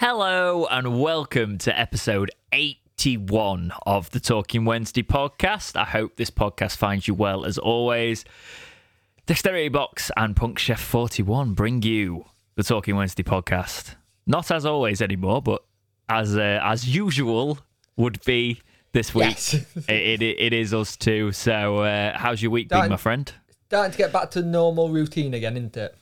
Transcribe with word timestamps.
Hello 0.00 0.64
and 0.70 1.00
welcome 1.00 1.58
to 1.58 1.76
episode 1.76 2.30
81 2.52 3.72
of 3.84 4.08
the 4.12 4.20
Talking 4.20 4.64
Wednesday 4.64 5.02
podcast. 5.02 5.74
I 5.74 5.82
hope 5.82 6.14
this 6.14 6.30
podcast 6.30 6.76
finds 6.76 7.08
you 7.08 7.14
well 7.14 7.44
as 7.44 7.58
always. 7.58 8.24
Dexterity 9.26 9.70
Box 9.70 10.12
and 10.16 10.36
Punk 10.36 10.60
Chef 10.60 10.80
41 10.80 11.54
bring 11.54 11.82
you 11.82 12.26
the 12.54 12.62
Talking 12.62 12.94
Wednesday 12.94 13.24
podcast. 13.24 13.96
Not 14.24 14.52
as 14.52 14.64
always 14.64 15.02
anymore, 15.02 15.42
but 15.42 15.64
as 16.08 16.36
uh, 16.36 16.60
as 16.62 16.86
usual 16.86 17.58
would 17.96 18.24
be 18.24 18.62
this 18.92 19.12
week. 19.12 19.30
Yes. 19.30 19.54
it, 19.88 20.22
it, 20.22 20.22
it 20.22 20.52
is 20.52 20.72
us 20.72 20.96
too. 20.96 21.32
So, 21.32 21.78
uh, 21.78 22.16
how's 22.16 22.40
your 22.40 22.52
week 22.52 22.68
been, 22.68 22.88
my 22.88 22.96
friend? 22.96 23.32
Starting 23.66 23.90
to 23.90 23.98
get 23.98 24.12
back 24.12 24.30
to 24.30 24.42
normal 24.42 24.90
routine 24.90 25.34
again, 25.34 25.56
isn't 25.56 25.76
it? 25.76 25.96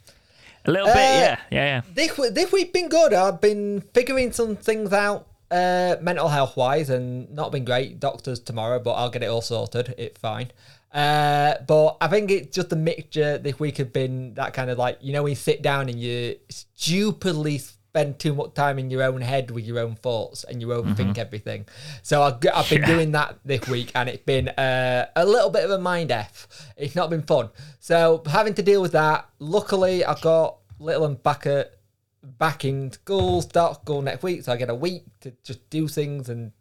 A 0.67 0.71
little 0.71 0.89
bit, 0.89 0.97
Uh, 0.97 0.99
yeah, 0.99 1.39
yeah, 1.51 1.65
yeah. 1.65 1.81
This 1.95 2.13
this 2.33 2.53
week 2.53 2.73
been 2.73 2.89
good. 2.89 3.15
I've 3.15 3.41
been 3.41 3.83
figuring 3.95 4.33
some 4.33 4.57
things 4.57 4.93
out, 4.93 5.27
uh, 5.51 5.97
mental 6.01 6.29
health 6.29 6.57
wise, 6.57 6.91
and 6.91 7.31
not 7.33 7.53
been 7.53 7.65
great. 7.65 8.01
Doctors 8.01 8.41
tomorrow, 8.41 8.79
but 8.81 8.93
I'll 8.93 9.11
get 9.11 9.23
it 9.23 9.27
all 9.27 9.43
sorted. 9.43 9.95
It's 9.97 10.19
fine. 10.19 10.51
Uh, 10.93 11.55
but 11.67 11.99
I 12.01 12.09
think 12.09 12.31
it's 12.31 12.55
just 12.55 12.73
a 12.73 12.77
mixture. 12.77 13.39
This 13.39 13.59
week 13.61 13.77
have 13.79 13.93
been 13.93 14.35
that 14.35 14.55
kind 14.55 14.71
of 14.71 14.79
like 14.79 14.99
you 15.01 15.13
know 15.13 15.23
when 15.23 15.31
you 15.31 15.37
sit 15.37 15.63
down 15.63 15.89
and 15.89 16.01
you 16.01 16.37
stupidly 16.49 17.61
spend 17.97 18.19
too 18.19 18.35
much 18.35 18.53
time 18.53 18.79
in 18.79 18.91
your 18.91 19.03
own 19.03 19.23
head 19.23 19.51
with 19.51 19.65
your 19.65 19.79
own 19.79 19.95
thoughts 19.95 20.45
and 20.45 20.61
you 20.61 20.69
overthink 20.69 21.17
everything. 21.17 21.65
So 22.03 22.23
I've, 22.23 22.41
g- 22.41 22.51
I've 22.51 22.69
been 22.69 22.77
Mm-hmm. 22.83 22.91
Yeah. 22.91 22.97
doing 22.97 23.13
that 23.13 23.39
this 23.43 23.67
week, 23.69 23.91
and 23.95 24.07
it's 24.11 24.23
been 24.23 24.49
uh, 24.51 25.07
a 25.17 25.25
little 25.25 25.49
bit 25.49 25.65
of 25.65 25.71
a 25.71 25.79
mind 25.79 26.11
f. 26.13 26.47
It's 26.77 26.95
not 26.95 27.09
been 27.09 27.23
fun. 27.23 27.49
So 27.81 28.23
having 28.27 28.53
to 28.55 28.63
deal 28.63 28.83
with 28.83 28.93
that. 28.93 29.27
Luckily, 29.39 30.05
I've 30.05 30.21
got 30.21 30.59
little 30.79 31.07
and 31.07 31.23
back 31.23 31.47
at 31.47 31.73
back 32.23 32.67
in 32.67 32.93
school, 32.93 33.41
start 33.41 33.77
school 33.81 34.03
next 34.03 34.23
week, 34.23 34.43
so 34.45 34.53
I 34.53 34.57
get 34.57 34.69
a 34.69 34.75
week 34.75 35.05
to 35.21 35.33
just 35.43 35.71
do 35.71 35.89
things 35.89 36.29
and 36.29 36.53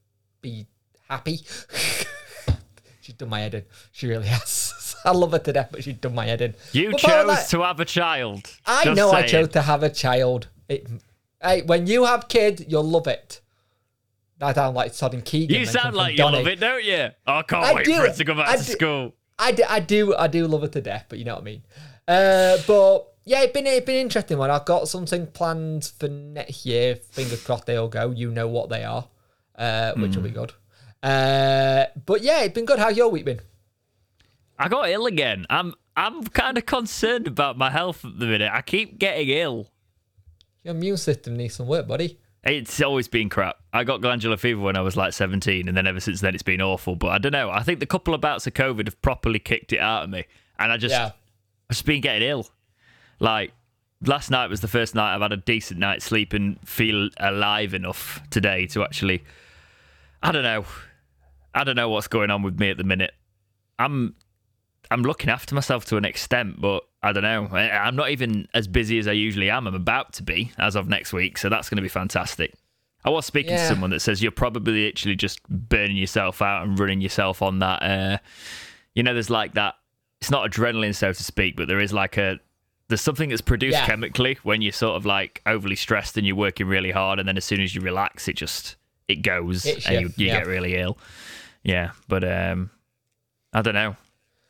be 0.42 0.68
happy. 1.10 1.40
she's 3.02 3.16
done 3.16 3.30
my 3.30 3.42
head 3.42 3.56
in. 3.56 3.64
She 3.92 4.08
really 4.08 4.28
has. 4.28 4.96
I 5.06 5.12
love 5.12 5.34
her 5.34 5.40
to 5.40 5.52
death, 5.54 5.68
but 5.72 5.84
she's 5.84 5.96
done 5.96 6.16
my 6.16 6.26
head 6.28 6.42
in. 6.42 6.56
You 6.72 6.92
But 6.92 7.00
chose 7.02 7.28
that- 7.28 7.50
to 7.50 7.62
have 7.62 7.80
a 7.82 7.86
child. 7.86 8.50
I 8.66 8.94
know 8.94 9.12
I 9.12 9.24
chose 9.24 9.50
to 9.50 9.62
have 9.62 9.84
a 9.84 9.90
child. 9.90 10.48
It, 10.70 10.88
hey, 11.46 11.62
when 11.62 11.88
you 11.88 12.06
have 12.06 12.28
kids, 12.28 12.64
you'll 12.68 12.84
love 12.84 13.08
it. 13.08 13.42
I 14.42 14.52
sound 14.54 14.76
like 14.76 14.94
Sodden 14.94 15.22
Keegan. 15.22 15.58
You 15.60 15.66
sound 15.66 15.96
like 15.96 16.12
you 16.14 16.18
Donny. 16.18 16.38
love 16.40 16.48
it, 16.48 16.60
don't 16.60 16.84
you? 16.84 17.08
I 17.26 17.42
can't 17.44 17.64
I 17.66 17.74
wait 17.74 17.86
do. 17.86 17.96
for 17.96 18.06
it 18.06 18.16
to 18.16 18.24
go 18.26 18.36
back 18.36 18.50
I 18.50 18.58
to 18.58 18.64
do. 18.66 18.72
school. 18.74 19.14
I 19.40 19.52
do, 19.54 19.64
I 19.70 19.80
do, 19.80 20.16
I 20.16 20.28
do 20.28 20.48
love 20.48 20.62
her 20.62 20.68
to 20.70 20.82
death, 20.82 21.06
but 21.10 21.20
you 21.20 21.26
know 21.26 21.36
what 21.36 21.42
I 21.42 21.46
mean. 21.46 21.64
Uh, 22.08 22.58
but 22.68 23.14
yeah, 23.26 23.42
it's 23.42 23.54
been 23.54 23.66
it's 23.66 23.86
been 23.86 23.96
interesting 23.96 24.38
one. 24.38 24.52
I've 24.52 24.66
got 24.66 24.88
something 24.88 25.28
planned 25.28 25.92
for 26.00 26.08
next 26.08 26.66
year. 26.66 26.96
Fingers 26.96 27.44
crossed 27.44 27.66
they'll 27.66 27.88
go. 27.88 28.12
You 28.12 28.30
know 28.32 28.48
what 28.48 28.70
they 28.70 28.84
are, 28.84 29.08
uh, 29.58 29.94
which 29.94 30.16
will 30.16 30.24
be 30.24 30.30
Hmm. 30.30 30.36
good. 30.36 30.54
Uh, 31.02 31.86
but 32.06 32.22
yeah, 32.22 32.42
it's 32.44 32.54
been 32.54 32.66
good. 32.66 32.80
How's 32.80 32.98
your 32.98 33.10
week 33.10 33.26
been? 33.26 33.40
I 34.58 34.68
got 34.70 34.90
ill 34.90 35.06
again. 35.06 35.46
I'm 35.50 35.74
I'm 35.98 36.24
kind 36.26 36.58
of 36.58 36.66
concerned 36.66 37.28
about 37.28 37.58
my 37.58 37.70
health 37.70 38.04
at 38.06 38.20
the 38.20 38.26
minute. 38.26 38.52
I 38.54 38.62
keep 38.62 39.00
getting 39.00 39.30
ill. 39.30 39.70
Your 40.66 40.74
immune 40.74 40.98
system 40.98 41.38
needs 41.38 41.54
some 41.54 41.68
work, 41.68 41.88
buddy. 41.88 42.18
It's 42.44 42.82
always 42.82 43.08
been 43.08 43.30
crap. 43.30 43.58
I 43.72 43.84
got 43.84 44.02
glandular 44.02 44.36
fever 44.36 44.62
when 44.62 44.76
I 44.76 44.82
was 44.82 44.98
like 44.98 45.14
17, 45.14 45.68
and 45.68 45.78
then 45.78 45.86
ever 45.86 46.00
since 46.00 46.22
then 46.22 46.34
it's 46.34 46.44
been 46.44 46.60
awful. 46.60 46.96
But 46.96 47.10
I 47.10 47.20
don't 47.20 47.32
know. 47.32 47.52
I 47.52 47.62
think 47.62 47.80
the 47.80 47.86
couple 47.86 48.16
of 48.16 48.22
bouts 48.22 48.48
of 48.48 48.56
COVID 48.56 48.88
have 48.88 49.00
properly 49.04 49.38
kicked 49.38 49.74
it 49.74 49.80
out 49.80 50.04
of 50.04 50.10
me, 50.10 50.26
and 50.58 50.72
I 50.72 50.78
just 50.78 50.92
Yeah, 50.92 51.12
I've 51.70 51.76
just 51.76 51.86
been 51.86 52.02
getting 52.02 52.28
ill. 52.28 52.50
Like 53.20 53.54
last 54.04 54.32
night 54.32 54.50
was 54.50 54.62
the 54.62 54.68
first 54.68 54.96
night 54.96 55.14
I've 55.14 55.22
had 55.22 55.34
a 55.34 55.38
decent 55.38 55.80
night's 55.80 56.06
sleep 56.06 56.34
and 56.34 56.60
feel 56.68 57.10
alive 57.18 57.76
enough 57.76 58.22
today 58.32 58.66
to 58.68 58.84
actually. 58.84 59.24
I 60.24 60.32
don't 60.32 60.44
know. 60.44 60.66
I 61.54 61.64
don't 61.64 61.76
know 61.76 61.90
what's 61.90 62.08
going 62.08 62.32
on 62.32 62.42
with 62.42 62.60
me 62.60 62.72
at 62.72 62.78
the 62.78 62.84
minute. 62.84 63.14
I'm 63.78 64.16
I'm 64.92 65.02
looking 65.02 65.30
after 65.30 65.56
myself 65.56 65.86
to 65.86 65.98
an 65.98 66.06
extent, 66.06 66.60
but 66.62 66.84
I 67.02 67.12
don't 67.12 67.24
know. 67.24 67.48
I'm 67.48 67.96
not 67.96 68.10
even 68.12 68.48
as 68.54 68.68
busy 68.68 69.00
as 69.00 69.08
I 69.08 69.12
usually 69.14 69.50
am. 69.50 69.68
I'm 69.68 69.76
about 69.76 70.14
to 70.14 70.24
be 70.24 70.52
as 70.58 70.76
of 70.76 70.88
next 70.88 71.14
week, 71.14 71.38
so 71.38 71.50
that's 71.50 71.70
going 71.70 71.78
to 71.78 71.82
be 71.82 71.90
fantastic. 71.90 72.54
I 73.04 73.10
was 73.10 73.26
speaking 73.26 73.52
to 73.52 73.68
someone 73.68 73.92
that 73.92 74.00
says 74.00 74.24
you're 74.24 74.32
probably 74.32 74.86
literally 74.86 75.16
just 75.16 75.48
burning 75.48 75.96
yourself 75.96 76.42
out 76.42 76.66
and 76.66 76.80
running 76.80 77.02
yourself 77.02 77.44
on 77.44 77.60
that. 77.60 77.84
Uh, 77.84 78.18
you 78.96 79.04
know, 79.04 79.14
there's 79.14 79.30
like 79.30 79.54
that. 79.54 79.76
It's 80.22 80.32
not 80.32 80.50
adrenaline, 80.50 80.96
so 80.96 81.14
to 81.14 81.24
speak, 81.24 81.56
but 81.56 81.68
there 81.68 81.80
is 81.80 81.94
like 81.94 82.18
a 82.18 82.40
there's 82.88 83.02
something 83.02 83.30
that's 83.30 83.42
produced 83.42 83.74
Yeah. 83.78 83.86
chemically 83.86 84.38
when 84.44 84.62
you're 84.62 84.72
sort 84.72 84.96
of 84.96 85.06
like 85.06 85.42
overly 85.46 85.76
stressed 85.76 86.18
and 86.18 86.26
you're 86.26 86.36
working 86.36 86.68
really 86.68 86.92
hard, 86.92 87.20
and 87.20 87.28
then 87.28 87.38
as 87.38 87.46
soon 87.46 87.62
as 87.62 87.76
you 87.76 87.82
relax, 87.82 88.28
it 88.28 88.36
just 88.36 88.76
it 89.08 89.18
goes 89.18 89.66
and 89.66 89.84
you, 89.86 90.00
you, 90.00 90.14
you 90.18 90.28
yeah. 90.28 90.40
get 90.40 90.48
really 90.48 90.76
ill. 90.76 90.98
Yeah, 91.64 91.92
but 92.08 92.24
um, 92.24 92.72
I 93.54 93.62
don't 93.62 93.76
know. 93.76 93.96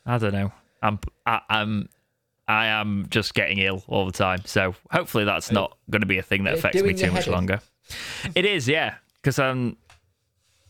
I 0.06 0.18
don't 0.18 0.34
know. 0.34 0.52
I'm 0.82 1.00
I, 1.26 1.42
I'm 1.50 1.90
I 2.48 2.68
am 2.68 3.08
just 3.10 3.34
getting 3.34 3.58
ill 3.60 3.84
all 3.88 4.06
the 4.06 4.12
time. 4.12 4.42
So 4.46 4.76
hopefully 4.92 5.24
that's 5.24 5.52
not 5.52 5.78
going 5.90 6.02
to 6.02 6.06
be 6.08 6.18
a 6.20 6.22
thing 6.24 6.44
that 6.44 6.54
affects 6.56 6.82
me 6.82 6.94
too 6.94 7.12
much 7.12 7.28
longer. 7.28 7.60
It 8.36 8.46
is, 8.46 8.68
yeah, 8.68 8.96
because 9.22 9.40
I'm 9.40 9.78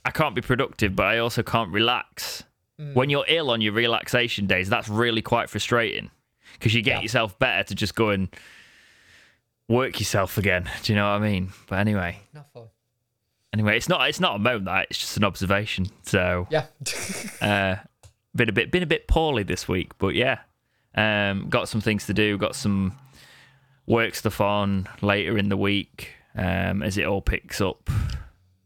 I 0.05 0.11
can't 0.11 0.35
be 0.35 0.41
productive, 0.41 0.95
but 0.95 1.05
I 1.07 1.17
also 1.19 1.43
can't 1.43 1.71
relax. 1.71 2.43
Mm. 2.79 2.93
When 2.93 3.09
you're 3.09 3.25
ill 3.27 3.49
on 3.51 3.61
your 3.61 3.73
relaxation 3.73 4.47
days, 4.47 4.69
that's 4.69 4.87
really 4.89 5.21
quite 5.21 5.49
frustrating 5.49 6.11
because 6.53 6.73
you 6.73 6.81
get 6.81 6.97
Yeah. 6.97 7.01
yourself 7.01 7.37
better 7.39 7.63
to 7.63 7.75
just 7.75 7.95
go 7.95 8.09
and 8.09 8.27
work 9.67 9.99
yourself 9.99 10.37
again. 10.37 10.69
Do 10.83 10.93
you 10.93 10.97
know 10.99 11.05
what 11.11 11.15
I 11.15 11.19
mean? 11.19 11.51
But 11.67 11.79
anyway, 11.79 12.19
not 12.33 12.51
fun. 12.53 12.67
anyway, 13.53 13.77
it's 13.77 13.89
not 13.89 14.07
it's 14.09 14.19
not 14.19 14.35
a 14.35 14.39
moan 14.39 14.65
that 14.65 14.87
it's 14.89 14.99
just 14.99 15.17
an 15.17 15.23
observation. 15.23 15.87
So 16.03 16.47
Yeah, 16.51 16.65
uh, 17.41 17.75
been 18.35 18.49
a 18.49 18.53
bit 18.53 18.71
been 18.71 18.83
a 18.83 18.87
bit 18.87 19.07
poorly 19.07 19.43
this 19.43 19.67
week, 19.67 19.97
but 19.97 20.15
yeah, 20.15 20.39
um, 20.95 21.47
got 21.49 21.69
some 21.69 21.81
things 21.81 22.05
to 22.07 22.13
do. 22.13 22.37
Got 22.37 22.55
some 22.55 22.97
work 23.87 24.15
stuff 24.15 24.41
on 24.41 24.87
later 25.01 25.37
in 25.37 25.49
the 25.49 25.57
week 25.57 26.09
um, 26.35 26.81
as 26.83 26.97
it 26.97 27.05
all 27.05 27.21
picks 27.21 27.61
up 27.61 27.89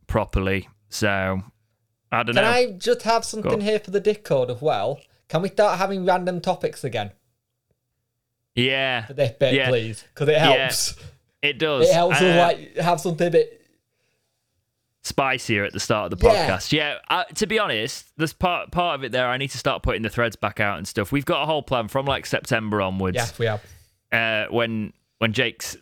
properly. 0.08 0.68
So 0.90 1.42
I 2.12 2.24
don't 2.24 2.36
can 2.36 2.44
know. 2.44 2.50
I 2.50 2.72
just 2.72 3.04
have 3.04 3.24
something 3.26 3.62
here 3.62 3.80
for 3.80 3.92
the 3.92 4.00
Discord 4.00 4.50
as 4.50 4.62
well? 4.62 5.00
Can 5.28 5.42
we 5.44 5.50
start 5.50 5.78
having 5.78 6.06
random 6.06 6.42
topics 6.42 6.84
again 6.84 7.12
Yeah, 8.56 9.06
for 9.06 9.14
this 9.14 9.32
bit, 9.32 9.54
Yeah. 9.54 9.70
please? 9.70 10.04
Because 10.14 10.30
it 10.30 10.34
Yeah. 10.34 10.58
helps. 10.70 10.96
it 11.42 11.60
does. 11.60 11.88
It 11.88 11.94
helps 11.94 12.22
Uh, 12.22 12.26
us 12.26 12.38
like 12.38 12.78
have 12.78 13.00
something 13.00 13.28
a 13.28 13.32
bit. 13.32 13.59
Spicier 15.02 15.64
at 15.64 15.74
the 15.74 15.80
start 15.80 16.12
of 16.12 16.20
the 16.20 16.26
Yeah. 16.28 16.50
podcast. 16.50 16.72
Yeah, 16.72 16.96
uh, 17.10 17.24
to 17.36 17.48
be 17.48 17.58
honest, 17.60 18.12
there's 18.18 18.34
part 18.34 18.72
part 18.72 18.96
of 19.00 19.04
it 19.04 19.12
there. 19.12 19.28
I 19.28 19.38
need 19.38 19.50
to 19.52 19.58
start 19.58 19.82
putting 19.84 20.02
the 20.02 20.10
threads 20.10 20.36
back 20.36 20.60
out 20.60 20.78
and 20.78 20.88
stuff. 20.88 21.12
We've 21.12 21.26
got 21.26 21.44
a 21.44 21.46
whole 21.46 21.64
plan 21.64 21.88
from 21.88 22.06
like 22.06 22.26
September 22.26 22.82
onwards. 22.82 23.16
Yeah, 23.16 23.28
we 23.38 23.46
have. 23.46 23.62
uh, 24.12 24.52
when 24.52 24.94
when 25.20 25.34
Jake's 25.34 25.78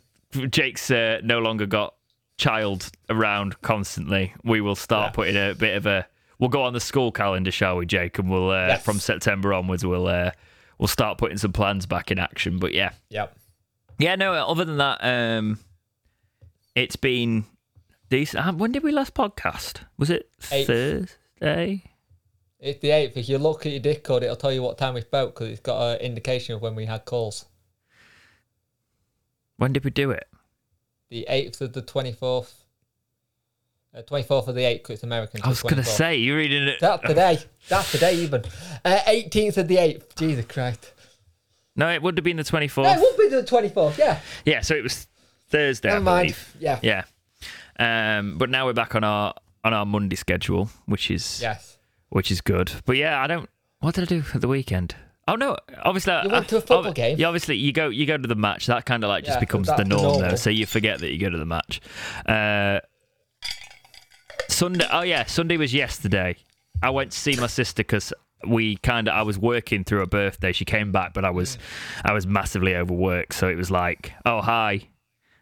Jake's 0.50 0.92
uh, 0.92 1.20
no 1.24 1.40
longer 1.40 1.66
got 1.66 1.96
child 2.38 2.92
around 3.10 3.60
constantly, 3.62 4.34
we 4.44 4.62
will 4.62 4.76
start 4.76 5.08
Yeah. 5.08 5.16
putting 5.16 5.36
a 5.36 5.56
bit 5.56 5.76
of 5.78 5.86
a. 5.88 6.06
We'll 6.40 6.50
go 6.50 6.62
on 6.62 6.74
the 6.74 6.80
school 6.80 7.12
calendar, 7.12 7.50
shall 7.50 7.78
we, 7.78 7.88
Jake? 7.88 8.20
And 8.20 8.30
we'll 8.30 8.52
uh, 8.52 8.68
Yes. 8.68 8.84
from 8.86 9.00
September 9.00 9.54
onwards, 9.54 9.84
we'll 9.84 10.08
uh, 10.08 10.32
we'll 10.78 10.88
start 10.88 11.18
putting 11.18 11.38
some 11.40 11.52
plans 11.54 11.88
back 11.88 12.12
in 12.12 12.20
action. 12.20 12.60
But 12.60 12.74
yeah, 12.74 12.92
Yep. 13.10 13.36
yeah. 13.98 14.16
No, 14.16 14.34
other 14.34 14.64
than 14.64 14.78
that, 14.78 15.00
um, 15.04 15.58
it's 16.76 16.96
been 16.96 17.46
decent. 18.10 18.46
Uh, 18.46 18.54
When 18.54 18.72
did 18.72 18.84
we 18.84 18.92
last 18.92 19.14
podcast? 19.14 19.82
Was 19.98 20.10
it 20.10 20.30
Eighth. 20.52 20.68
Thursday? 20.68 21.84
It's 22.60 22.80
the 22.80 22.90
eighth. 22.92 23.16
If 23.16 23.30
you 23.30 23.38
look 23.38 23.66
at 23.68 23.72
your 23.72 23.82
Discord, 23.82 24.24
it'll 24.24 24.36
tell 24.36 24.52
you 24.52 24.64
what 24.64 24.78
time 24.80 24.96
we 24.96 25.02
spoke 25.02 25.36
because 25.36 25.50
it's 25.50 25.60
got 25.62 25.96
an 25.96 26.02
indication 26.02 26.56
of 26.56 26.62
when 26.62 26.74
we 26.74 26.86
had 26.86 27.06
calls. 27.06 27.46
When 29.58 29.74
did 29.74 29.84
we 29.84 29.92
do 29.92 30.12
it? 30.12 30.28
The 31.10 31.26
eighth 31.30 31.62
of 31.62 31.74
the 31.74 31.82
twenty 31.82 32.12
fourth. 32.12 32.64
Twenty 34.08 34.24
fourth 34.28 34.48
of 34.48 34.56
the 34.56 34.64
eighth. 34.64 34.84
'cause 34.84 34.96
It's 34.96 35.04
American. 35.04 35.42
I 35.44 35.50
was 35.50 35.62
gonna 35.64 35.84
say 35.84 36.18
you're 36.18 36.38
reading 36.38 36.64
it. 36.68 36.80
That's 36.80 37.02
today. 37.08 37.40
That's 37.68 37.92
today 37.92 38.16
even. 38.16 38.44
Eighteenth 38.86 39.58
of 39.58 39.68
the 39.68 39.78
eighth. 39.78 40.16
Jesus 40.16 40.46
Christ. 40.46 40.94
No, 41.76 41.90
it 41.92 42.02
would 42.02 42.18
have 42.18 42.24
been 42.24 42.38
the 42.38 42.44
24th. 42.44 42.84
No, 42.86 42.94
it 42.94 43.00
would 43.00 43.18
be 43.18 43.36
the 43.36 43.44
twenty 43.44 43.70
fourth. 43.70 43.98
Yeah. 44.00 44.20
Yeah, 44.46 44.62
so 44.62 44.76
it 44.76 44.84
was 44.84 45.08
Thursday. 45.50 45.90
Never 45.90 46.02
mind. 46.02 46.36
Yeah. 46.60 46.80
Yeah. 46.82 47.04
Um, 47.80 48.38
but 48.38 48.50
now 48.50 48.66
we're 48.66 48.74
back 48.74 48.96
on 48.96 49.04
our 49.04 49.34
on 49.64 49.74
our 49.74 49.86
Monday 49.86 50.16
schedule, 50.16 50.70
which 50.86 51.12
is 51.12 51.40
Yes. 51.42 51.78
which 52.10 52.32
is 52.32 52.42
good. 52.42 52.72
But 52.86 52.98
yeah, 52.98 53.22
I 53.22 53.28
don't. 53.28 53.50
What 53.80 53.96
did 53.96 54.04
I 54.04 54.08
do 54.08 54.22
for 54.22 54.40
the 54.40 54.48
weekend? 54.48 54.96
Oh 55.28 55.36
no! 55.36 55.58
Obviously, 55.84 56.14
You 56.14 56.20
I- 56.20 56.28
went 56.28 56.48
to 56.50 56.58
a 56.58 56.62
football 56.62 56.88
ob- 56.88 56.96
game? 56.96 57.18
Yeah, 57.20 57.28
obviously 57.28 57.58
you 57.58 57.74
go 57.74 57.90
you 57.90 58.06
go 58.06 58.18
to 58.18 58.28
the 58.28 58.36
match. 58.36 58.66
That 58.68 58.86
kind 58.86 59.04
of 59.04 59.10
like 59.10 59.26
just 59.26 59.36
Yeah, 59.36 59.40
becomes 59.42 59.68
the 59.68 59.84
norm 59.84 60.22
though. 60.22 60.36
So 60.36 60.50
you 60.50 60.66
forget 60.66 61.00
that 61.00 61.12
you 61.12 61.20
go 61.20 61.30
to 61.30 61.38
the 61.38 61.46
match. 61.46 61.82
Uh, 62.26 62.80
Sunday. 64.48 64.86
Oh 64.92 65.02
yeah, 65.02 65.26
Sunday 65.26 65.58
was 65.58 65.74
yesterday. 65.74 66.36
I 66.82 66.90
went 66.92 67.12
to 67.12 67.18
see 67.20 67.36
my 67.36 67.48
sister 67.48 67.82
because 67.84 68.14
we 68.48 68.78
kind 68.78 69.08
of 69.08 69.14
I 69.16 69.24
was 69.24 69.38
working 69.38 69.84
through 69.84 70.00
her 70.00 70.06
birthday. 70.06 70.52
She 70.54 70.66
came 70.66 70.92
back, 70.92 71.14
but 71.14 71.26
I 71.26 71.30
was 71.32 71.58
I 72.06 72.14
was 72.14 72.26
massively 72.26 72.76
overworked. 72.76 73.34
So 73.34 73.48
it 73.50 73.56
was 73.56 73.70
like, 73.70 74.14
oh 74.26 74.42
hi, 74.42 74.88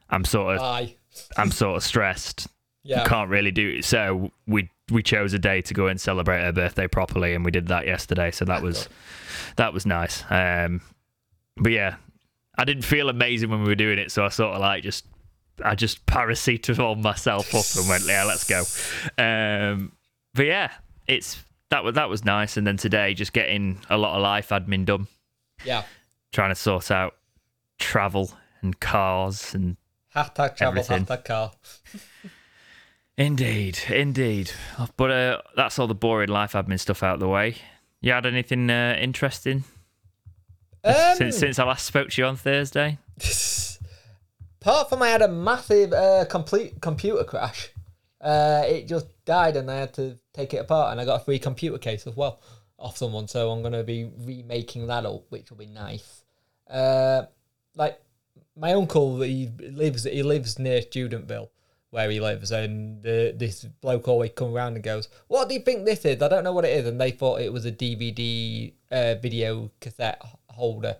I'm 0.09 0.25
sort 0.25 0.55
of 0.55 0.59
Bye. 0.61 0.95
I'm 1.37 1.51
sort 1.51 1.77
of 1.77 1.83
stressed. 1.83 2.47
Yeah. 2.83 3.03
Can't 3.05 3.29
really 3.29 3.51
do 3.51 3.77
it. 3.79 3.85
So 3.85 4.31
we 4.47 4.69
we 4.91 5.01
chose 5.01 5.33
a 5.33 5.39
day 5.39 5.61
to 5.61 5.73
go 5.73 5.87
and 5.87 5.99
celebrate 5.99 6.43
her 6.43 6.51
birthday 6.51 6.87
properly, 6.87 7.33
and 7.33 7.43
we 7.43 7.51
did 7.51 7.67
that 7.69 7.85
yesterday. 7.87 8.31
So 8.31 8.45
that 8.45 8.61
was 8.61 8.87
that 9.55 9.73
was 9.73 9.85
nice. 9.85 10.23
Um, 10.29 10.81
but 11.57 11.71
yeah, 11.71 11.95
I 12.57 12.65
didn't 12.65 12.83
feel 12.83 13.09
amazing 13.09 13.49
when 13.49 13.61
we 13.61 13.67
were 13.67 13.75
doing 13.75 13.97
it, 13.97 14.11
so 14.11 14.23
I 14.23 14.29
sort 14.29 14.53
of 14.53 14.61
like 14.61 14.83
just 14.83 15.05
I 15.63 15.73
just 15.73 16.05
paracetamol 16.05 17.01
myself 17.01 17.55
up 17.55 17.65
and 17.81 17.89
went, 17.89 18.05
yeah, 18.05 18.23
let's 18.25 18.43
go. 18.43 18.63
Um, 19.17 19.93
but 20.33 20.45
yeah, 20.45 20.71
it's 21.07 21.43
that 21.69 21.83
was 21.83 21.95
that 21.95 22.09
was 22.09 22.23
nice. 22.23 22.57
And 22.57 22.67
then 22.67 22.77
today, 22.77 23.13
just 23.15 23.33
getting 23.33 23.79
a 23.89 23.97
lot 23.97 24.15
of 24.15 24.21
life 24.21 24.49
admin 24.49 24.85
done, 24.85 25.07
Yeah. 25.63 25.83
trying 26.31 26.49
to 26.51 26.55
sort 26.55 26.91
out 26.91 27.15
travel 27.79 28.31
and 28.61 28.79
cars 28.79 29.55
and 29.55 29.75
Hashtag 30.15 30.55
travel, 30.55 30.79
Everything. 30.79 31.05
hashtag 31.05 31.25
car. 31.25 31.51
indeed, 33.17 33.79
indeed. 33.89 34.51
But 34.97 35.11
uh, 35.11 35.41
that's 35.55 35.77
all 35.79 35.87
the 35.87 35.95
boring 35.95 36.29
life 36.29 36.53
admin 36.53 36.79
stuff 36.79 37.03
out 37.03 37.15
of 37.15 37.19
the 37.19 37.27
way. 37.27 37.55
You 38.01 38.11
had 38.13 38.25
anything 38.25 38.69
uh, 38.69 38.97
interesting 38.99 39.63
Um, 40.83 40.93
since 41.15 41.37
since 41.37 41.59
I 41.59 41.65
last 41.65 41.85
spoke 41.85 42.09
to 42.11 42.21
you 42.21 42.27
on 42.27 42.35
Thursday? 42.37 42.97
apart 44.61 44.89
from 44.89 45.01
I 45.01 45.09
had 45.09 45.21
a 45.21 45.27
massive 45.27 45.93
uh, 45.93 46.25
complete 46.25 46.81
computer 46.81 47.23
crash. 47.23 47.69
Uh, 48.21 48.63
it 48.65 48.87
just 48.87 49.07
died 49.25 49.55
and 49.57 49.69
I 49.69 49.75
had 49.75 49.93
to 49.95 50.17
take 50.33 50.53
it 50.53 50.57
apart 50.57 50.91
and 50.91 50.99
I 51.01 51.05
got 51.05 51.21
a 51.21 51.23
free 51.23 51.37
computer 51.39 51.77
case 51.77 52.07
as 52.07 52.15
well 52.15 52.41
off 52.79 52.97
someone. 52.97 53.27
So 53.27 53.51
I'm 53.51 53.61
going 53.61 53.73
to 53.73 53.83
be 53.83 54.09
remaking 54.19 54.87
that 54.87 55.05
up, 55.05 55.25
which 55.29 55.49
will 55.49 55.57
be 55.57 55.67
nice. 55.67 56.23
Uh, 56.69 57.23
like 57.75 57.99
my 58.57 58.73
uncle, 58.73 59.21
he 59.21 59.49
lives 59.59 60.03
he 60.03 60.23
lives 60.23 60.59
near 60.59 60.81
Studentville 60.81 61.49
where 61.95 62.09
he 62.09 62.19
lives, 62.19 62.51
and 62.51 63.01
the, 63.03 63.33
this 63.37 63.63
bloke 63.63 64.09
always 64.09 64.31
come 64.35 64.53
around 64.53 64.75
and 64.75 64.83
goes, 64.83 65.07
"What 65.27 65.47
do 65.47 65.55
you 65.55 65.61
think 65.61 65.85
this 65.85 66.03
is? 66.03 66.21
I 66.21 66.27
don't 66.27 66.43
know 66.43 66.51
what 66.51 66.65
it 66.65 66.77
is." 66.77 66.85
And 66.85 66.99
they 66.99 67.11
thought 67.11 67.39
it 67.39 67.53
was 67.53 67.65
a 67.65 67.71
DVD 67.71 68.73
uh, 68.91 69.15
video 69.15 69.71
cassette 69.79 70.21
holder. 70.49 70.97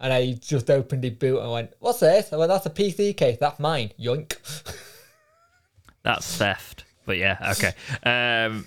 And 0.00 0.14
I 0.14 0.32
just 0.32 0.70
opened 0.70 1.04
his 1.04 1.12
boot 1.12 1.40
and 1.40 1.52
went, 1.52 1.74
"What's 1.78 2.00
this?" 2.00 2.32
I 2.32 2.36
went, 2.36 2.48
"That's 2.48 2.64
a 2.64 2.70
PC 2.70 3.14
case. 3.14 3.36
That's 3.38 3.60
mine." 3.60 3.92
Yoink. 4.00 4.36
That's 6.02 6.36
theft. 6.38 6.84
But 7.04 7.18
yeah, 7.18 7.52
okay. 7.52 7.74
Um, 8.02 8.66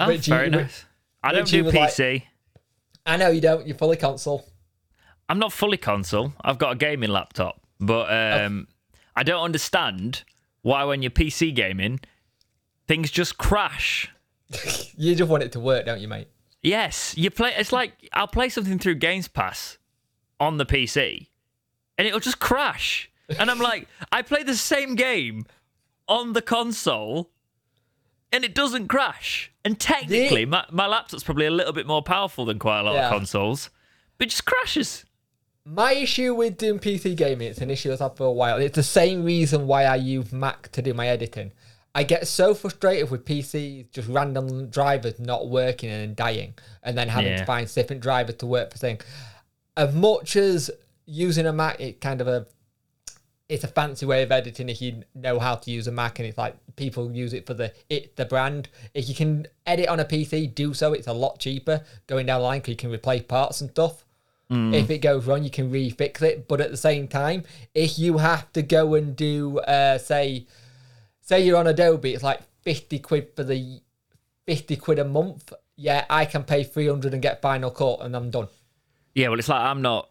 oh, 0.00 0.08
Richie- 0.08 0.30
very 0.32 0.50
nice. 0.50 0.84
I 1.22 1.30
don't 1.30 1.42
Richie 1.42 1.58
do 1.58 1.64
was 1.66 1.74
like- 1.74 1.90
PC. 1.92 2.22
I 3.06 3.16
know 3.16 3.28
you 3.30 3.40
don't. 3.40 3.64
You're 3.64 3.76
fully 3.76 3.96
console. 3.96 4.44
I'm 5.30 5.38
not 5.38 5.52
fully 5.52 5.76
console. 5.76 6.32
I've 6.40 6.58
got 6.58 6.72
a 6.72 6.74
gaming 6.74 7.10
laptop, 7.10 7.60
but 7.78 8.12
um, 8.12 8.66
I 9.14 9.22
don't 9.22 9.42
understand 9.44 10.24
why 10.62 10.82
when 10.82 11.02
you're 11.02 11.10
PC 11.12 11.54
gaming, 11.54 12.00
things 12.88 13.10
just 13.12 13.38
crash. 13.38 14.10
You 14.96 15.14
just 15.14 15.30
want 15.30 15.44
it 15.44 15.52
to 15.52 15.60
work, 15.60 15.86
don't 15.86 16.00
you, 16.00 16.08
mate? 16.08 16.26
Yes, 16.62 17.16
you 17.16 17.30
play. 17.30 17.54
It's 17.56 17.72
like 17.72 17.92
I'll 18.12 18.26
play 18.26 18.48
something 18.48 18.78
through 18.80 18.96
Games 18.96 19.28
Pass 19.28 19.78
on 20.40 20.56
the 20.58 20.66
PC, 20.66 21.28
and 21.96 22.06
it'll 22.08 22.18
just 22.20 22.40
crash. 22.40 23.10
And 23.38 23.48
I'm 23.50 23.60
like, 23.60 23.86
I 24.12 24.22
play 24.22 24.42
the 24.42 24.56
same 24.56 24.96
game 24.96 25.46
on 26.08 26.32
the 26.34 26.42
console, 26.42 27.30
and 28.32 28.44
it 28.44 28.54
doesn't 28.54 28.88
crash. 28.88 29.52
And 29.64 29.78
technically, 29.78 30.44
my, 30.44 30.64
my 30.70 30.86
laptop's 30.88 31.22
probably 31.22 31.46
a 31.46 31.50
little 31.52 31.72
bit 31.72 31.86
more 31.86 32.02
powerful 32.02 32.44
than 32.44 32.58
quite 32.58 32.80
a 32.80 32.82
lot 32.82 32.94
Yeah. 32.94 33.06
of 33.06 33.12
consoles, 33.14 33.70
but 34.18 34.26
it 34.26 34.30
just 34.30 34.44
crashes. 34.44 35.04
My 35.72 35.92
issue 35.92 36.34
with 36.34 36.58
doing 36.58 36.80
PC 36.80 37.16
gaming, 37.16 37.46
it's 37.48 37.60
an 37.60 37.70
issue 37.70 37.92
I've 37.92 38.00
had 38.00 38.16
for 38.16 38.26
a 38.26 38.32
while. 38.32 38.56
It's 38.58 38.74
the 38.74 38.82
same 38.82 39.22
reason 39.22 39.68
why 39.68 39.84
I 39.84 39.94
use 39.94 40.32
Mac 40.32 40.72
to 40.72 40.82
do 40.82 40.92
my 40.94 41.06
editing. 41.06 41.52
I 41.94 42.02
get 42.02 42.26
so 42.26 42.54
frustrated 42.54 43.08
with 43.08 43.24
PC, 43.24 43.86
just 43.92 44.08
random 44.08 44.68
drivers 44.68 45.20
not 45.20 45.48
working 45.48 45.88
and 45.88 46.16
dying, 46.16 46.54
and 46.82 46.98
then 46.98 47.08
having 47.08 47.30
Yeah. 47.30 47.38
to 47.38 47.44
find 47.44 47.72
different 47.72 48.02
drivers 48.02 48.34
to 48.36 48.46
work 48.46 48.72
for 48.72 48.78
things. 48.78 49.04
As 49.76 49.94
much 49.94 50.34
as 50.34 50.72
using 51.06 51.46
a 51.46 51.52
Mac, 51.52 51.80
it 51.80 52.00
kind 52.00 52.20
of 52.20 52.26
a 52.26 52.46
it's 53.48 53.64
a 53.64 53.68
fancy 53.68 54.06
way 54.06 54.22
of 54.22 54.30
editing 54.30 54.68
if 54.68 54.80
you 54.80 55.02
know 55.12 55.40
how 55.40 55.54
to 55.56 55.70
use 55.70 55.86
a 55.86 55.92
Mac, 55.92 56.18
and 56.18 56.26
it's 56.26 56.38
like 56.38 56.56
people 56.74 57.12
use 57.12 57.32
it 57.32 57.46
for 57.46 57.54
the 57.54 57.72
it 57.88 58.16
the 58.16 58.24
brand. 58.24 58.68
If 58.92 59.08
you 59.08 59.14
can 59.14 59.46
edit 59.66 59.88
on 59.88 60.00
a 60.00 60.04
PC, 60.04 60.48
do 60.48 60.74
so. 60.74 60.92
It's 60.94 61.06
a 61.06 61.12
lot 61.12 61.38
cheaper 61.38 61.84
going 62.08 62.26
down 62.26 62.40
the 62.40 62.46
line 62.46 62.58
because 62.58 62.70
you 62.72 62.76
can 62.76 62.90
replace 62.90 63.22
parts 63.22 63.60
and 63.60 63.70
stuff. 63.70 64.04
If 64.50 64.90
it 64.90 64.98
goes 64.98 65.26
wrong, 65.26 65.44
you 65.44 65.50
can 65.50 65.70
refix 65.70 66.22
it. 66.22 66.48
But 66.48 66.60
at 66.60 66.72
the 66.72 66.76
same 66.76 67.06
time, 67.06 67.44
if 67.72 67.98
you 68.00 68.18
have 68.18 68.52
to 68.54 68.62
go 68.62 68.94
and 68.94 69.14
do, 69.14 69.60
uh, 69.60 69.96
say, 69.98 70.46
say 71.20 71.44
you're 71.44 71.56
on 71.56 71.68
Adobe, 71.68 72.12
it's 72.12 72.24
like 72.24 72.40
fifty 72.62 72.98
quid 72.98 73.28
for 73.36 73.44
the 73.44 73.80
fifty 74.46 74.74
quid 74.74 74.98
a 74.98 75.04
month. 75.04 75.52
Yeah, 75.76 76.04
I 76.10 76.24
can 76.24 76.42
pay 76.42 76.64
three 76.64 76.88
hundred 76.88 77.14
and 77.14 77.22
get 77.22 77.40
Final 77.40 77.70
Cut, 77.70 78.00
and 78.00 78.16
I'm 78.16 78.30
done. 78.30 78.48
Yeah, 79.14 79.28
well, 79.28 79.38
it's 79.38 79.48
like 79.48 79.60
I'm 79.60 79.82
not. 79.82 80.10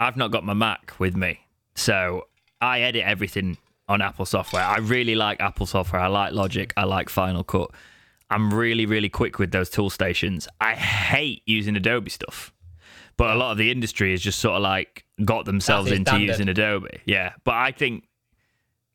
I've 0.00 0.16
not 0.16 0.30
got 0.30 0.44
my 0.44 0.54
Mac 0.54 0.94
with 0.98 1.14
me, 1.14 1.40
so 1.74 2.28
I 2.60 2.80
edit 2.80 3.04
everything 3.04 3.58
on 3.88 4.00
Apple 4.00 4.26
software. 4.26 4.64
I 4.64 4.78
really 4.78 5.14
like 5.14 5.40
Apple 5.40 5.66
software. 5.66 6.00
I 6.00 6.06
like 6.06 6.32
Logic. 6.32 6.72
I 6.76 6.84
like 6.84 7.08
Final 7.08 7.44
Cut. 7.44 7.70
I'm 8.28 8.52
really, 8.52 8.86
really 8.86 9.08
quick 9.08 9.38
with 9.38 9.52
those 9.52 9.70
tool 9.70 9.90
stations. 9.90 10.48
I 10.60 10.74
hate 10.74 11.42
using 11.46 11.76
Adobe 11.76 12.10
stuff, 12.10 12.52
but 13.16 13.30
a 13.30 13.34
lot 13.38 13.52
of 13.52 13.58
the 13.58 13.70
industry 13.70 14.10
has 14.12 14.20
just 14.20 14.38
sort 14.38 14.56
of 14.56 14.62
like 14.62 15.04
got 15.24 15.44
themselves 15.44 15.90
into 15.90 16.10
standard. 16.10 16.26
using 16.28 16.48
Adobe. 16.48 17.00
Yeah, 17.04 17.32
but 17.44 17.54
I 17.54 17.72
think 17.72 18.04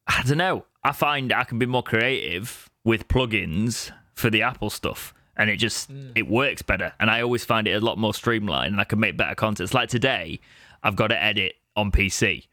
I 0.07 0.23
don't 0.23 0.37
know. 0.37 0.65
I 0.83 0.91
find 0.91 1.31
I 1.31 1.43
can 1.43 1.59
be 1.59 1.65
more 1.65 1.83
creative 1.83 2.69
with 2.83 3.07
plugins 3.07 3.91
for 4.15 4.29
the 4.29 4.41
Apple 4.41 4.69
stuff, 4.69 5.13
and 5.37 5.49
it 5.49 5.57
just 5.57 5.89
hmm. 5.89 6.11
it 6.15 6.27
works 6.27 6.61
better. 6.61 6.93
And 6.99 7.09
I 7.09 7.21
always 7.21 7.45
find 7.45 7.67
it 7.67 7.71
a 7.71 7.79
lot 7.85 7.97
more 7.97 8.13
streamlined, 8.13 8.71
and 8.73 8.81
I 8.81 8.83
can 8.83 8.99
make 8.99 9.17
better 9.17 9.35
content. 9.35 9.67
It's 9.67 9.73
like 9.73 9.89
today, 9.89 10.39
I've 10.83 10.95
got 10.95 11.07
to 11.07 11.21
edit 11.21 11.53
on 11.75 11.91
PC, 11.91 12.47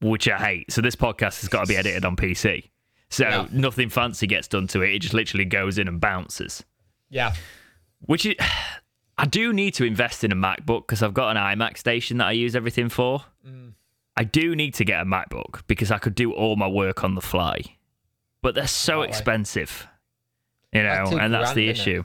which 0.00 0.28
I 0.28 0.36
hate. 0.38 0.72
So 0.72 0.80
this 0.82 0.96
podcast 0.96 1.40
has 1.40 1.48
got 1.48 1.62
to 1.62 1.66
be 1.66 1.76
edited 1.76 2.04
on 2.04 2.16
PC. 2.16 2.70
So 3.08 3.24
Yeah. 3.28 3.46
nothing 3.52 3.88
fancy 3.88 4.26
gets 4.26 4.48
done 4.48 4.66
to 4.68 4.82
it. 4.82 4.92
It 4.94 4.98
just 4.98 5.14
literally 5.14 5.44
goes 5.44 5.78
in 5.78 5.86
and 5.88 6.00
bounces. 6.00 6.64
Yeah, 7.08 7.34
Which 8.00 8.26
is, 8.26 8.34
I 9.18 9.24
do 9.26 9.52
need 9.52 9.72
to 9.74 9.84
invest 9.84 10.24
in 10.24 10.32
a 10.32 10.36
MacBook 10.36 10.86
because 10.86 11.02
I've 11.02 11.14
got 11.14 11.36
an 11.36 11.42
iMac 11.42 11.78
station 11.78 12.18
that 12.18 12.26
I 12.26 12.32
use 12.32 12.54
everything 12.54 12.88
for. 12.88 13.24
Mm. 13.46 13.72
I 14.16 14.24
do 14.24 14.54
need 14.54 14.74
to 14.74 14.84
get 14.84 15.00
a 15.00 15.04
MacBook 15.04 15.62
because 15.66 15.90
I 15.90 15.98
could 15.98 16.14
do 16.14 16.32
all 16.32 16.56
my 16.56 16.68
work 16.68 17.02
on 17.04 17.14
the 17.14 17.20
fly, 17.22 17.60
but 18.42 18.54
they're 18.54 18.66
so 18.66 19.00
Right. 19.00 19.08
expensive, 19.08 19.86
you 20.72 20.82
know, 20.82 20.88
That's 21.06 21.12
and 21.12 21.32
that's 21.34 21.52
the 21.54 21.68
isn't 21.68 21.86
it? 21.86 21.90
issue. 21.90 22.04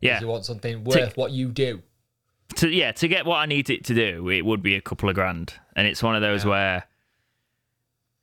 Yeah, 0.00 0.12
Because 0.14 0.20
you 0.22 0.28
want 0.28 0.44
something 0.44 0.84
worth 0.84 1.16
what 1.16 1.30
you 1.32 1.48
do. 1.48 1.82
to 2.56 2.68
yeah 2.68 2.92
to 2.92 3.08
get 3.08 3.24
what 3.24 3.36
I 3.36 3.46
need 3.46 3.70
it 3.70 3.84
to 3.86 3.94
do, 3.94 4.28
it 4.28 4.44
would 4.44 4.62
be 4.62 4.74
a 4.74 4.80
couple 4.82 5.08
of 5.08 5.14
grand, 5.14 5.54
and 5.76 5.86
it's 5.86 6.02
one 6.02 6.14
of 6.14 6.20
those 6.22 6.44
Yeah. 6.44 6.50
where 6.50 6.84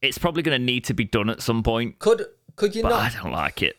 it's 0.01 0.17
probably 0.17 0.43
going 0.43 0.59
to 0.59 0.63
need 0.63 0.83
to 0.85 0.93
be 0.93 1.05
done 1.05 1.29
at 1.29 1.41
some 1.41 1.63
point, 1.63 1.97
Could 1.99 2.25
could 2.55 2.75
you 2.75 2.83
but 2.83 2.93
I 2.93 3.09
don't 3.09 3.31
like 3.31 3.61
it. 3.63 3.77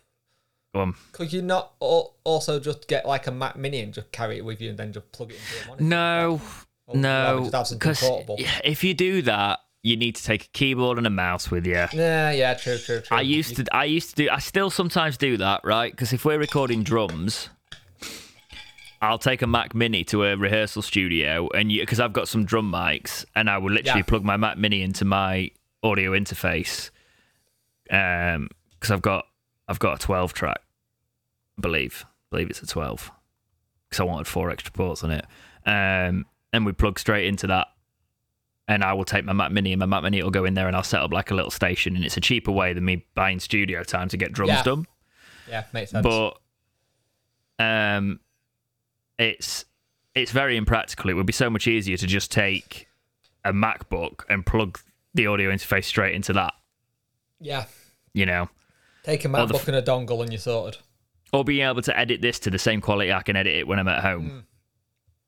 Go 0.75 0.81
on. 0.81 0.95
Could 1.13 1.33
you 1.33 1.43
not 1.43 1.73
al- 1.83 2.15
also 2.25 2.59
just 2.59 2.89
get 2.89 3.07
like 3.07 3.27
a 3.27 3.31
Mac 3.31 3.57
Mini 3.57 3.81
and 3.81 3.93
just 3.93 4.11
carry 4.11 4.39
it 4.39 4.45
with 4.45 4.61
you 4.61 4.71
and 4.71 4.79
then 4.79 4.93
just 4.93 5.11
plug 5.13 5.31
it 5.31 5.35
into 5.37 5.65
a 5.65 5.69
monitor? 5.69 5.85
No, 5.85 6.41
Or 6.87 6.97
no, 6.97 7.41
just 7.41 7.55
have 7.55 7.67
something 7.67 7.79
because 7.91 8.61
if 8.65 8.83
you 8.83 8.95
do 8.95 9.23
that, 9.23 9.61
you 9.83 9.97
need 9.97 10.15
to 10.17 10.23
take 10.23 10.45
a 10.45 10.49
keyboard 10.49 10.97
and 10.97 11.07
a 11.07 11.11
mouse 11.11 11.51
with 11.51 11.67
you. 11.67 11.75
Yeah, 11.93 12.31
yeah, 12.31 12.55
true, 12.55 12.79
true, 12.79 13.01
true. 13.01 13.17
I 13.17 13.21
used 13.21 13.57
to, 13.57 13.67
I 13.75 13.85
used 13.85 14.11
to 14.11 14.15
do, 14.25 14.31
I 14.31 14.39
still 14.39 14.71
sometimes 14.71 15.17
do 15.19 15.37
that, 15.39 15.61
right? 15.65 15.93
Because 15.93 16.13
if 16.13 16.25
we're 16.25 16.39
recording 16.39 16.85
drums, 16.85 17.49
I'll 19.03 19.19
take 19.19 19.43
a 19.43 19.47
Mac 19.49 19.75
Mini 19.75 20.05
to 20.05 20.25
a 20.25 20.37
rehearsal 20.37 20.81
studio, 20.83 21.49
and 21.55 21.69
because 21.69 21.99
I've 22.01 22.13
got 22.13 22.29
some 22.29 22.45
drum 22.45 22.71
mics, 22.73 23.25
and 23.35 23.51
I 23.51 23.59
will 23.59 23.73
literally 23.73 23.99
Yeah. 24.01 24.05
plug 24.05 24.25
my 24.25 24.37
Mac 24.37 24.57
Mini 24.57 24.81
into 24.83 25.05
my 25.05 25.51
audio 25.83 26.13
interface, 26.13 26.91
um, 27.91 28.49
because 28.71 28.93
I've 28.93 29.03
got, 29.03 29.27
I've 29.69 29.79
got 29.79 30.01
a 30.03 30.05
twelve 30.05 30.33
track, 30.33 30.61
I 31.59 31.61
believe, 31.61 32.05
I 32.07 32.09
believe 32.37 32.51
it's 32.51 32.63
a 32.63 32.67
twelve, 32.67 33.11
because 33.89 34.01
I 34.01 34.05
wanted 34.05 34.27
four 34.27 34.51
extra 34.51 34.73
ports 34.73 35.03
on 35.05 35.11
it, 35.11 35.25
um, 35.67 36.27
and 36.53 36.67
we 36.67 36.73
plug 36.73 36.99
straight 36.99 37.27
into 37.27 37.47
that. 37.49 37.69
And 38.69 38.85
I 38.85 38.93
will 38.93 39.05
take 39.05 39.25
my 39.25 39.33
Mac 39.33 39.51
Mini, 39.51 39.73
and 39.73 39.81
my 39.81 39.87
Mac 39.87 40.03
Mini 40.05 40.23
will 40.23 40.31
go 40.31 40.45
in 40.45 40.55
there, 40.55 40.67
and 40.69 40.77
I'll 40.77 40.83
set 40.85 41.01
up 41.03 41.13
like 41.13 41.31
a 41.31 41.35
little 41.35 41.51
station, 41.51 41.97
and 41.97 42.05
it's 42.05 42.17
a 42.17 42.21
cheaper 42.21 42.53
way 42.53 42.73
than 42.73 42.85
me 42.85 43.05
buying 43.15 43.41
studio 43.41 43.83
time 43.83 44.09
to 44.09 44.17
get 44.17 44.33
drums 44.33 44.51
Yeah. 44.53 44.63
done. 44.63 44.87
Yeah, 45.49 45.65
makes 45.73 45.91
sense. 45.91 46.05
but 46.07 46.39
um 47.59 48.21
it's 49.19 49.65
it's 50.15 50.31
very 50.31 50.57
impractical. 50.57 51.11
It 51.11 51.15
would 51.15 51.27
be 51.27 51.33
so 51.33 51.51
much 51.51 51.67
easier 51.67 51.97
to 51.97 52.07
just 52.07 52.31
take 52.31 52.89
a 53.45 53.53
macbook 53.53 54.21
and 54.29 54.45
plug 54.47 54.79
the 55.15 55.27
audio 55.27 55.51
interface 55.51 55.85
straight 55.85 56.15
into 56.15 56.33
that. 56.35 56.55
Yeah, 57.41 57.65
you 58.15 58.27
know 58.27 58.49
take 59.05 59.25
a 59.25 59.29
MacBook 59.29 59.67
and 59.69 59.77
a 59.77 59.83
dongle 59.83 60.23
and 60.23 60.33
you're 60.33 60.39
sorted. 60.41 60.81
or 61.33 61.45
being 61.45 61.67
able 61.67 61.83
to 61.83 61.99
edit 61.99 62.21
this 62.21 62.39
to 62.41 62.51
the 62.51 62.59
same 62.59 62.81
quality 62.81 63.13
i 63.13 63.23
can 63.23 63.37
edit 63.37 63.55
it 63.55 63.67
when 63.67 63.79
i'm 63.79 63.89
at 63.89 64.03
home 64.03 64.29
Hmm. 64.29 64.39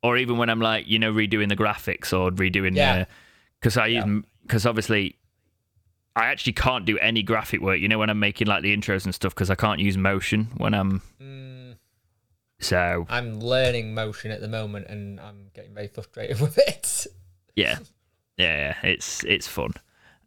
or 0.02 0.16
even 0.16 0.37
when 0.38 0.49
i'm 0.50 0.61
like 0.61 0.87
you 0.87 0.99
know 0.99 1.12
redoing 1.12 1.49
the 1.49 1.57
graphics 1.57 2.12
or 2.12 2.31
redoing 2.31 2.76
Yeah. 2.76 3.04
because 3.61 3.76
i 3.76 3.87
use 3.87 4.04
Yeah. 4.07 4.21
because 4.43 4.66
obviously 4.66 5.16
I 6.16 6.26
actually 6.26 6.52
can't 6.52 6.85
do 6.87 6.97
any 7.00 7.25
graphic 7.25 7.61
work. 7.61 7.81
You 7.81 7.88
know 7.88 7.99
when 7.99 8.09
I'm 8.09 8.21
making 8.21 8.47
like 8.47 8.62
the 8.62 8.73
intros 8.76 9.04
and 9.04 9.12
stuff 9.12 9.35
because 9.35 9.50
I 9.50 9.57
can't 9.57 9.81
use 9.81 9.99
motion 9.99 10.45
when 10.59 10.73
I'm. 10.73 11.02
So 12.61 13.04
I'm 13.09 13.40
learning 13.40 13.95
motion 13.95 14.31
at 14.31 14.40
the 14.40 14.47
moment, 14.49 14.87
and 14.88 15.19
I'm 15.21 15.50
getting 15.54 15.75
very 15.75 15.88
frustrated 15.88 16.40
with 16.40 16.57
it. 16.59 17.07
yeah, 17.57 17.78
yeah, 18.38 18.75
yeah, 18.83 18.88
it's 18.90 19.25
it's 19.25 19.49
fun. 19.49 19.73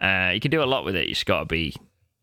Uh, 0.01 0.32
you 0.34 0.39
can 0.42 0.51
do 0.51 0.62
a 0.62 0.66
lot 0.66 0.84
with 0.86 0.96
it. 0.98 1.08
You 1.08 1.13
just 1.13 1.25
got 1.25 1.39
to 1.39 1.46
be 1.46 1.74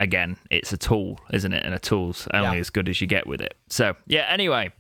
again. 0.05 0.37
It's 0.51 0.73
a 0.73 0.77
tool, 0.77 1.19
isn't 1.33 1.53
it? 1.53 1.65
And 1.65 1.75
a 1.75 1.79
tool's 1.81 2.29
only 2.33 2.57
Yeah. 2.57 2.61
as 2.61 2.71
good 2.71 2.89
as 2.89 3.01
you 3.01 3.09
get 3.09 3.27
with 3.27 3.41
it. 3.41 3.57
So 3.69 3.97
yeah. 4.07 4.27
Anyway, 4.29 4.71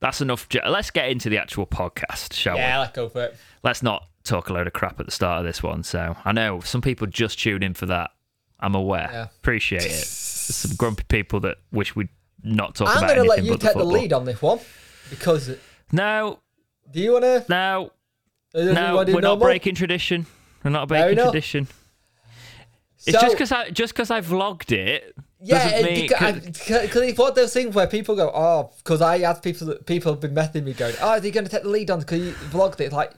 that's 0.00 0.20
enough. 0.20 0.46
Let's 0.66 0.90
get 0.92 1.08
into 1.10 1.28
the 1.28 1.38
actual 1.38 1.66
podcast, 1.66 2.32
shall 2.34 2.54
we? 2.54 2.60
yeah, 2.60 2.78
let's 2.80 2.92
go 2.94 3.08
for 3.08 3.24
it. 3.24 3.36
let's 3.64 3.82
not 3.82 4.06
talk 4.24 4.48
a 4.48 4.52
load 4.52 4.68
of 4.68 4.72
crap 4.72 5.00
at 5.00 5.06
the 5.06 5.12
start 5.12 5.40
of 5.40 5.44
this 5.44 5.62
one. 5.64 5.82
So 5.82 6.16
I 6.24 6.30
know 6.30 6.60
some 6.60 6.80
people 6.80 7.08
just 7.08 7.40
tune 7.40 7.62
in 7.64 7.74
for 7.74 7.86
that. 7.86 8.10
I'm 8.60 8.76
aware. 8.76 9.08
Yeah. 9.12 9.24
Appreciate 9.40 9.82
it. 9.84 9.88
There's 9.90 10.06
some 10.06 10.76
grumpy 10.76 11.02
people 11.08 11.40
that 11.40 11.56
wish 11.72 11.96
we'd 11.96 12.08
not 12.44 12.76
talk 12.76 12.88
I'm 12.88 12.98
about 12.98 13.14
going 13.16 13.22
to 13.24 13.28
let 13.28 13.42
you 13.44 13.50
but 13.52 13.60
the 13.60 13.66
take 13.66 13.76
the 13.76 13.84
lead 13.84 14.12
on 14.12 14.24
this 14.24 14.40
one 14.40 14.60
because 15.10 15.56
No, 15.90 16.38
do 16.90 17.00
you 17.00 17.12
want 17.12 17.24
to? 17.24 17.44
no, 17.48 17.92
No. 18.54 19.04
We're 19.06 19.20
not 19.20 19.40
breaking 19.40 19.74
tradition. 19.74 20.26
We're 20.64 20.70
not 20.70 20.86
breaking 20.88 21.16
tradition. 21.24 21.66
It's 23.06 23.20
just 23.20 23.32
because 23.34 23.52
I 23.52 23.70
just 23.70 23.92
because 23.94 24.10
I 24.10 24.20
vlogged 24.20 24.72
it. 24.72 25.14
Yeah, 25.44 25.82
mean- 25.82 26.02
because 26.08 27.02
it's 27.02 27.18
one 27.18 27.30
of 27.30 27.34
those 27.34 27.52
things 27.52 27.74
where 27.74 27.88
people 27.88 28.14
go, 28.14 28.30
oh, 28.32 28.70
because 28.78 29.00
I 29.02 29.18
asked 29.22 29.42
people 29.42 29.74
people 29.86 30.12
have 30.12 30.20
been 30.20 30.34
messaging 30.34 30.62
me 30.64 30.72
going, 30.72 30.94
oh, 31.00 31.14
is 31.14 31.24
he 31.24 31.32
going 31.32 31.44
to 31.44 31.50
take 31.50 31.64
the 31.64 31.68
lead 31.68 31.90
on 31.90 31.98
because 32.00 32.20
you 32.20 32.32
vlogged 32.32 32.80
it? 32.80 32.92
Like, 32.92 33.12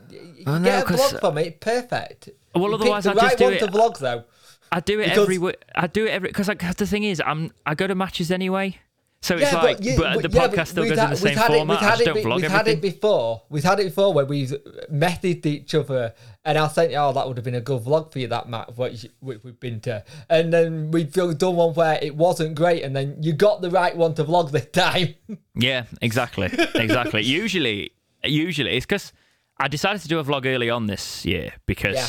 no, 0.47 0.59
get 0.63 0.85
a 0.85 0.87
vlog 0.93 1.21
from 1.21 1.37
it, 1.39 1.61
perfect. 1.61 2.31
Well, 2.55 2.69
You 2.69 2.75
otherwise 2.77 3.07
I'd 3.07 3.17
right 3.17 3.25
just 3.27 3.39
do 3.39 3.45
one 3.45 3.53
it- 3.55 3.59
to 3.61 3.67
vlog 3.67 3.99
though. 3.99 4.25
I 4.73 4.81
do 4.81 4.99
it 5.01 5.05
Because- 5.05 5.19
every 5.19 5.39
week. 5.39 5.57
I 5.75 5.87
do 5.87 6.07
it 6.07 6.11
every 6.11 6.29
because 6.31 6.47
the 6.47 6.87
thing 6.87 7.05
is, 7.05 7.21
I'm 7.25 7.53
I 7.67 7.75
go 7.75 7.87
to 7.87 7.95
matches 7.95 8.31
anyway. 8.31 8.79
So 9.25 9.37
it's 9.37 9.51
Yeah, 9.53 9.63
like, 9.63 9.83
you- 9.83 9.97
but 9.97 10.21
the 10.21 10.29
yeah, 10.29 10.49
podcast 10.49 10.69
still 10.69 10.85
goes 10.87 10.99
in 10.99 11.09
the 11.09 11.17
same 11.17 11.35
had 11.35 11.51
it- 11.51 11.55
format. 11.57 11.69
We've 11.69 11.79
I 11.79 11.85
had 11.85 11.91
just 11.93 12.01
it, 12.03 12.05
don't 12.05 12.15
be- 12.17 12.23
vlog 12.25 12.37
we've 12.43 12.51
had 12.51 12.69
it 12.69 12.81
before. 12.83 13.43
We've 13.49 13.65
had 13.65 13.81
it 13.81 13.85
before 13.85 14.13
where 14.13 14.27
we've 14.27 14.51
messaged 14.93 15.47
each 15.47 15.75
other, 15.75 16.13
and 16.45 16.59
I'll 16.59 16.69
say, 16.69 16.95
"Oh, 16.95 17.11
that 17.15 17.27
would 17.27 17.39
have 17.39 17.45
been 17.45 17.55
a 17.55 17.63
good 17.63 17.83
vlog 17.83 18.13
for 18.13 18.19
you 18.19 18.29
that 18.29 18.51
Matt, 18.51 18.77
what 18.77 19.03
you- 19.03 19.09
which 19.21 19.43
we've 19.43 19.59
been 19.59 19.81
to." 19.81 20.05
And 20.29 20.53
then 20.53 20.91
we've 20.91 21.11
done 21.11 21.57
one 21.57 21.73
where 21.73 21.99
it 22.03 22.15
wasn't 22.17 22.55
great, 22.55 22.83
and 22.83 22.95
then 22.95 23.17
you 23.23 23.33
got 23.33 23.63
the 23.63 23.71
right 23.71 23.97
one 23.97 24.13
to 24.17 24.25
vlog 24.25 24.51
this 24.51 24.67
time. 24.67 25.15
Yeah, 25.57 25.85
exactly, 26.03 26.51
exactly. 26.75 27.23
usually, 27.43 27.93
usually 28.25 28.73
it's 28.77 28.85
because 28.85 29.13
I 29.59 29.69
decided 29.69 30.03
to 30.03 30.09
do 30.09 30.19
a 30.19 30.25
vlog 30.25 30.45
early 30.45 30.69
on 30.69 30.87
this 30.87 31.25
year 31.25 31.55
because 31.65 31.95
Yeah. 31.95 32.09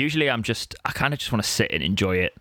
usually 0.00 0.30
I'm 0.30 0.44
just 0.44 0.76
I 0.84 0.92
kind 0.92 1.12
of 1.12 1.18
just 1.18 1.32
want 1.32 1.42
to 1.42 1.50
sit 1.50 1.72
and 1.72 1.82
enjoy 1.82 2.18
it. 2.18 2.34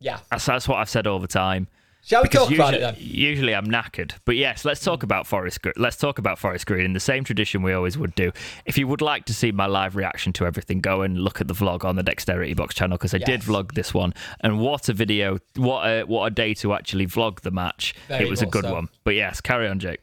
yeah. 0.00 0.20
That's, 0.30 0.46
that's 0.46 0.66
what 0.68 0.78
I've 0.78 0.88
said 0.88 1.06
all 1.06 1.18
the 1.18 1.26
time. 1.26 1.66
Shall 2.06 2.22
we 2.22 2.28
Because 2.28 2.42
talk 2.42 2.50
usually, 2.50 2.68
about 2.68 2.74
it 2.74 2.80
then? 2.80 2.94
usually 2.98 3.52
I'm 3.52 3.66
knackered, 3.66 4.12
but 4.24 4.36
yes, 4.36 4.64
let's 4.64 4.80
talk 4.80 5.02
about 5.02 5.26
Forest. 5.26 5.60
Green. 5.60 5.74
Let's 5.76 5.96
talk 5.96 6.20
about 6.20 6.38
Forest 6.38 6.64
Green 6.64 6.84
in 6.84 6.92
the 6.92 7.00
same 7.00 7.24
tradition 7.24 7.62
we 7.62 7.72
always 7.72 7.98
would 7.98 8.14
do. 8.14 8.30
If 8.64 8.78
you 8.78 8.86
would 8.86 9.00
like 9.00 9.24
to 9.24 9.34
see 9.34 9.50
my 9.50 9.66
live 9.66 9.96
reaction 9.96 10.32
to 10.34 10.46
everything, 10.46 10.80
go 10.80 11.02
and 11.02 11.18
look 11.18 11.40
at 11.40 11.48
the 11.48 11.54
vlog 11.54 11.84
on 11.84 11.96
the 11.96 12.04
Dexterity 12.04 12.54
Box 12.54 12.76
channel 12.76 12.96
because 12.96 13.12
I 13.12 13.18
did 13.18 13.40
vlog 13.40 13.72
this 13.74 13.92
one, 13.92 14.14
and 14.38 14.60
what 14.60 14.88
a 14.88 14.92
video! 14.92 15.40
What 15.56 15.84
a 15.84 16.04
what 16.04 16.26
a 16.26 16.30
day 16.30 16.54
to 16.54 16.74
actually 16.74 17.08
vlog 17.08 17.40
the 17.40 17.50
match. 17.50 17.92
Very 18.06 18.26
it 18.26 18.30
was 18.30 18.40
a 18.40 18.46
good 18.46 18.66
so. 18.66 18.72
one. 18.72 18.88
But 19.02 19.16
yes, 19.16 19.40
carry 19.40 19.66
on, 19.66 19.80
Jake. 19.80 20.00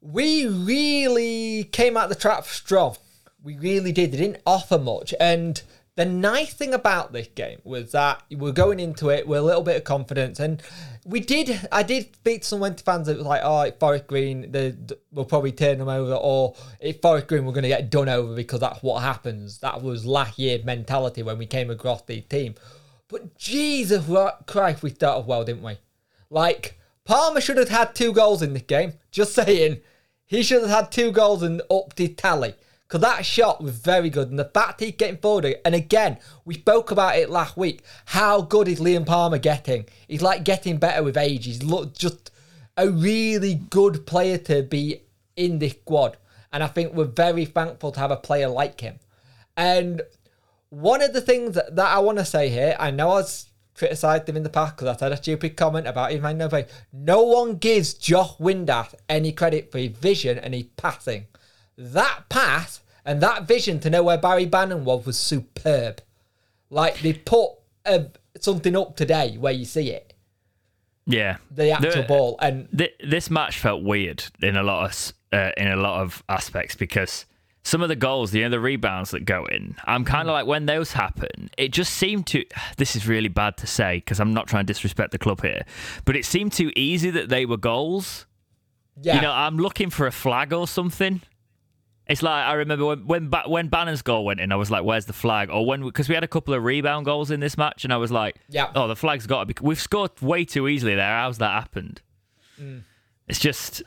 We 0.00 0.48
really 0.48 1.64
came 1.70 1.96
out 1.96 2.08
the 2.08 2.16
trap 2.16 2.46
strong. 2.46 2.96
We 3.44 3.56
really 3.58 3.92
did. 3.92 4.10
They 4.10 4.18
didn't 4.18 4.42
offer 4.44 4.76
much. 4.76 5.14
And 5.20 5.62
the 5.98 6.04
nice 6.04 6.54
thing 6.54 6.74
about 6.74 7.12
this 7.12 7.26
game 7.26 7.58
was 7.64 7.90
that 7.90 8.22
we're 8.30 8.52
going 8.52 8.78
into 8.78 9.08
it 9.08 9.26
with 9.26 9.40
a 9.40 9.42
little 9.42 9.64
bit 9.64 9.76
of 9.76 9.82
confidence. 9.82 10.38
And 10.38 10.62
we 11.04 11.18
did, 11.18 11.68
I 11.72 11.82
did 11.82 12.14
speak 12.14 12.42
to 12.42 12.46
some 12.46 12.60
Winter 12.60 12.84
fans 12.84 13.08
that 13.08 13.16
was 13.16 13.26
like, 13.26 13.40
oh, 13.42 13.68
Forest 13.80 14.06
Green, 14.06 14.48
we'll 15.10 15.24
probably 15.24 15.50
turn 15.50 15.78
them 15.78 15.88
over. 15.88 16.14
Or 16.14 16.54
at 16.80 17.02
Forest 17.02 17.26
Green, 17.26 17.44
we're 17.44 17.52
going 17.52 17.64
to 17.64 17.68
get 17.68 17.90
done 17.90 18.08
over 18.08 18.32
because 18.36 18.60
that's 18.60 18.80
what 18.80 19.02
happens. 19.02 19.58
That 19.58 19.82
was 19.82 20.06
last 20.06 20.38
year's 20.38 20.64
mentality 20.64 21.24
when 21.24 21.36
we 21.36 21.46
came 21.46 21.68
across 21.68 22.02
the 22.02 22.20
team. 22.20 22.54
But 23.08 23.36
Jesus 23.36 24.04
Christ, 24.46 24.84
we 24.84 24.90
started 24.90 25.26
well, 25.26 25.44
didn't 25.44 25.64
we? 25.64 25.78
Like, 26.30 26.78
Palmer 27.06 27.40
should 27.40 27.56
have 27.56 27.70
had 27.70 27.96
two 27.96 28.12
goals 28.12 28.40
in 28.40 28.52
this 28.52 28.62
game. 28.62 28.92
Just 29.10 29.34
saying. 29.34 29.80
He 30.26 30.44
should 30.44 30.62
have 30.62 30.70
had 30.70 30.92
two 30.92 31.10
goals 31.10 31.42
and 31.42 31.60
upped 31.68 31.98
his 31.98 32.14
tally. 32.14 32.54
Because 32.88 33.02
that 33.02 33.26
shot 33.26 33.62
was 33.62 33.78
very 33.78 34.08
good. 34.08 34.30
And 34.30 34.38
the 34.38 34.46
fact 34.46 34.80
he's 34.80 34.92
getting 34.92 35.18
forward, 35.18 35.56
and 35.64 35.74
again, 35.74 36.18
we 36.46 36.54
spoke 36.54 36.90
about 36.90 37.16
it 37.16 37.28
last 37.28 37.56
week. 37.56 37.82
How 38.06 38.40
good 38.40 38.66
is 38.66 38.80
Liam 38.80 39.04
Palmer 39.04 39.36
getting? 39.36 39.84
He's 40.06 40.22
like 40.22 40.42
getting 40.42 40.78
better 40.78 41.02
with 41.02 41.18
age. 41.18 41.44
He's 41.44 41.62
look, 41.62 41.94
just 41.94 42.30
a 42.78 42.88
really 42.88 43.56
good 43.56 44.06
player 44.06 44.38
to 44.38 44.62
be 44.62 45.02
in 45.36 45.58
this 45.58 45.72
squad. 45.72 46.16
And 46.50 46.62
I 46.62 46.66
think 46.66 46.94
we're 46.94 47.04
very 47.04 47.44
thankful 47.44 47.92
to 47.92 48.00
have 48.00 48.10
a 48.10 48.16
player 48.16 48.48
like 48.48 48.80
him. 48.80 49.00
And 49.54 50.00
one 50.70 51.02
of 51.02 51.12
the 51.12 51.20
things 51.20 51.56
that, 51.56 51.78
I 51.78 51.98
want 51.98 52.18
to 52.18 52.24
say 52.24 52.48
here, 52.48 52.74
I 52.78 52.90
know 52.90 53.10
I 53.10 53.14
was 53.16 53.50
criticised 53.74 54.28
him 54.28 54.36
in 54.36 54.42
the 54.44 54.48
past 54.48 54.76
because 54.76 54.88
I 54.88 54.98
said 54.98 55.12
a 55.12 55.16
stupid 55.16 55.56
comment 55.56 55.86
about 55.86 56.10
his 56.10 56.20
man 56.20 56.38
no 56.92 57.22
one 57.22 57.56
gives 57.56 57.94
Josh 57.94 58.36
Windass 58.38 58.94
any 59.08 59.32
credit 59.32 59.70
for 59.70 59.78
his 59.78 59.90
vision 59.90 60.38
and 60.38 60.54
his 60.54 60.64
passing. 60.76 61.26
That 61.80 62.28
path 62.28 62.80
and 63.04 63.20
that 63.22 63.44
vision 63.46 63.78
to 63.80 63.88
know 63.90 64.02
where 64.02 64.18
Barry 64.18 64.44
Bannan 64.46 64.84
was 64.84 65.06
was 65.06 65.16
superb. 65.18 66.02
Like 66.70 67.00
they 67.00 67.12
put 67.14 67.52
uh, 67.86 68.00
something 68.40 68.76
up 68.76 68.96
today 68.96 69.36
where 69.38 69.52
you 69.52 69.64
see 69.64 69.90
it, 69.90 70.12
Yeah, 71.06 71.36
the 71.50 71.70
actual 71.70 72.02
The- 72.02 72.08
ball, 72.08 72.36
and 72.40 72.68
Th- 72.76 72.94
this 73.02 73.30
match 73.30 73.58
felt 73.58 73.82
weird 73.82 74.24
in 74.42 74.56
a 74.56 74.62
lot 74.62 74.84
of 74.90 75.12
uh, 75.32 75.52
in 75.56 75.68
a 75.68 75.76
lot 75.76 76.02
of 76.02 76.22
aspects 76.28 76.74
because 76.74 77.24
some 77.62 77.80
of 77.82 77.88
the 77.88 77.96
goals, 77.96 78.34
you 78.34 78.42
know, 78.42 78.48
the 78.50 78.60
rebounds 78.60 79.10
that 79.12 79.24
go 79.24 79.44
in, 79.46 79.76
I'm 79.84 80.04
kind 80.04 80.28
of 80.28 80.32
like 80.32 80.46
when 80.46 80.66
those 80.66 80.92
happen, 80.92 81.50
it 81.56 81.72
just 81.72 81.94
seemed 81.94 82.26
to. 82.28 82.44
This 82.76 82.96
is 82.96 83.06
really 83.06 83.28
bad 83.28 83.56
to 83.58 83.66
say 83.66 83.98
because 83.98 84.20
I'm 84.20 84.34
not 84.34 84.48
trying 84.48 84.66
to 84.66 84.72
disrespect 84.72 85.12
the 85.12 85.18
club 85.18 85.42
here, 85.42 85.62
but 86.04 86.16
it 86.16 86.24
seemed 86.24 86.52
too 86.52 86.72
easy 86.76 87.10
that 87.10 87.28
they 87.28 87.46
were 87.46 87.56
goals. 87.56 88.26
yeah, 89.00 89.14
You 89.16 89.22
know, 89.22 89.32
I'm 89.32 89.56
looking 89.58 89.90
for 89.90 90.06
a 90.06 90.12
flag 90.12 90.52
or 90.52 90.66
something. 90.68 91.22
It's 92.08 92.22
like 92.22 92.46
I 92.46 92.54
remember 92.54 92.86
when 92.86 93.06
when 93.06 93.28
ba- 93.28 93.44
when 93.46 93.68
Bannan's 93.68 94.00
goal 94.02 94.24
went 94.24 94.40
in, 94.40 94.50
I 94.50 94.56
was 94.56 94.70
like, 94.70 94.82
"Where's 94.82 95.04
the 95.04 95.12
flag?" 95.12 95.50
Or 95.50 95.66
when 95.66 95.82
because 95.82 96.08
we 96.08 96.14
had 96.14 96.24
a 96.24 96.28
couple 96.28 96.54
of 96.54 96.64
rebound 96.64 97.04
goals 97.04 97.30
in 97.30 97.40
this 97.40 97.58
match, 97.58 97.84
and 97.84 97.92
I 97.92 97.98
was 97.98 98.10
like, 98.10 98.36
Yeah. 98.48 98.70
oh, 98.74 98.88
the 98.88 98.96
flag's 98.96 99.26
got 99.26 99.40
to 99.40 99.46
be." 99.46 99.54
We've 99.60 99.80
scored 99.80 100.12
way 100.22 100.44
too 100.46 100.68
easily 100.68 100.94
there. 100.94 101.06
How's 101.06 101.36
that 101.38 101.52
happened? 101.52 102.00
It's 103.28 103.38
just 103.38 103.82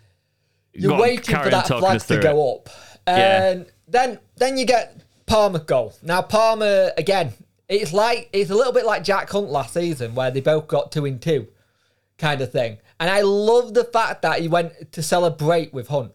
Mm. 0.76 0.82
you're 0.84 0.98
waiting 1.00 1.36
for 1.36 1.50
that 1.50 1.68
flag 1.68 2.00
to 2.02 2.20
go 2.20 2.56
up, 2.56 2.70
Yeah. 3.08 3.50
and 3.52 3.66
then 3.88 4.20
then 4.38 4.58
you 4.58 4.66
get 4.66 5.02
Palmer 5.26 5.60
goal. 5.60 5.94
Now 6.04 6.22
Palmer 6.22 6.92
again, 6.98 7.34
it's 7.68 7.92
like 7.92 8.30
it's 8.34 8.52
a 8.52 8.56
little 8.56 8.72
bit 8.74 8.86
like 8.86 9.04
Jack 9.04 9.30
Hunt 9.32 9.50
last 9.50 9.74
season 9.74 10.14
where 10.16 10.30
they 10.32 10.42
both 10.42 10.68
got 10.68 10.92
two 10.92 11.06
and 11.06 11.20
two, 11.22 11.48
kind 12.18 12.40
of 12.42 12.52
thing. 12.52 12.78
And 13.00 13.10
I 13.10 13.22
love 13.22 13.74
the 13.74 13.84
fact 13.84 14.22
that 14.22 14.42
he 14.42 14.48
went 14.48 14.92
to 14.92 15.02
celebrate 15.02 15.74
with 15.74 15.88
Hunt. 15.88 16.12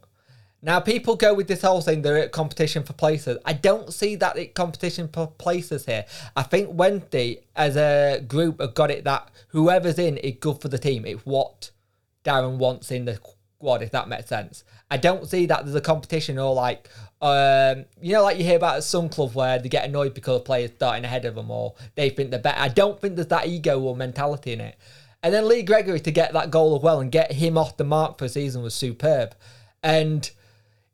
Now 0.67 0.81
people 0.81 1.15
go 1.15 1.33
with 1.33 1.47
this 1.47 1.63
whole 1.63 1.81
thing 1.81 2.03
they're 2.03 2.19
at 2.19 2.33
competition 2.33 2.83
for 2.83 2.93
places. 2.93 3.39
I 3.45 3.53
don't 3.53 3.95
see 3.95 4.17
that 4.17 4.37
it 4.37 4.57
competition 4.57 5.07
for 5.07 5.29
places 5.29 5.87
here. 5.87 6.05
I 6.35 6.43
think 6.43 6.71
Wednesday 6.73 7.45
as 7.55 7.77
a 7.77 8.21
group 8.27 8.61
have 8.61 8.75
got 8.75 8.91
it 8.91 9.05
that 9.05 9.31
whoever's 9.51 10.01
in 10.01 10.17
is 10.17 10.39
good 10.41 10.61
for 10.61 10.67
the 10.67 10.77
team. 10.77 11.07
It's 11.07 11.25
what 11.25 11.71
Darren 12.25 12.57
wants 12.57 12.91
in 12.91 13.05
the 13.05 13.15
squad, 13.15 13.83
if 13.83 13.93
that 13.93 14.09
makes 14.09 14.27
sense. 14.27 14.65
I 14.91 14.97
don't 14.97 15.29
see 15.29 15.47
that 15.47 15.65
there's 15.65 15.77
a 15.77 15.81
competition 15.81 16.37
or 16.37 16.53
like, 16.53 16.91
um, 17.23 17.85
you 18.03 18.15
know, 18.15 18.25
like 18.25 18.39
you 18.39 18.43
hear 18.43 18.57
about 18.57 18.79
at 18.79 18.83
some 18.83 19.09
club 19.09 19.37
where 19.37 19.61
they 19.61 19.69
get 19.69 19.85
annoyed 19.85 20.15
because 20.15 20.43
player's 20.43 20.73
starting 20.75 21.05
ahead 21.05 21.27
of 21.27 21.37
them 21.37 21.49
or 21.49 21.75
they 21.95 22.11
think 22.11 22.33
they're 22.33 22.41
better. 22.41 22.61
I 22.61 22.71
don't 22.71 23.01
think 23.01 23.15
there's 23.15 23.29
that 23.29 23.47
ego 23.47 23.79
or 23.79 23.95
mentality 23.95 24.53
in 24.53 24.61
it. 24.61 24.77
And 25.23 25.33
then 25.33 25.47
Lee 25.47 25.63
Gregory 25.63 26.01
to 26.01 26.11
get 26.11 26.33
that 26.33 26.51
goal 26.51 26.75
as 26.75 26.83
well 26.83 26.99
and 26.99 27.13
get 27.13 27.31
him 27.31 27.57
off 27.57 27.77
the 27.77 27.85
mark 27.85 28.19
for 28.19 28.25
a 28.25 28.29
season 28.29 28.63
was 28.63 28.75
superb. 28.75 29.37
And 29.81 30.29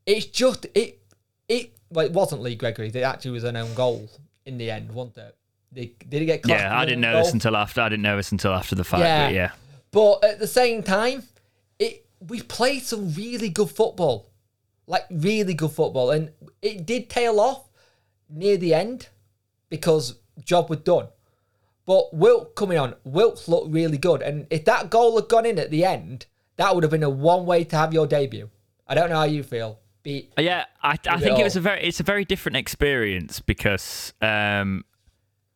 it's 0.07 0.27
just 0.27 0.67
it 0.75 1.01
it 1.49 1.73
well 1.91 2.07
it 2.07 2.13
wasn't 2.13 2.43
Lee 2.43 2.55
Gregory. 2.55 2.89
It 2.89 2.97
actually 2.97 3.33
was 3.33 3.45
an 3.45 3.57
own 3.57 3.73
goal 3.75 4.09
in 4.47 4.59
the 4.59 4.71
end, 4.71 4.93
wasn't 4.93 5.19
it? 5.19 5.37
They, 5.73 5.93
did 6.09 6.21
he 6.21 6.27
get 6.27 6.47
yeah. 6.47 6.77
I 6.79 6.85
didn't 6.85 7.01
know 7.01 7.17
this 7.17 7.33
until 7.33 7.57
after. 7.57 7.81
I 7.81 7.89
didn't 7.89 8.03
know 8.03 8.17
this 8.17 8.31
until 8.31 8.53
after 8.53 8.75
the 8.75 8.85
fact. 8.85 9.01
Yeah. 9.01 9.27
But 9.27 9.35
yeah, 9.35 9.51
But 9.91 10.25
at 10.25 10.39
the 10.39 10.47
same 10.47 10.83
time, 10.83 11.23
it 11.79 12.07
we 12.29 12.43
played 12.43 12.83
some 12.83 13.13
really 13.15 13.49
good 13.49 13.71
football, 13.71 14.31
like 14.87 15.05
really 15.11 15.55
good 15.55 15.71
football, 15.71 16.11
and 16.11 16.31
it 16.61 16.85
did 16.85 17.09
tail 17.09 17.41
off 17.41 17.69
near 18.29 18.57
the 18.57 18.75
end 18.75 19.09
because 19.71 20.17
job 20.45 20.69
was 20.69 20.81
done. 20.81 21.09
But 21.87 22.15
Wilks 22.15 22.53
coming 22.55 22.79
on, 22.79 22.95
Wilks 23.05 23.49
looked 23.49 23.73
really 23.73 23.99
good, 23.99 24.21
and 24.23 24.47
if 24.51 24.65
that 24.67 24.91
goal 24.91 25.17
had 25.17 25.29
gone 25.29 25.47
in 25.47 25.59
at 25.59 25.71
the 25.71 25.85
end, 25.85 26.27
that 26.57 26.75
would 26.75 26.85
have 26.85 26.91
been 26.91 27.03
a 27.03 27.11
one 27.11 27.47
way 27.47 27.65
to 27.65 27.77
have 27.77 27.95
your 27.95 28.07
debut. 28.07 28.51
I 28.87 28.95
don't 28.95 29.09
know 29.09 29.17
how 29.17 29.25
you 29.25 29.43
feel. 29.43 29.79
Be 30.03 30.29
yeah. 30.39 30.65
I, 30.83 30.99
I 31.07 31.15
With 31.15 31.23
it 31.23 31.25
think 31.25 31.39
it 31.39 31.45
was 31.45 31.57
a 31.57 31.61
very 31.61 31.83
it's 31.83 32.01
a 32.01 32.05
very 32.05 32.25
different 32.25 32.57
experience 32.57 33.41
because 33.41 34.13
um, 34.21 34.85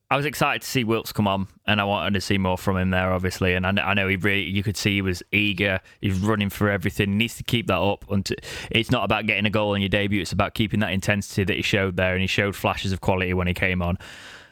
I 0.09 0.17
was 0.17 0.25
excited 0.25 0.63
to 0.63 0.69
see 0.69 0.85
Wilks 0.85 1.11
come 1.11 1.27
on, 1.27 1.49
and 1.67 1.81
I 1.81 1.85
wanted 1.85 2.15
to 2.15 2.21
see 2.21 2.39
more 2.39 2.57
from 2.57 2.77
him 2.77 2.91
there, 2.91 3.13
obviously. 3.13 3.55
And 3.55 3.67
I, 3.67 3.71
I 3.91 3.95
know 3.95 4.07
he 4.07 4.15
really, 4.15 4.45
you 4.45 4.63
could 4.63 4.77
see 4.77 4.95
he 4.95 5.03
was 5.03 5.21
eager. 5.33 5.81
He's 6.01 6.17
running 6.21 6.49
for 6.49 6.71
everything. 6.71 7.11
He 7.11 7.17
needs 7.17 7.37
to 7.39 7.43
keep 7.43 7.67
that 7.67 7.81
up. 7.81 8.05
Until, 8.09 8.37
it's 8.71 8.93
not 8.93 9.03
about 9.03 9.27
getting 9.27 9.47
a 9.47 9.51
goal 9.51 9.75
in 9.75 9.83
your 9.83 9.89
debut. 9.89 10.21
It's 10.21 10.31
about 10.31 10.55
keeping 10.55 10.79
that 10.81 10.93
intensity 10.93 11.43
that 11.43 11.57
he 11.57 11.63
showed 11.63 11.97
there, 11.97 12.13
and 12.13 12.21
he 12.21 12.29
showed 12.29 12.55
flashes 12.55 12.93
of 12.93 13.01
quality 13.01 13.35
when 13.35 13.49
he 13.49 13.55
came 13.55 13.83
on. 13.83 13.99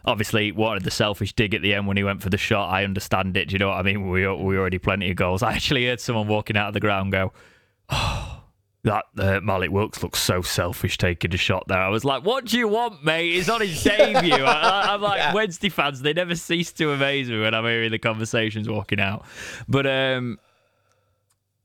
Obviously, 0.07 0.51
wanted 0.51 0.83
the 0.83 0.91
selfish 0.91 1.33
dig 1.35 1.55
at 1.55 1.63
the 1.63 1.73
end 1.73 1.87
when 1.87 1.97
he 1.97 2.03
went 2.03 2.21
for 2.21 2.31
the 2.31 2.37
shot. 2.37 2.71
I 2.71 2.83
understand 2.83 3.37
it. 3.37 3.49
Do 3.49 3.53
you 3.53 3.61
know 3.61 3.69
what 3.69 3.79
I 3.79 3.83
mean? 3.83 4.11
We 4.11 4.27
we 4.27 4.59
already 4.59 4.79
plenty 4.79 5.09
of 5.11 5.17
goals. 5.17 5.43
I 5.45 5.53
actually 5.53 5.87
heard 5.87 6.01
someone 6.01 6.27
walking 6.27 6.57
out 6.57 6.67
of 6.67 6.75
the 6.75 6.81
ground 6.81 7.13
go, 7.13 7.33
"Oh." 7.91 8.44
That 8.85 9.05
uh, 9.19 9.41
Mallik 9.41 9.71
Wilks 9.71 10.03
looks 10.03 10.21
so 10.21 10.43
selfish 10.43 10.99
taking 10.99 11.33
a 11.33 11.38
shot 11.38 11.67
there. 11.69 11.79
I 11.79 11.88
was 11.88 12.05
like, 12.05 12.23
what 12.23 12.45
do 12.45 12.59
you 12.59 12.69
want, 12.69 13.03
mate? 13.03 13.33
He's 13.33 13.49
on 13.49 13.62
his 13.62 13.83
debut. 13.85 14.35
I, 14.35 14.95
am 14.95 15.00
like, 15.00 15.19
yeah. 15.19 15.33
Wednesday 15.33 15.71
fans, 15.71 16.03
they 16.03 16.12
never 16.12 16.35
cease 16.35 16.71
to 16.75 16.93
amaze 16.93 17.31
me 17.31 17.41
when 17.41 17.55
I'm 17.55 17.64
hearing 17.64 17.91
the 17.91 17.99
conversations 17.99 18.69
walking 18.69 19.00
out. 19.00 19.25
But 19.67 19.87
um, 19.87 20.38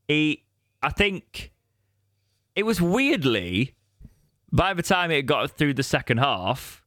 he, 0.08 0.46
I 0.82 0.92
think 0.92 1.52
it 2.56 2.64
was 2.64 2.82
weirdly, 2.82 3.76
by 4.52 4.74
the 4.74 4.84
time 4.84 5.12
it 5.12 5.24
got 5.24 5.52
through 5.52 5.74
the 5.74 5.84
second 5.84 6.20
half, 6.20 6.84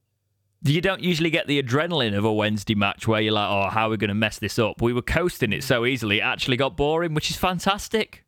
you 0.65 0.81
don't 0.81 1.03
usually 1.03 1.31
get 1.31 1.47
the 1.47 1.63
adrenaline 1.63 2.17
of 2.17 2.25
a 2.25 2.33
Wednesday 2.33 2.75
match 2.75 3.09
where 3.09 3.21
you're 3.21 3.33
like, 3.33 3.51
oh, 3.51 3.69
how 3.69 3.89
are 3.89 3.91
we 3.91 3.97
going 3.97 4.09
to 4.09 4.15
mess 4.15 4.39
this 4.39 4.59
up? 4.59 4.81
We 4.81 4.93
were 4.93 5.03
coasting 5.03 5.53
it 5.53 5.65
so 5.65 5.85
easily, 5.85 6.19
it 6.19 6.23
actually 6.23 6.57
got 6.57 6.77
boring, 6.77 7.15
which 7.15 7.31
is 7.31 7.37
fantastic. 7.37 8.25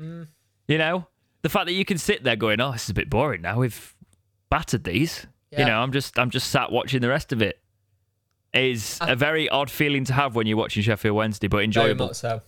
Mm. 0.00 0.28
You 0.66 0.78
know? 0.78 1.06
The 1.42 1.48
fact 1.48 1.66
that 1.66 1.72
you 1.72 1.84
can 1.84 1.98
sit 1.98 2.24
there 2.24 2.36
going, 2.36 2.60
"Oh, 2.60 2.72
this 2.72 2.84
is 2.84 2.90
a 2.90 2.94
bit 2.94 3.10
boring 3.10 3.42
now. 3.42 3.58
We've 3.58 3.94
battered 4.50 4.84
these." 4.84 5.26
Yeah. 5.50 5.60
You 5.60 5.66
know, 5.66 5.80
I'm 5.80 5.92
just 5.92 6.18
I'm 6.18 6.30
just 6.30 6.50
sat 6.50 6.70
watching 6.70 7.00
the 7.00 7.08
rest 7.08 7.32
of 7.32 7.42
it. 7.42 7.60
Is 8.54 8.98
a 9.02 9.14
very 9.14 9.48
odd 9.48 9.70
feeling 9.70 10.04
to 10.06 10.14
have 10.14 10.34
when 10.34 10.46
you're 10.46 10.56
watching 10.56 10.82
Sheffield 10.82 11.14
Wednesday, 11.14 11.48
but 11.48 11.62
enjoyable. 11.62 12.14
So. 12.14 12.40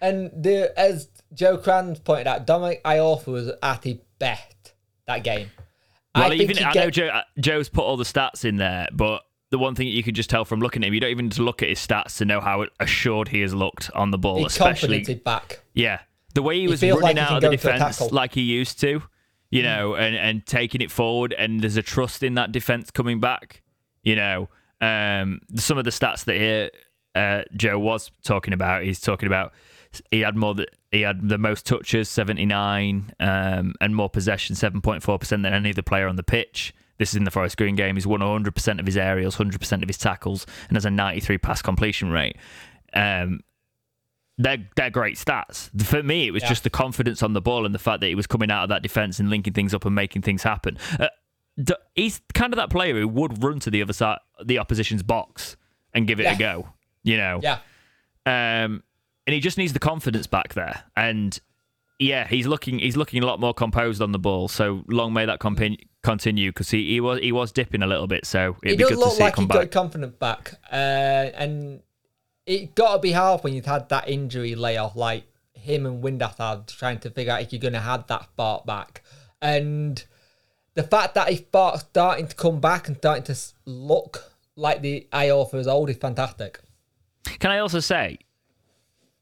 And 0.00 0.30
the 0.34 0.78
as 0.78 1.08
Joe 1.32 1.56
Cran's 1.56 2.00
pointed 2.00 2.26
out, 2.26 2.46
Dominic 2.46 2.82
Iorfa 2.84 3.26
was 3.28 3.50
at 3.62 3.84
his 3.84 3.96
best 4.18 4.74
that 5.06 5.24
game. 5.24 5.50
Well, 6.14 6.30
I 6.30 6.34
even 6.34 6.62
I 6.62 6.72
know 6.74 6.90
Joe, 6.90 7.06
uh, 7.06 7.22
Joe's 7.40 7.68
put 7.68 7.82
all 7.82 7.96
the 7.96 8.04
stats 8.04 8.44
in 8.44 8.56
there, 8.56 8.88
but 8.92 9.22
the 9.50 9.58
one 9.58 9.74
thing 9.74 9.86
that 9.86 9.92
you 9.92 10.02
can 10.02 10.14
just 10.14 10.28
tell 10.28 10.44
from 10.44 10.60
looking 10.60 10.82
at 10.82 10.88
him, 10.88 10.94
you 10.94 11.00
don't 11.00 11.10
even 11.10 11.26
need 11.26 11.32
to 11.32 11.42
look 11.42 11.62
at 11.62 11.68
his 11.68 11.78
stats 11.78 12.18
to 12.18 12.24
know 12.24 12.40
how 12.40 12.66
assured 12.80 13.28
he 13.28 13.40
has 13.40 13.54
looked 13.54 13.90
on 13.94 14.10
the 14.10 14.18
ball. 14.18 14.38
He's 14.38 14.46
especially 14.48 15.02
back. 15.14 15.60
Yeah, 15.72 16.00
the 16.34 16.42
way 16.42 16.60
he 16.60 16.68
was 16.68 16.82
running 16.82 17.00
like 17.00 17.16
out 17.16 17.36
of 17.36 17.40
the 17.42 17.56
defense 17.56 18.00
like 18.12 18.34
he 18.34 18.42
used 18.42 18.80
to, 18.80 19.02
you 19.50 19.62
know, 19.62 19.94
and, 19.94 20.16
and 20.16 20.46
taking 20.46 20.80
it 20.80 20.90
forward, 20.90 21.34
and 21.36 21.60
there's 21.60 21.76
a 21.76 21.82
trust 21.82 22.22
in 22.22 22.34
that 22.34 22.52
defense 22.52 22.90
coming 22.90 23.20
back. 23.20 23.62
You 24.02 24.16
know, 24.16 24.48
um, 24.80 25.40
some 25.56 25.78
of 25.78 25.84
the 25.84 25.90
stats 25.90 26.24
that 26.24 26.36
he, 26.36 26.70
uh, 27.14 27.42
Joe 27.56 27.78
was 27.78 28.10
talking 28.24 28.52
about, 28.54 28.82
he's 28.82 29.00
talking 29.00 29.26
about 29.26 29.52
he 30.10 30.20
had 30.20 30.36
more 30.36 30.54
that 30.54 30.70
he 30.90 31.02
had 31.02 31.28
the 31.28 31.38
most 31.38 31.66
touches, 31.66 32.08
79, 32.08 33.12
um, 33.20 33.74
and 33.80 33.96
more 33.96 34.10
possession, 34.10 34.56
7.4% 34.56 35.28
than 35.28 35.46
any 35.46 35.70
other 35.70 35.82
player 35.82 36.08
on 36.08 36.16
the 36.16 36.22
pitch. 36.22 36.74
This 36.98 37.10
is 37.10 37.16
in 37.16 37.24
the 37.24 37.30
Forest 37.30 37.56
Green 37.56 37.74
game. 37.74 37.96
He's 37.96 38.06
won 38.06 38.20
100% 38.20 38.78
of 38.78 38.86
his 38.86 38.96
aerials, 38.96 39.36
100% 39.36 39.82
of 39.82 39.88
his 39.88 39.98
tackles, 39.98 40.46
and 40.68 40.76
has 40.76 40.84
a 40.84 40.90
93 40.90 41.38
pass 41.38 41.62
completion 41.62 42.10
rate. 42.10 42.36
Um, 42.94 43.40
they're 44.42 44.68
they're 44.76 44.90
great 44.90 45.16
stats. 45.16 45.70
For 45.82 46.02
me, 46.02 46.26
it 46.26 46.30
was 46.32 46.42
yeah. 46.42 46.48
just 46.48 46.64
the 46.64 46.70
confidence 46.70 47.22
on 47.22 47.32
the 47.32 47.40
ball 47.40 47.64
and 47.64 47.74
the 47.74 47.78
fact 47.78 48.00
that 48.00 48.08
he 48.08 48.14
was 48.14 48.26
coming 48.26 48.50
out 48.50 48.64
of 48.64 48.68
that 48.70 48.82
defense 48.82 49.18
and 49.20 49.30
linking 49.30 49.52
things 49.52 49.72
up 49.72 49.84
and 49.84 49.94
making 49.94 50.22
things 50.22 50.42
happen. 50.42 50.78
Uh, 50.98 51.08
he's 51.94 52.20
kind 52.34 52.52
of 52.52 52.56
that 52.56 52.70
player 52.70 52.94
who 52.94 53.08
would 53.08 53.42
run 53.42 53.60
to 53.60 53.70
the 53.70 53.82
other 53.82 53.92
side, 53.92 54.18
the 54.44 54.58
opposition's 54.58 55.02
box, 55.02 55.56
and 55.94 56.06
give 56.06 56.20
it 56.20 56.24
yeah. 56.24 56.34
a 56.34 56.38
go. 56.38 56.68
You 57.04 57.16
know, 57.16 57.40
yeah. 57.42 57.58
Um, 58.26 58.82
and 59.26 59.34
he 59.34 59.40
just 59.40 59.58
needs 59.58 59.72
the 59.72 59.78
confidence 59.78 60.26
back 60.26 60.54
there. 60.54 60.84
And 60.96 61.38
yeah, 61.98 62.26
he's 62.26 62.46
looking 62.46 62.78
he's 62.78 62.96
looking 62.96 63.22
a 63.22 63.26
lot 63.26 63.40
more 63.40 63.54
composed 63.54 64.02
on 64.02 64.12
the 64.12 64.18
ball. 64.18 64.48
So 64.48 64.82
long 64.88 65.12
may 65.12 65.26
that 65.26 65.40
continue 65.40 66.50
because 66.50 66.70
he, 66.70 66.88
he 66.88 67.00
was 67.00 67.20
he 67.20 67.32
was 67.32 67.52
dipping 67.52 67.82
a 67.82 67.86
little 67.86 68.06
bit. 68.06 68.26
So 68.26 68.56
it'd 68.62 68.78
he 68.78 68.84
be 68.84 68.90
good 68.90 68.98
look 68.98 69.10
to 69.10 69.16
see 69.16 69.22
like 69.22 69.36
he 69.36 69.46
got 69.46 69.70
confident 69.70 70.18
back. 70.18 70.54
Uh, 70.70 70.74
and 70.74 71.82
it 72.46 72.74
got 72.74 72.94
to 72.94 72.98
be 72.98 73.12
hard 73.12 73.42
when 73.44 73.54
you've 73.54 73.66
had 73.66 73.88
that 73.88 74.08
injury 74.08 74.54
layoff, 74.54 74.96
like 74.96 75.24
him 75.54 75.86
and 75.86 76.02
Windass 76.02 76.40
are 76.40 76.62
trying 76.66 76.98
to 77.00 77.10
figure 77.10 77.32
out 77.32 77.42
if 77.42 77.52
you're 77.52 77.60
going 77.60 77.72
to 77.74 77.80
have 77.80 78.06
that 78.08 78.24
spark 78.24 78.66
back. 78.66 79.02
And 79.40 80.04
the 80.74 80.82
fact 80.82 81.14
that 81.14 81.28
his 81.28 81.38
spark's 81.38 81.80
starting 81.80 82.26
to 82.26 82.34
come 82.34 82.60
back 82.60 82.88
and 82.88 82.96
starting 82.96 83.24
to 83.24 83.36
look 83.64 84.32
like 84.56 84.82
the 84.82 85.06
Iorfa 85.12 85.54
is 85.54 85.68
old 85.68 85.90
is 85.90 85.96
fantastic. 85.96 86.60
Can 87.38 87.50
I 87.50 87.58
also 87.58 87.80
say, 87.80 88.18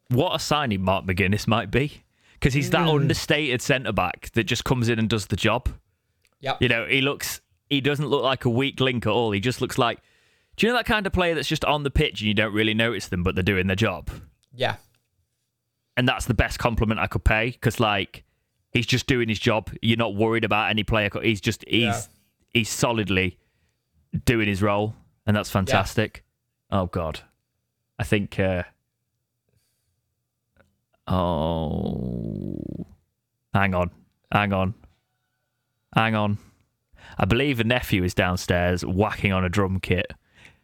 what 0.08 0.34
a 0.34 0.38
signing 0.38 0.82
Mark 0.82 1.04
McGuinness 1.04 1.46
might 1.46 1.70
be? 1.70 2.02
Because 2.34 2.54
he's 2.54 2.70
that 2.70 2.86
mm. 2.86 3.00
understated 3.00 3.60
centre 3.60 3.92
back 3.92 4.30
that 4.32 4.44
just 4.44 4.64
comes 4.64 4.88
in 4.88 4.98
and 4.98 5.08
does 5.08 5.26
the 5.26 5.36
job. 5.36 5.68
Yeah. 6.40 6.56
You 6.58 6.68
know, 6.68 6.86
he 6.86 7.02
looks, 7.02 7.42
he 7.68 7.82
doesn't 7.82 8.06
look 8.06 8.22
like 8.22 8.46
a 8.46 8.50
weak 8.50 8.80
link 8.80 9.06
at 9.06 9.12
all. 9.12 9.30
He 9.32 9.40
just 9.40 9.60
looks 9.60 9.76
like 9.76 10.00
do 10.56 10.66
you 10.66 10.72
know 10.72 10.78
that 10.78 10.86
kind 10.86 11.06
of 11.06 11.12
player 11.12 11.34
that's 11.34 11.48
just 11.48 11.64
on 11.64 11.82
the 11.82 11.90
pitch 11.90 12.20
and 12.20 12.28
you 12.28 12.34
don't 12.34 12.52
really 12.52 12.74
notice 12.74 13.08
them, 13.08 13.22
but 13.22 13.34
they're 13.34 13.42
doing 13.42 13.66
their 13.66 13.76
job? 13.76 14.10
Yeah. 14.54 14.76
And 15.96 16.08
that's 16.08 16.26
the 16.26 16.34
best 16.34 16.58
compliment 16.58 17.00
I 17.00 17.06
could 17.06 17.24
pay 17.24 17.50
because, 17.50 17.80
like, 17.80 18.24
he's 18.72 18.86
just 18.86 19.06
doing 19.06 19.28
his 19.28 19.38
job. 19.38 19.70
You're 19.82 19.96
not 19.96 20.14
worried 20.14 20.44
about 20.44 20.70
any 20.70 20.82
player. 20.82 21.10
He's 21.22 21.40
just 21.40 21.64
he's 21.66 21.82
yeah. 21.82 22.00
he's 22.50 22.68
solidly 22.68 23.38
doing 24.24 24.48
his 24.48 24.62
role, 24.62 24.94
and 25.26 25.36
that's 25.36 25.50
fantastic. 25.50 26.24
Yeah. 26.70 26.80
Oh 26.80 26.86
God, 26.86 27.20
I 27.98 28.04
think. 28.04 28.38
Uh, 28.38 28.62
oh, 31.06 32.86
hang 33.52 33.74
on, 33.74 33.90
hang 34.32 34.52
on, 34.52 34.74
hang 35.94 36.14
on. 36.14 36.38
I 37.18 37.24
believe 37.24 37.60
a 37.60 37.64
nephew 37.64 38.04
is 38.04 38.14
downstairs 38.14 38.84
whacking 38.84 39.32
on 39.32 39.44
a 39.44 39.48
drum 39.48 39.80
kit. 39.80 40.12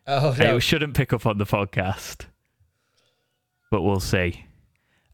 Oh, 0.07 0.35
no. 0.39 0.57
It 0.57 0.61
shouldn't 0.61 0.95
pick 0.95 1.13
up 1.13 1.27
on 1.27 1.39
the 1.39 1.47
podcast, 1.47 2.27
but 3.71 3.83
we'll 3.83 4.01
see. 4.01 4.45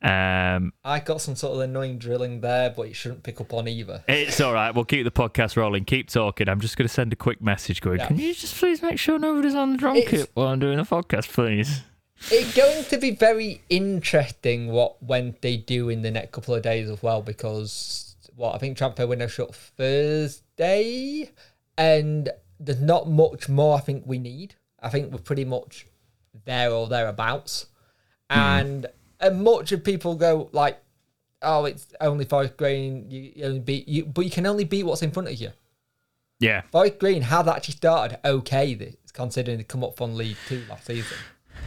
Um, 0.02 0.72
I 0.84 0.98
got 0.98 1.20
some 1.20 1.36
sort 1.36 1.54
of 1.54 1.60
annoying 1.60 1.98
drilling 1.98 2.40
there, 2.40 2.70
but 2.70 2.88
it 2.88 2.96
shouldn't 2.96 3.22
pick 3.22 3.40
up 3.40 3.54
on 3.54 3.68
either. 3.68 4.02
It's 4.08 4.40
all 4.40 4.52
right. 4.52 4.74
We'll 4.74 4.84
keep 4.84 5.04
the 5.04 5.12
podcast 5.12 5.56
rolling. 5.56 5.84
Keep 5.84 6.10
talking. 6.10 6.48
I'm 6.48 6.60
just 6.60 6.76
going 6.76 6.88
to 6.88 6.92
send 6.92 7.12
a 7.12 7.16
quick 7.16 7.40
message 7.40 7.80
going, 7.80 8.00
yeah. 8.00 8.08
Can 8.08 8.18
you 8.18 8.34
just 8.34 8.56
please 8.56 8.82
make 8.82 8.98
sure 8.98 9.18
nobody's 9.18 9.54
on 9.54 9.72
the 9.72 9.78
drum 9.78 9.96
it's, 9.96 10.10
kit 10.10 10.30
while 10.34 10.48
I'm 10.48 10.58
doing 10.58 10.76
the 10.76 10.82
podcast, 10.82 11.32
please? 11.32 11.82
It's 12.30 12.54
going 12.54 12.84
to 12.84 12.98
be 12.98 13.12
very 13.12 13.62
interesting 13.70 14.68
what 14.68 15.02
when 15.02 15.36
they 15.40 15.56
do 15.56 15.88
in 15.88 16.02
the 16.02 16.10
next 16.10 16.32
couple 16.32 16.54
of 16.54 16.62
days 16.62 16.90
as 16.90 17.02
well, 17.02 17.22
because 17.22 18.16
what 18.34 18.54
I 18.54 18.58
think 18.58 18.76
transfer 18.76 19.06
window 19.06 19.28
shut 19.28 19.54
Thursday, 19.54 21.30
and 21.78 22.28
there's 22.58 22.80
not 22.80 23.08
much 23.08 23.48
more 23.48 23.76
I 23.76 23.80
think 23.80 24.04
we 24.06 24.18
need. 24.18 24.56
I 24.82 24.88
think 24.88 25.12
we're 25.12 25.18
pretty 25.18 25.44
much 25.44 25.86
there 26.44 26.70
or 26.70 26.88
thereabouts. 26.88 27.66
Mm. 28.30 28.36
And 28.36 28.86
and 29.20 29.42
much 29.42 29.72
of 29.72 29.84
people 29.84 30.16
go 30.16 30.48
like, 30.52 30.82
oh, 31.42 31.64
it's 31.64 31.86
only 32.00 32.24
Forest 32.24 32.56
Green. 32.56 33.10
You, 33.10 33.32
you 33.34 33.44
only 33.44 33.60
beat 33.60 33.88
you, 33.88 34.04
but 34.04 34.24
you 34.24 34.30
can 34.30 34.46
only 34.46 34.64
beat 34.64 34.84
what's 34.84 35.02
in 35.02 35.10
front 35.10 35.28
of 35.28 35.34
you. 35.34 35.50
Yeah, 36.40 36.62
Forest 36.72 36.98
Green 36.98 37.22
have 37.22 37.46
actually 37.48 37.74
started 37.74 38.18
okay. 38.24 38.96
considering 39.12 39.58
they 39.58 39.64
come 39.64 39.84
up 39.84 39.96
from 39.96 40.16
League 40.16 40.36
Two 40.48 40.64
last 40.68 40.86
season. 40.86 41.16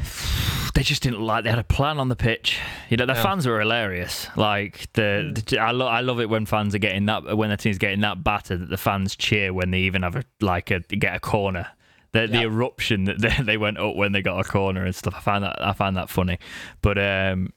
They 0.74 0.84
just 0.84 1.04
didn't 1.04 1.22
like 1.22 1.46
they 1.46 1.50
had 1.50 1.58
a 1.58 1.64
plan 1.64 2.00
on 2.00 2.10
the 2.10 2.18
pitch. 2.18 2.60
You 2.90 2.98
know, 2.98 3.06
their 3.06 3.16
no. 3.16 3.24
fans 3.24 3.48
were 3.48 3.62
hilarious. 3.62 4.28
Like 4.36 4.92
the, 4.92 5.32
mm. 5.34 5.46
the 5.46 5.58
I 5.58 5.72
love 5.72 5.88
I 5.88 6.02
love 6.02 6.20
it 6.20 6.30
when 6.30 6.46
fans 6.46 6.76
are 6.76 6.80
getting 6.80 7.06
that 7.06 7.38
when 7.38 7.50
the 7.50 7.56
team's 7.56 7.78
getting 7.78 8.02
that 8.02 8.26
battered 8.26 8.60
that 8.60 8.70
the 8.70 8.76
fans 8.76 9.16
cheer 9.16 9.54
when 9.54 9.72
they 9.72 9.80
even 9.80 10.02
have 10.02 10.18
a 10.18 10.26
like 10.42 10.72
a 10.72 10.82
get 10.82 11.16
a 11.16 11.22
corner 11.22 11.70
the, 12.16 12.22
yeah. 12.22 12.40
the 12.40 12.42
eruption 12.44 13.04
that 13.06 13.20
they, 13.22 13.44
they 13.44 13.58
went 13.58 13.78
up 13.78 13.96
when 13.96 14.14
they 14.14 14.22
got 14.22 14.40
a 14.40 14.44
corner 14.44 14.86
and 14.86 14.96
stuff. 14.96 15.16
I 15.16 15.20
find 15.20 15.44
that 15.44 15.62
I 15.62 15.74
find 15.74 15.98
that 15.98 16.10
funny, 16.10 16.40
but 16.82 16.98
um, 16.98 17.54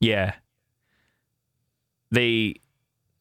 yeah, 0.00 0.34
they 2.10 2.56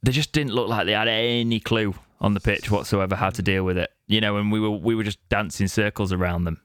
they 0.04 0.12
just 0.12 0.34
didn't 0.34 0.54
look 0.54 0.68
like 0.68 0.86
they 0.86 0.94
had 0.94 1.08
any 1.08 1.60
clue 1.60 1.96
on 2.20 2.34
the 2.34 2.40
pitch 2.40 2.70
whatsoever 2.70 3.16
how 3.16 3.30
to 3.30 3.42
deal 3.42 3.64
with 3.64 3.78
it. 3.78 3.92
You 4.08 4.22
know, 4.22 4.38
and 4.38 4.52
we 4.52 4.60
were 4.60 4.72
we 4.72 4.94
were 4.94 5.04
just 5.04 5.18
dancing 5.30 5.68
circles 5.68 6.12
around 6.12 6.44
them, 6.44 6.62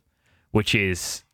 which 0.50 0.74
is 0.74 1.24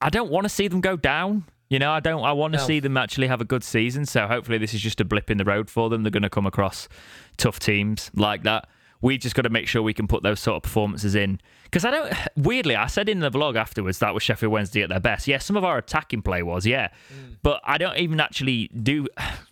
I 0.00 0.10
don't 0.10 0.30
want 0.30 0.44
to 0.44 0.48
see 0.48 0.68
them 0.68 0.80
go 0.80 0.96
down. 0.96 1.44
You 1.68 1.78
know, 1.78 1.92
I 1.92 2.00
don't. 2.00 2.24
I 2.24 2.32
want 2.32 2.54
to 2.54 2.58
no. 2.58 2.66
see 2.66 2.80
them 2.80 2.96
actually 2.96 3.28
have 3.28 3.40
a 3.40 3.44
good 3.44 3.62
season. 3.62 4.04
So 4.04 4.26
hopefully, 4.26 4.58
this 4.58 4.74
is 4.74 4.80
just 4.80 5.00
a 5.00 5.04
blip 5.04 5.30
in 5.30 5.38
the 5.38 5.44
road 5.44 5.70
for 5.70 5.88
them. 5.88 6.02
They're 6.02 6.10
going 6.10 6.24
to 6.24 6.30
come 6.30 6.46
across 6.46 6.88
tough 7.36 7.60
teams 7.60 8.10
like 8.12 8.42
that. 8.42 8.68
We 9.02 9.16
just 9.16 9.34
got 9.34 9.42
to 9.42 9.48
make 9.50 9.66
sure 9.66 9.82
we 9.82 9.94
can 9.94 10.06
put 10.06 10.22
those 10.22 10.40
sort 10.40 10.56
of 10.56 10.62
performances 10.62 11.14
in. 11.14 11.40
Because 11.64 11.84
I 11.84 11.90
don't, 11.90 12.12
weirdly, 12.36 12.76
I 12.76 12.86
said 12.86 13.08
in 13.08 13.20
the 13.20 13.30
vlog 13.30 13.56
afterwards 13.56 13.98
that 14.00 14.12
was 14.12 14.22
Sheffield 14.22 14.52
Wednesday 14.52 14.82
at 14.82 14.88
their 14.88 15.00
best. 15.00 15.26
Yeah, 15.26 15.38
some 15.38 15.56
of 15.56 15.64
our 15.64 15.78
attacking 15.78 16.22
play 16.22 16.42
was, 16.42 16.66
yeah. 16.66 16.88
Mm. 17.12 17.36
But 17.42 17.60
I 17.64 17.78
don't 17.78 17.96
even 17.96 18.20
actually 18.20 18.68
do, 18.68 19.06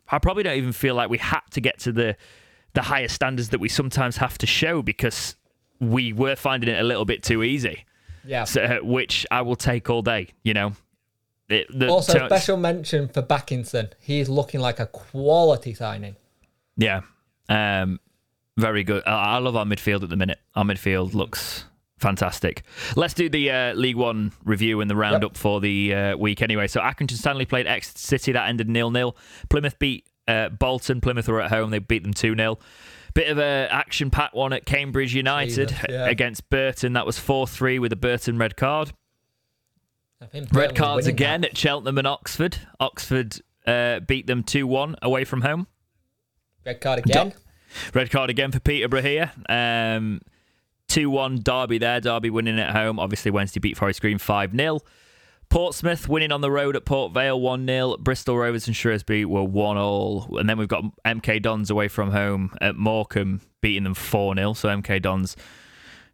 I 0.08 0.18
probably 0.18 0.42
don't 0.42 0.56
even 0.56 0.72
feel 0.72 0.94
like 0.94 1.08
we 1.08 1.18
had 1.18 1.40
to 1.52 1.60
get 1.60 1.78
to 1.80 1.92
the, 1.92 2.16
the 2.74 2.82
higher 2.82 3.08
standards 3.08 3.48
that 3.50 3.60
we 3.60 3.68
sometimes 3.68 4.18
have 4.18 4.36
to 4.38 4.46
show 4.46 4.82
because 4.82 5.36
we 5.80 6.12
were 6.12 6.36
finding 6.36 6.68
it 6.68 6.80
a 6.80 6.84
little 6.84 7.04
bit 7.04 7.22
too 7.22 7.42
easy. 7.42 7.84
Yeah. 8.24 8.44
So, 8.44 8.62
uh, 8.62 8.78
which 8.82 9.26
I 9.30 9.40
will 9.42 9.56
take 9.56 9.88
all 9.88 10.02
day. 10.02 10.28
You 10.42 10.54
know. 10.54 10.72
It, 11.48 11.66
the, 11.70 11.88
Also, 11.88 12.12
so- 12.12 12.26
special 12.26 12.56
mention 12.58 13.08
for 13.08 13.22
Bakinson. 13.22 13.92
He's 14.00 14.28
looking 14.28 14.60
like 14.60 14.80
a 14.80 14.86
quality 14.86 15.72
signing. 15.72 16.16
Yeah. 16.76 17.00
Um, 17.48 18.00
very 18.58 18.84
good. 18.84 19.02
I, 19.06 19.36
I 19.36 19.38
love 19.38 19.56
our 19.56 19.64
midfield 19.64 20.02
at 20.02 20.10
the 20.10 20.16
minute. 20.16 20.38
Our 20.54 20.64
midfield 20.64 21.14
looks 21.14 21.64
fantastic. 21.98 22.62
Let's 22.96 23.14
do 23.14 23.28
the 23.28 23.50
uh, 23.50 23.72
League 23.74 23.96
One 23.96 24.32
review 24.44 24.80
and 24.80 24.90
the 24.90 24.96
roundup 24.96 25.36
for 25.36 25.60
the 25.60 25.94
uh, 25.94 26.16
week 26.16 26.42
anyway. 26.42 26.66
So 26.66 26.80
Accrington 26.80 27.12
Stanley 27.12 27.46
played 27.46 27.66
Exeter 27.66 27.98
City. 27.98 28.32
That 28.32 28.48
ended 28.48 28.68
nil 28.68 28.90
nil. 28.90 29.16
Plymouth 29.48 29.78
beat 29.78 30.06
uh, 30.26 30.48
Bolton. 30.50 31.00
Plymouth 31.00 31.28
were 31.28 31.40
at 31.40 31.50
home. 31.50 31.70
They 31.70 31.78
beat 31.78 32.02
them 32.02 32.14
2 32.14 32.36
0. 32.36 32.58
Bit 33.14 33.30
of 33.30 33.38
a 33.38 33.68
action 33.70 34.10
packed 34.10 34.34
one 34.34 34.52
at 34.52 34.66
Cambridge 34.66 35.14
United 35.14 35.70
Jesus, 35.70 35.86
yeah. 35.88 36.06
against 36.06 36.48
Burton. 36.50 36.92
That 36.92 37.06
was 37.06 37.18
4 37.18 37.46
3 37.46 37.78
with 37.78 37.92
a 37.92 37.96
Burton 37.96 38.38
red 38.38 38.56
card. 38.56 38.92
Red 40.52 40.74
cards 40.74 41.06
again 41.06 41.42
that. 41.42 41.50
at 41.50 41.56
Cheltenham 41.56 41.98
and 41.98 42.06
Oxford. 42.06 42.58
Oxford 42.80 43.40
uh, 43.66 44.00
beat 44.00 44.26
them 44.26 44.42
2 44.42 44.66
1 44.66 44.96
away 45.02 45.24
from 45.24 45.42
home. 45.42 45.66
Red 46.66 46.80
card 46.80 46.98
again. 47.00 47.32
Red 47.94 48.10
card 48.10 48.30
again 48.30 48.52
for 48.52 48.60
Peterborough 48.60 49.02
here. 49.02 49.32
Um, 49.48 50.20
2 50.88 51.10
1 51.10 51.40
Derby 51.42 51.78
there. 51.78 52.00
Derby 52.00 52.30
winning 52.30 52.58
at 52.58 52.74
home. 52.74 52.98
Obviously, 52.98 53.30
Wednesday 53.30 53.60
beat 53.60 53.76
Forest 53.76 54.00
Green 54.00 54.18
5 54.18 54.56
0. 54.56 54.80
Portsmouth 55.48 56.08
winning 56.08 56.30
on 56.30 56.42
the 56.42 56.50
road 56.50 56.76
at 56.76 56.84
Port 56.84 57.12
Vale 57.12 57.40
1 57.40 57.66
0. 57.66 57.96
Bristol 57.98 58.36
Rovers 58.36 58.66
and 58.66 58.76
Shrewsbury 58.76 59.24
were 59.24 59.44
1 59.44 59.76
all. 59.76 60.38
And 60.38 60.48
then 60.48 60.58
we've 60.58 60.68
got 60.68 60.84
MK 61.04 61.42
Dons 61.42 61.70
away 61.70 61.88
from 61.88 62.10
home 62.10 62.54
at 62.60 62.76
Morecambe 62.76 63.40
beating 63.60 63.84
them 63.84 63.94
4 63.94 64.34
0. 64.34 64.52
So 64.54 64.68
MK 64.68 65.02
Dons 65.02 65.36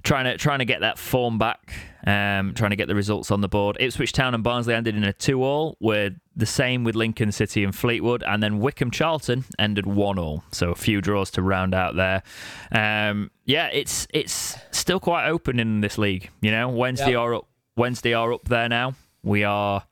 trying 0.04 0.24
to 0.26 0.36
trying 0.38 0.60
to 0.60 0.64
get 0.64 0.80
that 0.80 0.98
form 0.98 1.38
back, 1.38 1.72
um, 2.06 2.54
trying 2.54 2.70
to 2.70 2.76
get 2.76 2.86
the 2.88 2.94
results 2.94 3.30
on 3.30 3.40
the 3.40 3.48
board. 3.48 3.76
Ipswich 3.80 4.12
Town 4.12 4.34
and 4.34 4.44
Barnsley 4.44 4.74
ended 4.74 4.94
in 4.96 5.02
a 5.04 5.12
two-all. 5.12 5.76
We're 5.80 6.14
the 6.36 6.46
same 6.46 6.84
with 6.84 6.94
Lincoln 6.94 7.32
City 7.32 7.64
and 7.64 7.74
Fleetwood, 7.74 8.22
and 8.26 8.42
then 8.42 8.58
Wycombe 8.58 8.90
Charlton 8.90 9.44
ended 9.58 9.86
one-all. 9.86 10.44
So 10.52 10.70
a 10.70 10.74
few 10.74 11.00
draws 11.00 11.30
to 11.32 11.42
round 11.42 11.74
out 11.74 11.96
there. 11.96 12.22
Um, 12.70 13.30
yeah, 13.44 13.68
it's 13.72 14.06
it's 14.14 14.56
still 14.70 15.00
quite 15.00 15.26
open 15.28 15.58
in 15.58 15.80
this 15.80 15.98
league. 15.98 16.30
You 16.40 16.50
know, 16.50 16.68
Wednesday 16.68 17.10
Yep. 17.12 17.18
are 17.20 17.34
up. 17.34 17.46
Wednesday 17.76 18.14
are 18.14 18.32
up 18.32 18.48
there 18.48 18.68
now. 18.68 18.94
We 19.22 19.42
are 19.44 19.84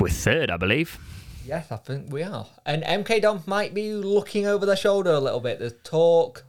we're 0.00 0.08
third, 0.08 0.50
I 0.50 0.56
believe. 0.56 0.98
Yes, 1.44 1.72
I 1.72 1.76
think 1.76 2.12
we 2.12 2.22
are. 2.22 2.46
And 2.64 2.82
MK 2.84 3.20
Dons 3.22 3.46
might 3.48 3.74
be 3.74 3.92
looking 3.92 4.46
over 4.46 4.64
their 4.64 4.76
shoulder 4.76 5.10
a 5.10 5.18
little 5.18 5.40
bit. 5.40 5.58
There's 5.58 5.74
talk, 5.82 6.44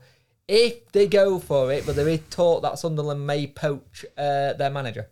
if 0.48 0.90
they 0.92 1.06
go 1.06 1.38
for 1.38 1.72
it, 1.72 1.86
but 1.86 1.96
there 1.96 2.08
is 2.08 2.20
talk 2.30 2.62
that 2.62 2.78
Sunderland 2.78 3.26
may 3.26 3.46
poach 3.46 4.04
uh, 4.16 4.52
their 4.54 4.70
manager. 4.70 5.08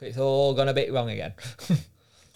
It's 0.00 0.18
all 0.18 0.54
gone 0.54 0.68
a 0.68 0.74
bit 0.74 0.92
wrong 0.92 1.10
again. 1.10 1.34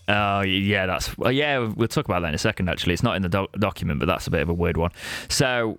Oh 0.07 0.43
yeah, 0.43 0.85
that's 0.87 1.17
well, 1.17 1.33
yeah. 1.33 1.59
We'll 1.61 1.89
talk 1.89 2.05
about 2.05 2.21
that 2.23 2.29
in 2.29 2.35
a 2.35 2.39
second. 2.39 2.69
Actually, 2.69 2.93
it's 2.93 3.03
not 3.03 3.17
in 3.17 3.23
the 3.23 3.29
doc- 3.29 3.53
document, 3.53 4.01
but 4.01 4.07
that's 4.07 4.27
a 4.27 4.31
bit 4.31 4.43
of 4.43 4.51
a 4.51 4.55
weird 4.55 4.77
one. 4.77 4.91
So, 5.29 5.79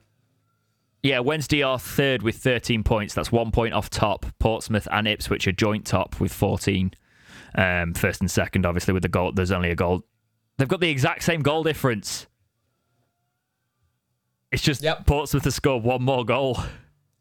yeah, 1.04 1.20
Wednesday 1.20 1.62
are 1.62 1.78
third 1.78 2.24
with 2.24 2.38
13 2.38 2.84
points. 2.84 3.14
That's 3.14 3.32
one 3.32 3.52
point 3.52 3.76
off 3.76 3.90
top. 3.90 4.26
Portsmouth 4.40 4.88
and 4.92 5.08
Ipswich 5.08 5.30
which 5.30 5.48
are 5.48 5.52
joint 5.52 5.86
top 5.86 6.20
with 6.20 6.34
14. 6.34 6.92
Um, 7.54 7.94
first 7.94 8.20
and 8.20 8.30
second, 8.30 8.66
obviously, 8.66 8.94
with 8.94 9.04
the 9.04 9.10
goal. 9.10 9.32
There's 9.32 9.52
only 9.52 9.70
a 9.70 9.76
goal. 9.76 10.04
They've 10.58 10.68
got 10.68 10.80
the 10.80 10.90
exact 10.90 11.24
same 11.24 11.44
goal 11.44 11.64
difference. 11.64 12.26
It's 14.56 14.64
just 14.64 14.82
Yep. 14.84 15.06
Portsmouth 15.06 15.44
has 15.44 15.54
scored 15.56 15.84
one 15.84 16.02
more 16.02 16.24
goal. 16.24 16.58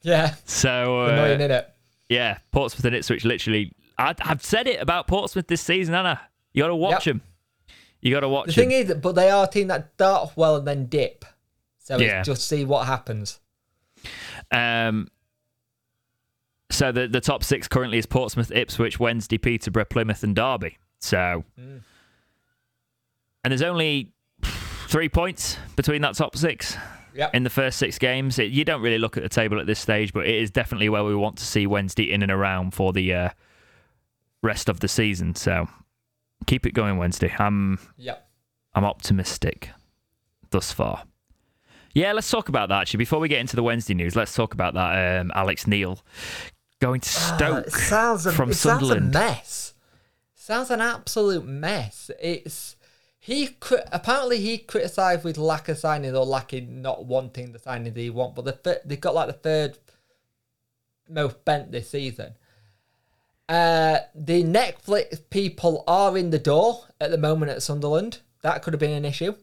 yeah, 0.02 0.36
So 0.44 1.00
uh, 1.00 1.08
annoying, 1.08 1.40
innit? 1.40 1.66
yeah, 2.08 2.38
Portsmouth 2.52 2.84
and 2.84 2.94
Ipswich 2.94 3.24
literally. 3.24 3.72
I, 3.98 4.14
I've 4.20 4.44
said 4.44 4.68
it 4.68 4.80
about 4.80 5.08
Portsmouth 5.08 5.48
this 5.48 5.60
season, 5.60 5.96
Anna. 5.96 6.20
You 6.52 6.62
got 6.62 6.68
to 6.68 6.76
watch 6.76 7.06
Yep. 7.08 7.14
them. 7.16 7.22
You 8.00 8.12
got 8.14 8.20
to 8.20 8.28
watch 8.28 8.46
them. 8.46 8.54
The 8.54 8.60
them. 8.76 8.86
thing 8.86 8.96
is, 8.96 9.02
but 9.02 9.16
they 9.16 9.30
are 9.30 9.44
a 9.46 9.48
team 9.48 9.66
that 9.66 9.96
dart 9.96 10.22
off 10.22 10.36
well 10.36 10.54
and 10.54 10.64
then 10.68 10.86
dip. 10.86 11.24
So 11.80 11.98
Yeah. 11.98 12.22
just 12.22 12.46
see 12.46 12.64
what 12.64 12.86
happens. 12.86 13.40
Um, 14.52 15.08
so 16.70 16.92
the 16.92 17.08
the 17.08 17.20
top 17.20 17.42
six 17.42 17.66
currently 17.66 17.98
is 17.98 18.06
Portsmouth, 18.06 18.52
Ipswich, 18.52 19.00
Wednesday, 19.00 19.38
Peterborough, 19.38 19.86
Plymouth, 19.86 20.22
and 20.22 20.36
Derby. 20.36 20.78
So, 21.00 21.44
Mm. 21.60 21.80
and 23.42 23.50
there's 23.50 23.62
only 23.62 24.12
three 24.86 25.08
points 25.08 25.56
between 25.74 26.00
that 26.02 26.14
top 26.14 26.36
six 26.36 26.76
Yep. 27.14 27.34
in 27.34 27.44
the 27.44 27.50
first 27.50 27.78
six 27.78 27.98
games. 27.98 28.38
It, 28.38 28.50
you 28.50 28.64
don't 28.64 28.82
really 28.82 28.98
look 28.98 29.16
at 29.16 29.22
the 29.22 29.28
table 29.28 29.60
at 29.60 29.66
this 29.66 29.78
stage, 29.78 30.12
but 30.12 30.26
it 30.26 30.34
is 30.34 30.50
definitely 30.50 30.88
where 30.88 31.04
we 31.04 31.14
want 31.14 31.36
to 31.38 31.44
see 31.44 31.66
Wednesday 31.66 32.12
in 32.12 32.22
and 32.22 32.32
around 32.32 32.72
for 32.74 32.92
the 32.92 33.14
uh, 33.14 33.28
rest 34.42 34.68
of 34.68 34.80
the 34.80 34.88
season. 34.88 35.34
So, 35.34 35.68
keep 36.46 36.66
it 36.66 36.72
going, 36.72 36.96
Wednesday. 36.98 37.32
I'm 37.38 37.78
Yep. 37.96 38.28
I'm 38.74 38.84
optimistic 38.84 39.70
thus 40.50 40.72
far. 40.72 41.04
Yeah, 41.94 42.12
let's 42.12 42.28
talk 42.28 42.48
about 42.48 42.68
that 42.70 42.80
actually. 42.82 42.98
Before 42.98 43.20
we 43.20 43.28
get 43.28 43.38
into 43.38 43.54
the 43.54 43.62
Wednesday 43.62 43.94
news, 43.94 44.16
let's 44.16 44.34
talk 44.34 44.52
about 44.52 44.74
that. 44.74 45.20
Um, 45.20 45.30
Alex 45.34 45.66
Neil 45.68 46.00
going 46.80 47.00
to 47.00 47.08
Uh, 47.08 47.36
Stoke 47.36 47.66
it 47.68 47.72
sounds 47.72 48.26
a, 48.26 48.32
from 48.32 48.50
it 48.50 48.54
Sunderland. 48.54 49.14
Sounds 49.14 49.16
a 49.16 49.18
mess. 49.18 49.74
Sounds 50.34 50.70
an 50.70 50.80
absolute 50.80 51.46
mess. 51.46 52.10
It's 52.20 52.74
he 53.24 53.46
cri- 53.46 53.78
apparently 53.90 54.38
he 54.38 54.58
criticised 54.58 55.24
with 55.24 55.38
lack 55.38 55.70
of 55.70 55.78
signings 55.78 56.12
or 56.12 56.26
lacking 56.26 56.82
not 56.82 57.06
wanting 57.06 57.52
the 57.52 57.58
signings 57.58 57.96
he 57.96 58.10
want, 58.10 58.34
but 58.34 58.44
the 58.44 58.52
thir- 58.52 58.82
they've 58.84 59.00
got 59.00 59.14
like 59.14 59.28
the 59.28 59.32
third 59.32 59.78
most 61.08 61.42
bent 61.42 61.72
this 61.72 61.88
season. 61.88 62.34
Uh, 63.48 64.00
the 64.14 64.44
Netflix 64.44 65.22
people 65.30 65.84
are 65.86 66.18
in 66.18 66.28
the 66.28 66.38
door 66.38 66.84
at 67.00 67.10
the 67.10 67.16
moment 67.16 67.50
at 67.50 67.62
Sunderland. 67.62 68.18
That 68.42 68.60
could 68.62 68.74
have 68.74 68.80
been 68.80 68.90
an 68.90 69.06
issue. 69.06 69.34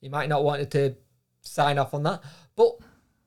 He 0.00 0.08
might 0.08 0.28
not 0.28 0.44
wanted 0.44 0.70
to 0.70 0.94
sign 1.40 1.78
off 1.78 1.94
on 1.94 2.04
that, 2.04 2.22
but 2.54 2.76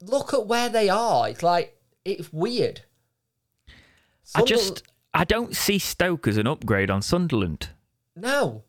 look 0.02 0.34
at 0.34 0.48
where 0.48 0.70
they 0.70 0.88
are. 0.88 1.28
It's 1.28 1.44
like 1.44 1.78
it's 2.06 2.32
weird. 2.32 2.84
I 4.34 4.44
just 4.44 4.84
I 5.14 5.26
don't 5.26 5.58
see 5.58 5.78
Stoke 5.78 6.26
as 6.26 6.38
an 6.38 6.48
upgrade 6.48 6.90
on 6.90 7.02
Sunderland. 7.02 7.72
no. 8.16 8.64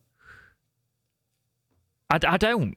I, 2.11 2.19
I 2.27 2.37
don't. 2.37 2.77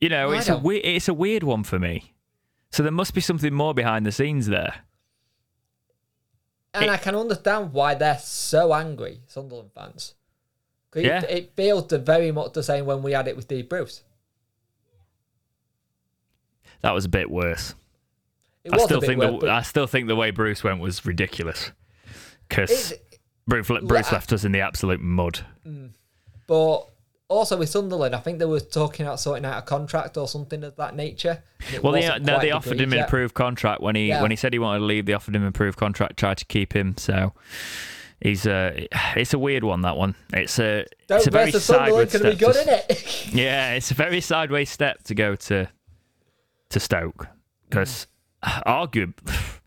You 0.00 0.08
know, 0.08 0.30
No, 0.30 0.32
it's 0.38 0.48
a 0.48 0.96
it's 0.96 1.08
a 1.08 1.14
weird 1.14 1.42
one 1.42 1.62
for 1.64 1.78
me. 1.78 2.14
So 2.70 2.82
there 2.82 2.90
must 2.92 3.14
be 3.14 3.20
something 3.20 3.52
more 3.52 3.74
behind 3.74 4.06
the 4.06 4.12
scenes 4.12 4.46
there. 4.46 4.74
And 6.74 6.84
It- 6.86 6.90
I 6.90 6.96
can 6.96 7.14
understand 7.14 7.72
why 7.72 7.94
they're 7.94 8.18
so 8.18 8.72
angry, 8.74 9.20
Sunderland 9.26 9.70
fans. 9.74 10.14
'Cause 10.90 11.02
Yeah. 11.04 11.22
It, 11.24 11.30
it 11.30 11.52
feels 11.56 11.90
very 11.92 12.32
much 12.32 12.52
the 12.52 12.62
same 12.62 12.86
when 12.86 13.02
we 13.02 13.12
had 13.12 13.28
it 13.28 13.36
with 13.36 13.44
Steve 13.46 13.68
Bruce. 13.68 14.02
That 16.82 16.92
was 16.92 17.04
a 17.04 17.08
bit 17.08 17.30
worse. 17.30 17.74
It 18.64 18.72
I 18.74 18.78
still 18.78 19.00
think 19.00 19.20
weird, 19.20 19.34
the 19.34 19.38
but 19.38 19.48
I 19.50 19.62
still 19.62 19.86
think 19.86 20.08
the 20.08 20.16
way 20.16 20.30
Bruce 20.30 20.62
went 20.64 20.80
was 20.80 21.04
ridiculous. 21.04 21.70
Because 22.48 22.92
Bruce, 23.46 23.68
Bruce 23.68 24.12
left 24.12 24.32
us 24.32 24.44
in 24.44 24.52
the 24.52 24.60
absolute 24.60 25.00
mud. 25.00 25.44
Mm. 25.66 25.90
but 26.46 26.88
also 27.32 27.56
with 27.56 27.68
Sunderland, 27.68 28.14
I 28.14 28.20
think 28.20 28.38
they 28.38 28.44
were 28.44 28.60
talking 28.60 29.06
about 29.06 29.20
sorting 29.20 29.44
out 29.44 29.58
a 29.58 29.62
contract 29.62 30.16
or 30.16 30.28
something 30.28 30.62
of 30.64 30.76
that 30.76 30.94
nature. 30.94 31.42
Well, 31.82 31.92
they, 31.92 32.06
no, 32.20 32.38
they 32.40 32.50
offered 32.50 32.80
him 32.80 32.92
an 32.92 33.00
improved 33.00 33.34
contract 33.34 33.80
when 33.80 33.94
he 33.96 34.08
Yeah. 34.08 34.22
when 34.22 34.30
he 34.30 34.36
said 34.36 34.52
he 34.52 34.58
wanted 34.58 34.80
to 34.80 34.84
leave. 34.84 35.06
They 35.06 35.12
offered 35.12 35.34
him 35.36 35.42
an 35.42 35.46
improved 35.48 35.78
contract, 35.78 36.18
tried 36.18 36.38
to 36.38 36.44
keep 36.44 36.74
him. 36.74 36.96
So 36.98 37.32
he's 38.20 38.46
uh, 38.46 38.86
it's 39.16 39.34
a 39.34 39.38
weird 39.38 39.64
one. 39.64 39.82
That 39.82 39.96
one. 39.96 40.14
It's 40.32 40.58
a 40.58 40.86
Don't 41.08 41.26
a 41.26 41.30
very 41.30 41.52
sideways 41.52 42.08
step. 42.10 42.22
good, 42.22 42.38
to- 42.54 42.60
isn't 42.60 42.68
it? 42.68 43.26
yeah, 43.32 43.74
it's 43.74 43.90
a 43.90 43.94
very 43.94 44.20
sideways 44.20 44.70
step 44.70 45.02
to 45.04 45.14
go 45.14 45.34
to 45.36 45.68
to 46.70 46.80
Stoke 46.80 47.28
because 47.68 48.06
arguably, 48.44 49.58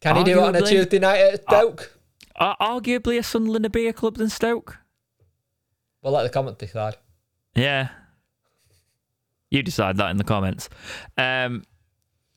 Can 0.00 0.16
he 0.16 0.24
do 0.24 0.38
it 0.38 0.42
on 0.42 0.54
a 0.56 0.62
Tuesday 0.62 0.98
night 0.98 1.18
at 1.20 1.42
Stoke? 1.42 1.98
arguably, 2.40 3.18
a 3.18 3.22
Sunderland 3.22 3.66
a 3.66 3.70
bigger 3.70 3.92
club 3.92 4.16
than 4.16 4.28
Stoke. 4.28 4.78
We'll 6.02 6.12
let 6.12 6.22
the 6.22 6.30
comment 6.30 6.58
decide. 6.58 6.96
Yeah. 7.54 7.88
You 9.50 9.62
decide 9.62 9.96
that 9.96 10.10
in 10.10 10.16
the 10.16 10.24
comments. 10.24 10.68
Um, 11.16 11.64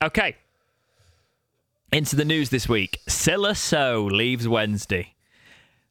okay. 0.04 0.36
Into 1.92 2.16
the 2.16 2.26
news 2.26 2.50
this 2.50 2.70
week. 2.70 3.00
Sylla 3.08 3.54
Sow 3.54 4.06
leaves 4.06 4.48
Wednesday. 4.48 5.16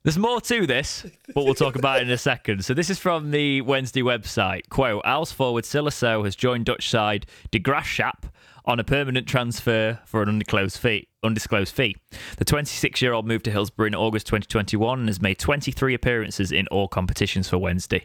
There's 0.02 0.18
more 0.18 0.40
to 0.40 0.66
this, 0.66 1.04
but 1.35 1.44
we'll 1.44 1.54
talk 1.54 1.76
about 1.76 1.98
it 1.98 2.04
in 2.04 2.11
a 2.11 2.16
second. 2.16 2.64
So 2.64 2.72
this 2.72 2.88
is 2.88 2.98
from 2.98 3.33
the 3.33 3.61
Wednesday 3.61 4.00
website. 4.00 4.70
Quote, 4.70 5.02
Owls 5.04 5.30
forward 5.30 5.66
Sylla 5.66 5.90
Sow 5.90 6.24
has 6.24 6.35
joined 6.35 6.64
Dutch 6.64 6.88
side 6.88 7.26
De 7.50 7.61
Graafschap 7.61 8.30
on 8.64 8.79
a 8.81 8.85
permanent 8.85 9.27
transfer 9.27 9.99
for 10.05 10.23
an 10.23 10.29
undisclosed 10.29 10.79
fee. 10.79 11.09
Undisclosed 11.23 11.75
fee. 11.75 11.96
The 12.37 12.44
26-year-old 12.44 13.27
moved 13.27 13.44
to 13.44 13.51
Hillsborough 13.51 13.87
in 13.87 13.94
August 13.94 14.27
2021 14.27 15.01
and 15.01 15.09
has 15.09 15.20
made 15.20 15.38
23 15.38 15.94
appearances 15.94 16.53
in 16.53 16.66
all 16.68 16.88
competitions 16.88 17.49
for 17.49 17.59
Wednesday. 17.59 18.05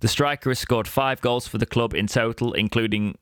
The 0.00 0.08
striker 0.08 0.50
has 0.50 0.58
scored 0.58 0.88
five 0.88 1.20
goals 1.20 1.48
for 1.48 1.58
the 1.58 1.66
club 1.66 1.94
in 1.94 2.06
total, 2.06 2.52
including 2.52 3.16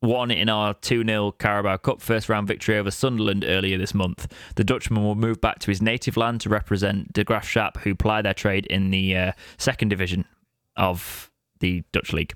one 0.00 0.30
in 0.30 0.48
our 0.48 0.74
2 0.74 1.04
0 1.04 1.32
Carabao 1.32 1.78
Cup 1.78 2.00
first 2.00 2.28
round 2.28 2.46
victory 2.46 2.76
over 2.76 2.90
Sunderland 2.90 3.44
earlier 3.46 3.78
this 3.78 3.94
month. 3.94 4.32
The 4.56 4.64
Dutchman 4.64 5.02
will 5.02 5.14
move 5.14 5.40
back 5.40 5.58
to 5.60 5.70
his 5.70 5.80
native 5.80 6.16
land 6.16 6.42
to 6.42 6.48
represent 6.48 7.12
De 7.12 7.24
Graafschap, 7.24 7.78
who 7.78 7.94
ply 7.94 8.22
their 8.22 8.34
trade 8.34 8.66
in 8.66 8.90
the 8.90 9.16
uh, 9.16 9.32
second 9.56 9.88
division 9.88 10.24
of 10.76 11.30
the 11.60 11.84
Dutch 11.92 12.12
League. 12.12 12.34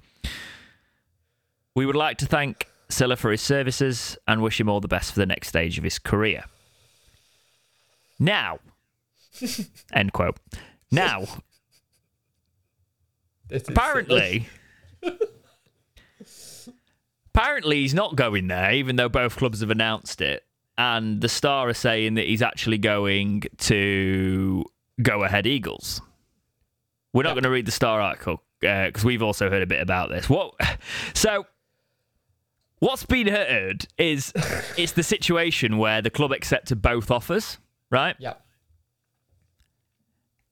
We 1.75 1.87
would 1.87 1.97
like 1.97 2.19
to 2.19 2.27
thank 2.27 2.67
Sylla 2.91 3.17
for 3.17 3.31
his 3.31 3.43
services 3.43 4.17
and 4.27 4.43
wish 4.43 4.61
him 4.61 4.69
all 4.69 4.81
the 4.81 4.89
best 4.89 5.13
for 5.13 5.21
the 5.21 5.27
next 5.27 5.49
stage 5.49 5.79
of 5.79 5.85
his 5.85 5.99
career. 5.99 6.45
Now, 8.19 8.59
end 9.93 10.13
quote. 10.13 10.39
Now, 10.91 11.23
apparently, 13.51 14.49
apparently 17.35 17.77
he's 17.83 17.95
not 17.95 18.17
going 18.17 18.49
there, 18.49 18.73
even 18.73 18.97
though 18.97 19.09
both 19.09 19.37
clubs 19.37 19.61
have 19.61 19.71
announced 19.71 20.21
it. 20.21 20.45
And 20.77 21.21
the 21.21 21.29
Star 21.29 21.69
are 21.69 21.75
saying 21.75 22.15
that 22.15 22.27
he's 22.27 22.43
actually 22.43 22.79
going 22.79 23.43
to 23.59 24.65
Go 25.03 25.25
Ahead 25.25 25.47
Eagles. 25.47 26.01
We're 27.13 27.25
not 27.25 27.31
Yeah. 27.31 27.35
going 27.35 27.43
to 27.45 27.51
read 27.51 27.67
the 27.67 27.73
Star 27.73 28.01
article 28.01 28.43
uh, 28.67 28.87
because 28.87 29.05
we've 29.05 29.23
also 29.23 29.51
heard 29.51 29.63
a 29.63 29.67
bit 29.67 29.81
about 29.83 30.09
this. 30.09 30.29
What? 30.29 30.55
So, 31.15 31.47
what's 32.81 33.05
been 33.05 33.27
heard 33.27 33.87
is 33.97 34.33
it's 34.77 34.93
the 34.93 35.03
situation 35.03 35.79
where 35.79 36.03
the 36.03 36.11
club 36.11 36.33
accepted 36.33 36.83
both 36.83 37.11
offers, 37.11 37.59
right? 37.91 38.17
Yep. 38.19 38.45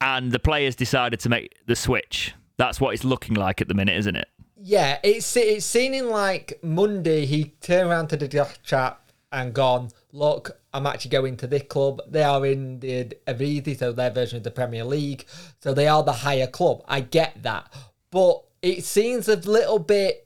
And 0.00 0.32
the 0.32 0.38
players 0.38 0.76
decided 0.76 1.20
to 1.20 1.28
make 1.28 1.54
the 1.66 1.76
switch. 1.76 2.34
That's 2.58 2.80
what 2.80 2.94
it's 2.94 3.04
looking 3.04 3.34
like 3.34 3.60
at 3.60 3.68
the 3.68 3.74
minute, 3.74 3.96
isn't 3.96 4.16
it? 4.16 4.28
Yeah, 4.58 4.98
it's 5.02 5.36
it's 5.36 5.66
seeming 5.66 6.08
like 6.08 6.58
Monday 6.62 7.26
he 7.26 7.54
turned 7.60 7.90
around 7.90 8.08
to 8.08 8.16
the 8.16 8.48
chat 8.62 9.00
and 9.32 9.52
gone, 9.52 9.90
look, 10.12 10.58
I'm 10.72 10.86
actually 10.86 11.10
going 11.10 11.36
to 11.38 11.46
this 11.46 11.62
club. 11.62 12.00
They 12.08 12.22
are 12.22 12.44
in 12.46 12.80
the 12.80 13.16
Eredivisie, 13.26 13.78
so 13.78 13.92
their 13.92 14.10
version 14.10 14.38
of 14.38 14.44
the 14.44 14.50
Premier 14.50 14.84
League. 14.84 15.26
So 15.60 15.74
they 15.74 15.88
are 15.88 16.02
the 16.02 16.12
higher 16.12 16.46
club. 16.46 16.82
I 16.88 17.00
get 17.00 17.42
that. 17.42 17.72
But 18.10 18.42
it 18.62 18.84
seems 18.84 19.28
a 19.28 19.36
little 19.36 19.78
bit 19.78 20.25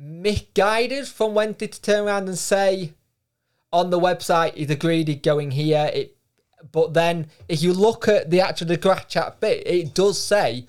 misguided 0.00 1.06
from 1.06 1.34
when 1.34 1.54
to 1.54 1.68
turn 1.68 2.06
around 2.06 2.26
and 2.26 2.38
say 2.38 2.94
on 3.72 3.90
the 3.90 4.00
website 4.00 4.54
he's 4.54 4.70
agreed 4.70 5.08
he's 5.08 5.20
going 5.20 5.50
here. 5.50 5.90
It 5.92 6.16
but 6.72 6.94
then 6.94 7.28
if 7.48 7.62
you 7.62 7.72
look 7.72 8.08
at 8.08 8.30
the 8.30 8.40
actual 8.40 8.66
the 8.66 8.78
Graafschap 8.78 9.40
bit, 9.40 9.66
it 9.66 9.94
does 9.94 10.22
say 10.22 10.66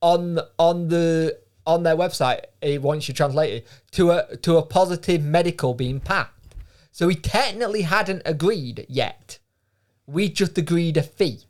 on 0.00 0.38
on 0.58 0.88
the 0.88 1.38
on 1.66 1.82
their 1.82 1.96
website, 1.96 2.44
it, 2.60 2.82
once 2.82 3.08
you 3.08 3.14
translate 3.14 3.54
it, 3.54 3.66
to 3.92 4.10
a 4.10 4.36
to 4.38 4.58
a 4.58 4.62
positive 4.62 5.22
medical 5.22 5.72
being 5.74 6.00
passed. 6.00 6.30
So 6.92 7.08
he 7.08 7.16
technically 7.16 7.82
hadn't 7.82 8.22
agreed 8.24 8.86
yet. 8.88 9.38
We 10.06 10.28
just 10.28 10.56
agreed 10.58 10.96
a 10.96 11.02
fee 11.02 11.40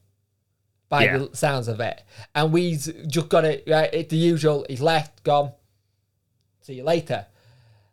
by 0.88 1.04
Yeah. 1.04 1.18
the 1.18 1.36
sounds 1.36 1.66
of 1.68 1.80
it. 1.80 2.02
And 2.34 2.52
we've 2.52 2.80
just 3.08 3.28
got 3.28 3.44
it 3.44 3.64
right, 3.66 3.92
it's 3.92 4.10
the 4.10 4.16
usual, 4.16 4.64
he's 4.68 4.80
left, 4.80 5.22
gone. 5.24 5.52
See 6.64 6.74
you 6.76 6.82
later. 6.82 7.26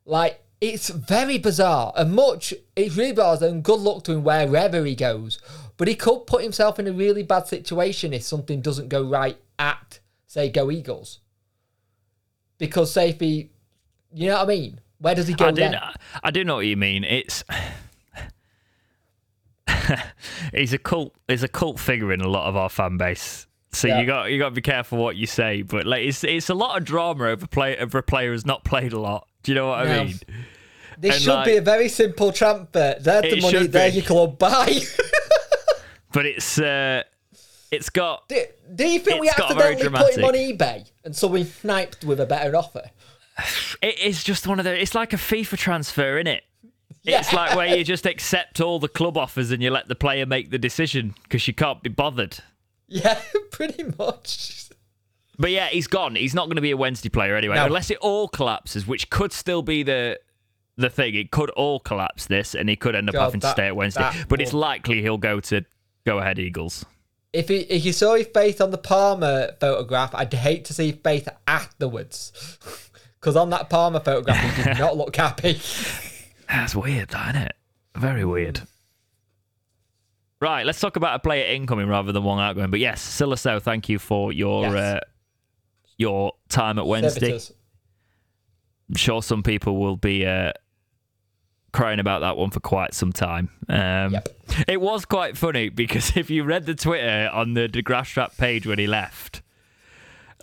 Like 0.06 0.42
it's 0.62 0.90
very 0.90 1.38
bizarre 1.38 1.92
and 1.98 2.14
much 2.14 2.54
it's 2.74 2.96
really 2.96 3.12
bizarre 3.12 3.50
and 3.50 3.62
good 3.62 3.82
luck 3.82 4.06
to 4.06 4.14
him 4.14 4.24
wherever 4.24 4.86
he 4.86 4.96
goes. 4.96 5.40
But 5.76 5.90
he 5.90 5.96
could 5.96 6.26
put 6.26 6.42
himself 6.42 6.80
in 6.80 6.88
a 6.88 6.94
really 6.94 7.22
bad 7.22 7.48
situation 7.48 8.14
if 8.14 8.24
something 8.24 8.62
doesn't 8.62 8.88
go 8.88 9.04
right 9.04 9.38
at 9.60 10.00
say 10.26 10.50
Go 10.50 10.72
Eagles. 10.72 11.20
Because 12.58 12.94
say 12.94 13.10
if 13.10 13.20
he 13.20 13.50
you 14.14 14.30
know 14.30 14.38
what 14.38 14.44
I 14.44 14.48
mean? 14.48 14.80
Where 15.00 15.16
does 15.16 15.28
he 15.28 15.34
go 15.34 15.48
I 15.48 15.52
do, 15.52 15.68
know, 15.68 15.90
I 16.24 16.32
do 16.32 16.44
know 16.46 16.56
what 16.56 16.66
you 16.66 16.78
mean. 16.78 17.04
It's 17.04 17.44
he's 20.54 20.72
a 20.72 20.78
cult. 20.78 21.14
He's 21.28 21.44
a 21.44 21.50
cult 21.50 21.78
figure 21.78 22.14
in 22.14 22.22
a 22.22 22.30
lot 22.30 22.48
of 22.48 22.56
our 22.56 22.70
fan 22.70 22.96
base. 22.96 23.48
So 23.74 23.88
Yeah. 23.88 24.00
you 24.02 24.06
got 24.06 24.32
you 24.32 24.38
got 24.40 24.50
to 24.50 24.56
be 24.56 24.62
careful 24.62 24.98
what 24.98 25.16
you 25.16 25.26
say. 25.28 25.62
But 25.62 25.86
like, 25.86 26.04
it's 26.04 26.24
it's 26.24 26.50
a 26.50 26.54
lot 26.54 26.78
of 26.78 26.86
drama 26.86 27.26
over 27.30 27.48
play 27.48 27.78
over 27.78 27.98
a 28.00 28.04
player 28.04 28.32
who's 28.32 28.46
not 28.46 28.64
played 28.64 28.94
a 28.94 29.00
lot. 29.00 29.28
Do 29.44 29.52
you 29.52 29.56
know 29.56 29.68
what 29.68 29.88
I 29.88 30.04
mean? 30.06 30.20
This 31.00 31.16
and 31.16 31.24
should 31.24 31.34
like- 31.34 31.46
be 31.46 31.56
a 31.58 31.62
very 31.62 31.88
simple 31.90 32.32
transfer. 32.32 32.96
There's 33.00 33.22
the 33.24 33.42
money, 33.42 33.68
be. 33.68 33.88
your 33.98 34.06
club 34.06 34.38
buy. 34.38 34.80
But 36.14 36.26
it's 36.26 36.60
uh, 36.60 37.04
it's 37.72 37.90
got 37.90 38.28
do, 38.28 38.44
do 38.76 38.86
you 38.86 39.00
think 39.00 39.22
we 39.22 39.30
accidentally 39.30 39.90
put 39.90 40.18
him 40.18 40.26
on 40.26 40.34
eBay 40.34 40.90
and 41.06 41.16
someone 41.16 41.46
sniped 41.46 42.04
with 42.04 42.20
a 42.20 42.26
better 42.26 42.56
offer? 42.56 42.90
it 43.82 44.00
is 44.00 44.24
just 44.24 44.46
one 44.46 44.60
of 44.60 44.66
the. 44.66 44.80
It's 44.80 44.94
like 44.94 45.14
a 45.14 45.18
FIFA 45.18 45.58
transfer, 45.58 46.18
isn't 46.18 46.28
it? 46.28 46.44
It's 47.06 47.34
like 47.34 47.56
where 47.56 47.76
you 47.78 47.84
just 47.86 48.06
accept 48.06 48.60
all 48.60 48.78
the 48.78 48.90
club 48.90 49.18
offers 49.18 49.52
and 49.52 49.64
you 49.64 49.72
let 49.72 49.88
the 49.88 49.96
player 49.96 50.26
make 50.26 50.50
the 50.52 50.60
decision 50.60 51.16
because 51.24 51.48
you 51.48 51.54
can't 51.54 51.82
be 51.82 51.90
bothered. 51.90 52.38
Yeah, 52.94 53.20
pretty 53.52 53.84
much. 53.98 54.70
But 55.40 55.52
yeah, 55.52 55.68
he's 55.68 55.88
gone. 55.88 56.16
He's 56.16 56.34
not 56.36 56.48
going 56.48 56.58
to 56.58 56.62
be 56.62 56.72
a 56.72 56.78
Wednesday 56.78 57.10
player 57.10 57.36
anyway, 57.36 57.56
No. 57.56 57.66
unless 57.66 57.90
it 57.90 57.98
all 58.00 58.28
collapses, 58.28 58.86
which 58.86 59.10
could 59.10 59.32
still 59.32 59.62
be 59.62 59.82
the 59.82 60.20
the 60.76 60.90
thing. 60.90 61.16
It 61.16 61.32
could 61.32 61.50
all 61.52 61.80
collapse 61.80 62.28
this, 62.28 62.54
and 62.54 62.68
he 62.70 62.76
could 62.76 62.96
end 62.96 63.10
up 63.10 63.14
God, 63.14 63.24
having 63.26 63.40
to 63.42 63.50
stay 63.52 63.68
at 63.68 63.76
Wednesday. 63.76 64.02
that 64.02 64.28
But 64.28 64.42
it's 64.42 64.54
likely 64.54 65.02
he'll 65.02 65.18
go 65.18 65.40
to 65.40 65.64
go 66.06 66.20
ahead 66.20 66.38
Eagles. 66.38 66.86
If 67.34 67.48
he, 67.48 67.60
if 67.60 67.86
you 67.86 67.94
saw 67.94 68.16
his 68.16 68.28
face 68.28 68.60
on 68.60 68.72
the 68.72 68.78
Palmer 68.78 69.54
photograph, 69.62 70.14
I'd 70.14 70.34
hate 70.34 70.66
to 70.66 70.74
see 70.74 70.92
Faith 70.92 71.30
afterwards. 71.48 72.58
Because 73.20 73.36
on 73.36 73.52
that 73.52 73.70
Palmer 73.70 74.00
photograph, 74.00 74.56
he 74.56 74.64
did 74.64 74.80
not 74.80 74.98
look 74.98 75.16
happy. 75.16 75.62
That's 76.50 76.76
weird, 76.76 77.10
that, 77.10 77.36
isn't 77.36 77.48
it? 77.50 77.56
Very 77.96 78.26
weird. 78.26 78.62
Right, 80.42 80.66
let's 80.66 80.80
talk 80.80 80.96
about 80.96 81.16
a 81.16 81.20
player 81.20 81.46
incoming 81.54 81.88
rather 81.88 82.12
than 82.12 82.24
one 82.24 82.40
outgoing. 82.40 82.72
But 82.72 82.80
yes, 82.80 83.00
Sylla 83.00 83.38
Sow, 83.38 83.60
thank 83.60 83.88
you 83.90 84.00
for 84.00 84.34
your 84.34 84.64
Yes. 84.64 84.74
uh, 84.74 85.00
your 85.98 86.34
time 86.50 86.80
at 86.80 86.88
Wednesday. 86.88 87.20
Servitors. 87.20 87.54
I'm 88.90 88.96
sure 88.96 89.22
some 89.22 89.44
people 89.44 89.78
will 89.80 89.98
be 89.98 90.26
uh, 90.26 90.52
crying 91.74 92.00
about 92.00 92.22
that 92.22 92.38
one 92.38 92.50
for 92.50 92.60
quite 92.60 92.96
some 92.96 93.14
time. 93.14 93.50
Um, 93.70 94.14
Yep. 94.14 94.30
It 94.68 94.82
was 94.82 95.06
quite 95.06 95.38
funny 95.38 95.70
because 95.70 96.12
if 96.18 96.32
you 96.32 96.44
read 96.44 96.66
the 96.66 96.74
Twitter 96.76 97.30
on 97.32 97.54
the 97.54 97.68
De 97.68 97.84
Graafschap 97.84 98.36
page 98.38 98.66
when 98.66 98.80
he 98.80 98.88
left, 98.88 99.41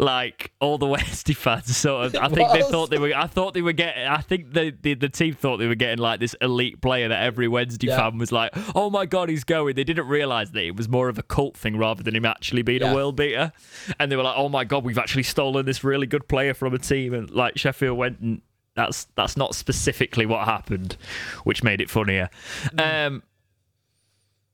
like 0.01 0.53
all 0.61 0.79
the 0.79 0.87
Westy 0.95 1.33
fans 1.35 1.77
sort 1.77 2.07
of, 2.07 2.17
I 2.17 2.29
think 2.29 2.51
they 2.53 2.63
thought 2.63 2.91
they 2.91 2.99
were. 2.99 3.13
I 3.15 3.27
thought 3.27 3.55
they 3.55 3.63
were 3.63 3.73
getting. 3.73 4.07
I 4.07 4.21
think 4.21 4.53
the, 4.53 4.75
the 4.83 4.95
the 4.95 5.09
team 5.09 5.35
thought 5.35 5.57
they 5.59 5.67
were 5.67 5.75
getting 5.75 5.99
like 5.99 6.21
this 6.21 6.35
elite 6.41 6.81
player 6.81 7.09
that 7.09 7.23
every 7.23 7.49
Wednesday 7.49 7.89
Yeah. 7.89 7.97
fan 7.97 8.19
was 8.19 8.31
like, 8.33 8.53
"Oh 8.75 8.91
my 8.91 9.07
god, 9.07 9.29
he's 9.29 9.45
going." 9.45 9.75
They 9.75 9.85
didn't 9.85 10.07
realize 10.09 10.53
that 10.53 10.63
it 10.65 10.77
was 10.77 10.89
more 10.89 11.09
of 11.09 11.19
a 11.19 11.23
cult 11.23 11.57
thing 11.57 11.77
rather 11.77 12.03
than 12.03 12.15
him 12.17 12.25
actually 12.25 12.63
being 12.63 12.81
Yeah. 12.83 12.93
a 12.93 12.95
world 12.95 13.17
beater. 13.17 13.53
And 13.99 14.11
they 14.13 14.17
were 14.17 14.23
like, 14.23 14.37
"Oh 14.37 14.49
my 14.49 14.65
god, 14.65 14.85
we've 14.85 14.99
actually 14.99 15.23
stolen 15.25 15.67
this 15.67 15.83
really 15.85 16.07
good 16.07 16.29
player 16.29 16.55
from 16.55 16.75
a 16.75 16.79
team." 16.79 17.15
And 17.15 17.31
like 17.31 17.59
Sheffield 17.59 17.97
went 17.99 18.21
and. 18.21 18.43
That's 18.75 19.07
that's 19.17 19.37
not 19.37 19.57
specifically 19.57 20.25
what 20.25 20.45
happened, 20.45 20.97
which 21.43 21.65
made 21.65 21.81
it 21.81 21.91
funnier. 21.91 22.31
Um, 22.79 23.25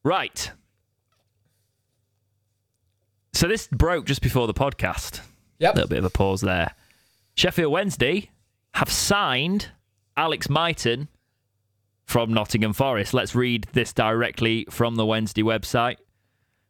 right. 0.02 0.50
So 3.34 3.48
this 3.48 3.66
broke 3.66 4.06
just 4.06 4.22
before 4.22 4.46
the 4.46 4.54
podcast. 4.54 5.20
Yep. 5.64 5.74
little 5.76 5.88
bit 5.88 5.98
of 5.98 6.04
a 6.04 6.10
pause 6.10 6.42
there. 6.42 6.74
Sheffield 7.36 7.72
Wednesday 7.72 8.30
have 8.74 8.90
signed 8.90 9.70
Alex 10.14 10.48
Mighton 10.48 11.08
from 12.04 12.34
Nottingham 12.34 12.74
Forest. 12.74 13.14
Let's 13.14 13.34
read 13.34 13.66
this 13.72 13.94
directly 13.94 14.66
from 14.68 14.96
the 14.96 15.06
Wednesday 15.06 15.42
website. 15.42 15.96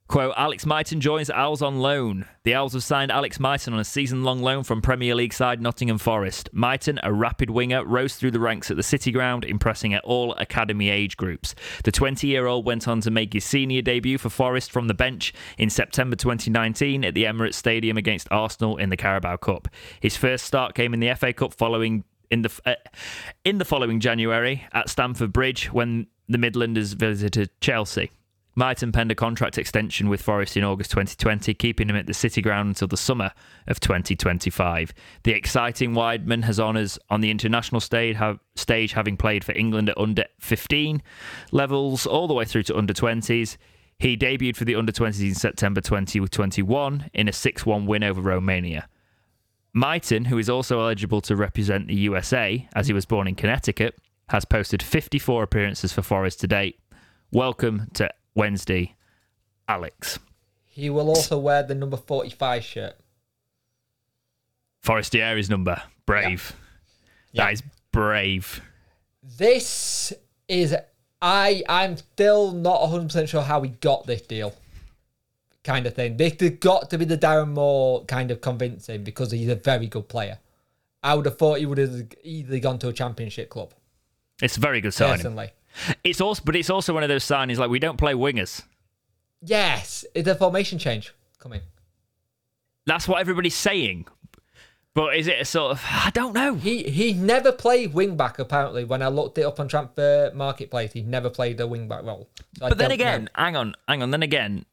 Quote, 0.07 0.35
Alex 0.37 0.67
Mighton 0.67 1.01
joins 1.01 1.31
Owls 1.31 1.63
on 1.63 1.79
loan. 1.79 2.27
The 2.43 2.55
Owls 2.55 2.75
have 2.75 2.85
signed 2.85 3.11
Alex 3.11 3.41
Mighton 3.41 3.73
on 3.73 3.81
a 3.81 3.85
season-long 3.85 4.43
loan 4.43 4.63
from 4.63 4.83
Premier 4.83 5.15
League 5.15 5.33
side 5.33 5.63
Nottingham 5.63 5.97
Forest. 5.97 6.51
Mighton, 6.53 7.01
a 7.03 7.11
rapid 7.11 7.49
winger, 7.49 7.85
rose 7.87 8.15
through 8.15 8.33
the 8.33 8.39
ranks 8.39 8.71
at 8.71 8.77
the 8.77 8.83
City 8.83 9.11
Ground, 9.11 9.47
impressing 9.47 9.95
at 9.95 10.05
all 10.05 10.35
academy 10.35 10.91
age 10.91 11.17
groups. 11.17 11.55
The 11.85 11.91
20-year-old 11.91 12.67
went 12.67 12.87
on 12.87 13.01
to 13.01 13.11
make 13.11 13.33
his 13.33 13.47
senior 13.47 13.81
debut 13.81 14.19
for 14.19 14.29
Forest 14.29 14.71
from 14.71 14.89
the 14.89 14.95
bench 14.95 15.33
in 15.57 15.71
September 15.71 16.17
2019 16.17 17.03
at 17.03 17.15
the 17.15 17.25
Emirates 17.25 17.55
Stadium 17.55 17.97
against 17.97 18.29
Arsenal 18.31 18.77
in 18.77 18.91
the 18.91 18.99
Carabao 18.99 19.39
Cup. 19.39 19.69
His 20.01 20.19
first 20.19 20.45
start 20.45 20.75
came 20.75 20.93
in 20.93 21.01
the 21.01 21.15
FA 21.15 21.33
Cup 21.33 21.55
following 21.55 22.05
in 22.31 22.43
the 22.43 22.61
uh, 22.67 22.75
in 23.45 23.59
the 23.59 23.65
following 23.65 24.01
January 24.01 24.65
at 24.73 24.91
Stamford 24.91 25.33
Bridge 25.33 25.73
when 25.73 26.07
the 26.29 26.39
Midlanders 26.39 26.95
visited 26.95 27.49
Chelsea. 27.61 28.11
Mighton 28.57 28.93
penned 28.93 29.11
a 29.11 29.17
contract 29.17 29.59
extension 29.59 30.09
with 30.09 30.23
Forest 30.23 30.57
in 30.57 30.63
August 30.63 30.93
2020, 30.93 31.55
keeping 31.55 31.91
him 31.91 31.97
at 31.97 32.07
the 32.07 32.15
City 32.15 32.41
Ground 32.41 32.69
until 32.69 32.87
the 32.87 32.97
summer 32.97 33.33
of 33.67 33.81
2025. 33.81 34.95
The 35.25 35.33
exciting 35.33 35.93
Wideman 35.93 36.45
has 36.45 36.61
honours 36.61 36.97
on 37.11 37.21
the 37.21 37.33
international 37.33 37.81
stage, 37.81 38.17
stage, 38.55 38.93
having 38.93 39.17
played 39.17 39.43
for 39.43 39.53
England 39.53 39.89
at 39.89 39.99
under 39.99 40.25
15 40.39 41.03
levels 41.51 42.07
all 42.07 42.29
the 42.29 42.35
way 42.35 42.45
through 42.45 42.63
to 42.65 42.79
under 42.79 42.95
20s. 42.95 43.57
He 43.99 44.17
debuted 44.17 44.57
for 44.57 44.65
the 44.65 44.77
under 44.77 44.93
20s 44.93 45.21
in 45.21 45.35
September 45.35 45.81
2021 45.81 47.11
in 47.13 47.29
a 47.29 47.33
6 47.33 47.67
1 47.67 47.87
win 47.87 48.05
over 48.05 48.21
Romania. 48.21 48.89
Mighton, 49.75 50.27
who 50.27 50.39
is 50.39 50.49
also 50.49 50.79
eligible 50.79 51.21
to 51.23 51.35
represent 51.35 51.89
the 51.89 51.95
USA 51.95 52.69
as 52.77 52.87
he 52.87 52.93
was 52.93 53.05
born 53.05 53.27
in 53.27 53.35
Connecticut, 53.35 53.97
has 54.29 54.45
posted 54.45 54.81
54 54.81 55.43
appearances 55.43 55.93
for 55.93 56.03
Forest 56.03 56.41
to 56.41 56.47
date. 56.47 56.79
Welcome 57.33 57.89
to 57.95 58.09
Wednesday, 58.35 58.95
Alex. 59.69 60.19
He 60.65 60.91
will 60.91 61.09
also 61.09 61.39
wear 61.39 61.63
the 61.63 61.75
number 61.75 61.97
45 61.97 62.65
shirt. 62.65 62.97
Forestieri's 64.83 65.49
number. 65.49 65.83
Brave. 66.05 66.55
Yeah. 67.33 67.45
That 67.45 67.53
is 67.55 67.63
brave. 67.93 68.61
This 69.23 70.13
is 70.49 70.77
I 71.23 71.63
I'm 71.69 71.97
still 71.97 72.53
not 72.53 72.81
100% 72.83 73.29
sure 73.29 73.43
how 73.43 73.61
we 73.61 73.69
got 73.69 74.07
this 74.07 74.23
deal. 74.23 74.55
Kind 75.63 75.87
of 75.87 75.95
thing. 75.95 76.19
This 76.19 76.35
has 76.41 76.51
got 76.51 76.91
to 76.91 76.99
be 76.99 77.07
the 77.07 77.17
Darren 77.17 77.53
Moore 77.53 78.05
kind 78.05 78.31
of 78.31 78.43
convincing 78.43 79.05
because 79.05 79.31
he's 79.31 79.49
a 79.49 79.55
very 79.55 79.87
good 79.87 80.09
player. 80.09 80.39
I 81.03 81.15
would 81.15 81.25
have 81.25 81.39
thought 81.39 81.59
he 81.59 81.67
would 81.67 81.79
have 81.79 82.09
easily 82.23 82.61
gone 82.61 82.79
to 82.81 82.89
a 82.89 82.93
championship 82.93 83.49
club. 83.49 83.73
It's 84.43 84.57
a 84.57 84.61
very 84.61 84.81
good 84.81 84.93
signing. 84.93 85.17
Personally. 85.17 85.51
It's 86.05 86.21
also, 86.21 86.43
but 86.45 86.55
it's 86.57 86.71
also 86.71 86.95
one 86.95 87.03
of 87.03 87.09
those 87.09 87.25
signings 87.25 87.59
like 87.59 87.71
we 87.71 87.79
don't 87.79 87.97
play 87.97 88.15
wingers. 88.15 88.63
Yes, 89.43 90.05
it's 90.15 90.29
a 90.29 90.35
formation 90.35 90.79
change 90.79 91.13
coming. 91.39 91.61
That's 92.87 93.09
what 93.09 93.21
everybody's 93.21 93.55
saying. 93.55 94.07
But 94.95 95.17
is 95.17 95.27
it 95.27 95.41
a 95.41 95.45
sort 95.45 95.73
of 95.73 95.85
I 95.85 96.11
don't 96.15 96.35
know. 96.35 96.55
He 96.55 96.85
he 96.85 97.13
never 97.15 97.51
played 97.51 97.93
wing 97.95 98.17
back 98.17 98.39
apparently. 98.39 98.85
When 98.85 99.03
I 99.03 99.09
looked 99.09 99.37
it 99.39 99.43
up 99.43 99.59
on 99.59 99.67
transfer 99.67 100.31
marketplace, 100.35 100.93
he 100.93 101.03
never 101.03 101.29
played 101.31 101.59
a 101.61 101.67
wing 101.67 101.89
back 101.89 102.05
role. 102.05 102.29
So 102.59 102.69
But 102.69 102.79
then 102.79 102.91
don't 102.91 102.99
know. 102.99 103.05
again, 103.05 103.31
hang 103.35 103.57
on, 103.57 103.75
hang 103.89 104.03
on. 104.03 104.13
Then 104.13 104.23
again, 104.23 104.67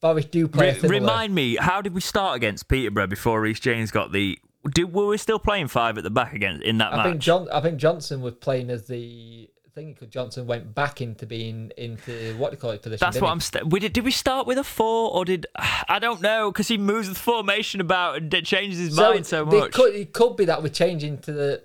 Forest 0.00 0.30
do 0.30 0.46
play 0.46 0.78
re- 0.80 0.88
remind 0.88 1.34
me, 1.34 1.56
how 1.56 1.80
did 1.80 1.94
we 1.94 2.00
start 2.00 2.36
against 2.36 2.68
Peterborough 2.68 3.08
before 3.08 3.40
Reece 3.40 3.58
James 3.58 3.90
got 3.90 4.12
the? 4.12 4.38
Do, 4.72 4.86
were 4.86 5.06
we 5.06 5.16
still 5.16 5.38
playing 5.40 5.66
five 5.68 5.98
at 5.98 6.04
the 6.04 6.10
back 6.10 6.32
again 6.32 6.62
in 6.62 6.78
that 6.78 6.92
I 6.92 6.96
match? 6.98 7.06
think 7.06 7.20
John. 7.20 7.48
I 7.52 7.60
think 7.60 7.78
Johnson 7.78 8.20
was 8.20 8.34
playing 8.34 8.70
as 8.70 8.86
the. 8.86 9.50
Think 9.76 10.00
because 10.00 10.08
Johnson 10.08 10.46
went 10.46 10.74
back 10.74 11.02
into 11.02 11.26
being 11.26 11.70
into 11.76 12.34
what 12.38 12.50
do 12.50 12.56
you 12.56 12.60
call 12.62 12.70
it 12.70 12.80
position. 12.80 12.98
That's 12.98 13.20
what 13.20 13.26
he? 13.26 13.30
I'm. 13.32 13.40
St- 13.40 13.66
we 13.70 13.78
did. 13.78 13.92
Did 13.92 14.06
we 14.06 14.10
start 14.10 14.46
with 14.46 14.56
a 14.56 14.64
four 14.64 15.12
or 15.12 15.26
did 15.26 15.46
I 15.88 15.98
don't 15.98 16.22
know 16.22 16.50
because 16.50 16.66
he 16.66 16.78
moves 16.78 17.10
the 17.10 17.14
formation 17.14 17.82
about 17.82 18.16
and 18.16 18.30
d- 18.30 18.40
changes 18.40 18.78
his 18.78 18.96
mind 18.96 19.26
so 19.26 19.44
much. 19.44 19.72
Could, 19.72 19.94
it 19.94 20.14
could 20.14 20.34
be 20.38 20.46
that 20.46 20.62
we're 20.62 20.70
changing 20.70 21.18
to 21.18 21.32
the 21.32 21.62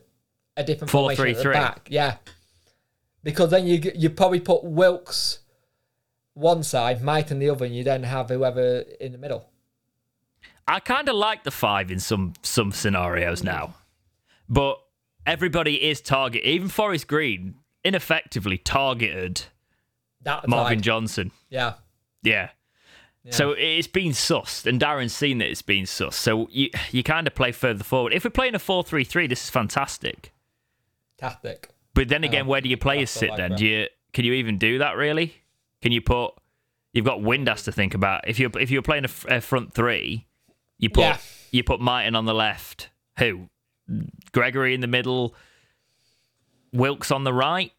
a 0.58 0.64
different 0.66 0.92
Four, 0.92 1.04
formation 1.04 1.24
three, 1.24 1.32
at 1.32 1.38
the 1.38 1.42
three. 1.44 1.54
back. 1.54 1.88
Yeah, 1.90 2.18
because 3.24 3.50
then 3.50 3.66
you 3.66 3.82
you 3.96 4.10
probably 4.10 4.42
put 4.42 4.66
Wilks 4.66 5.40
one 6.34 6.64
side, 6.64 7.02
Mighton 7.02 7.40
the 7.40 7.50
other, 7.50 7.64
and 7.64 7.74
you 7.74 7.86
then 7.86 8.04
have 8.04 8.28
whoever 8.28 8.84
in 9.00 9.14
the 9.14 9.18
middle. 9.18 9.48
I 10.68 10.82
kind 10.82 11.08
of 11.08 11.16
like 11.16 11.46
the 11.46 11.52
five 11.52 11.90
in 11.90 12.02
some 12.02 12.34
some 12.42 12.74
scenarios 12.74 13.42
now, 13.42 13.76
but 14.50 14.82
everybody 15.26 15.82
is 15.82 16.02
target. 16.02 16.44
Even 16.44 16.68
Forest 16.68 17.08
Green 17.08 17.56
ineffectively 17.84 18.58
targeted 18.58 19.44
That 20.22 20.48
Marvin. 20.48 20.82
Johnson. 20.82 21.32
Yeah, 21.50 21.74
Yeah. 22.24 22.50
So 23.30 23.52
it's 23.52 23.88
been 23.88 24.12
sussed, 24.14 24.66
and 24.66 24.82
Darren's 24.82 25.14
seen 25.14 25.38
that 25.40 25.48
it's 25.50 25.62
been 25.62 25.86
sussed. 25.86 26.14
So 26.16 26.48
you 26.50 26.70
you 26.90 27.04
kind 27.04 27.28
of 27.28 27.36
play 27.36 27.52
further 27.52 27.84
forward. 27.84 28.14
If 28.14 28.24
we're 28.24 28.32
playing 28.32 28.56
a 28.56 28.60
four-three-three, 28.60 29.28
this 29.28 29.44
is 29.44 29.50
fantastic. 29.52 30.32
tactic. 31.18 31.70
But 31.94 32.08
then 32.10 32.24
again, 32.24 32.48
where 32.48 32.62
do 32.62 32.70
your 32.70 32.80
players 32.80 33.10
sit 33.12 33.30
then? 33.38 33.56
Do 33.56 33.66
you 33.66 33.88
can 34.14 34.26
you 34.26 34.34
even 34.34 34.58
do 34.58 34.80
that 34.80 34.96
really? 34.98 35.36
Can 35.84 35.92
you 35.92 36.02
put? 36.02 36.32
You've 36.94 37.06
got 37.06 37.20
Windass 37.20 37.64
to 37.66 37.72
think 37.72 37.94
about. 37.94 38.28
If 38.28 38.40
you're 38.40 38.50
if 38.60 38.72
you're 38.72 38.82
playing 38.82 39.06
a 39.06 39.40
front 39.42 39.74
three, 39.74 40.26
you 40.80 40.90
put 40.90 41.02
Yeah. 41.02 41.18
you 41.52 41.64
put 41.64 41.80
Mighton 41.80 42.16
on 42.16 42.26
the 42.26 42.34
left. 42.34 42.90
Who? 43.20 43.50
Gregory 44.32 44.74
in 44.74 44.82
the 44.82 44.88
middle. 44.88 45.36
Wilks 46.74 47.12
on 47.12 47.24
the 47.24 47.34
right. 47.34 47.72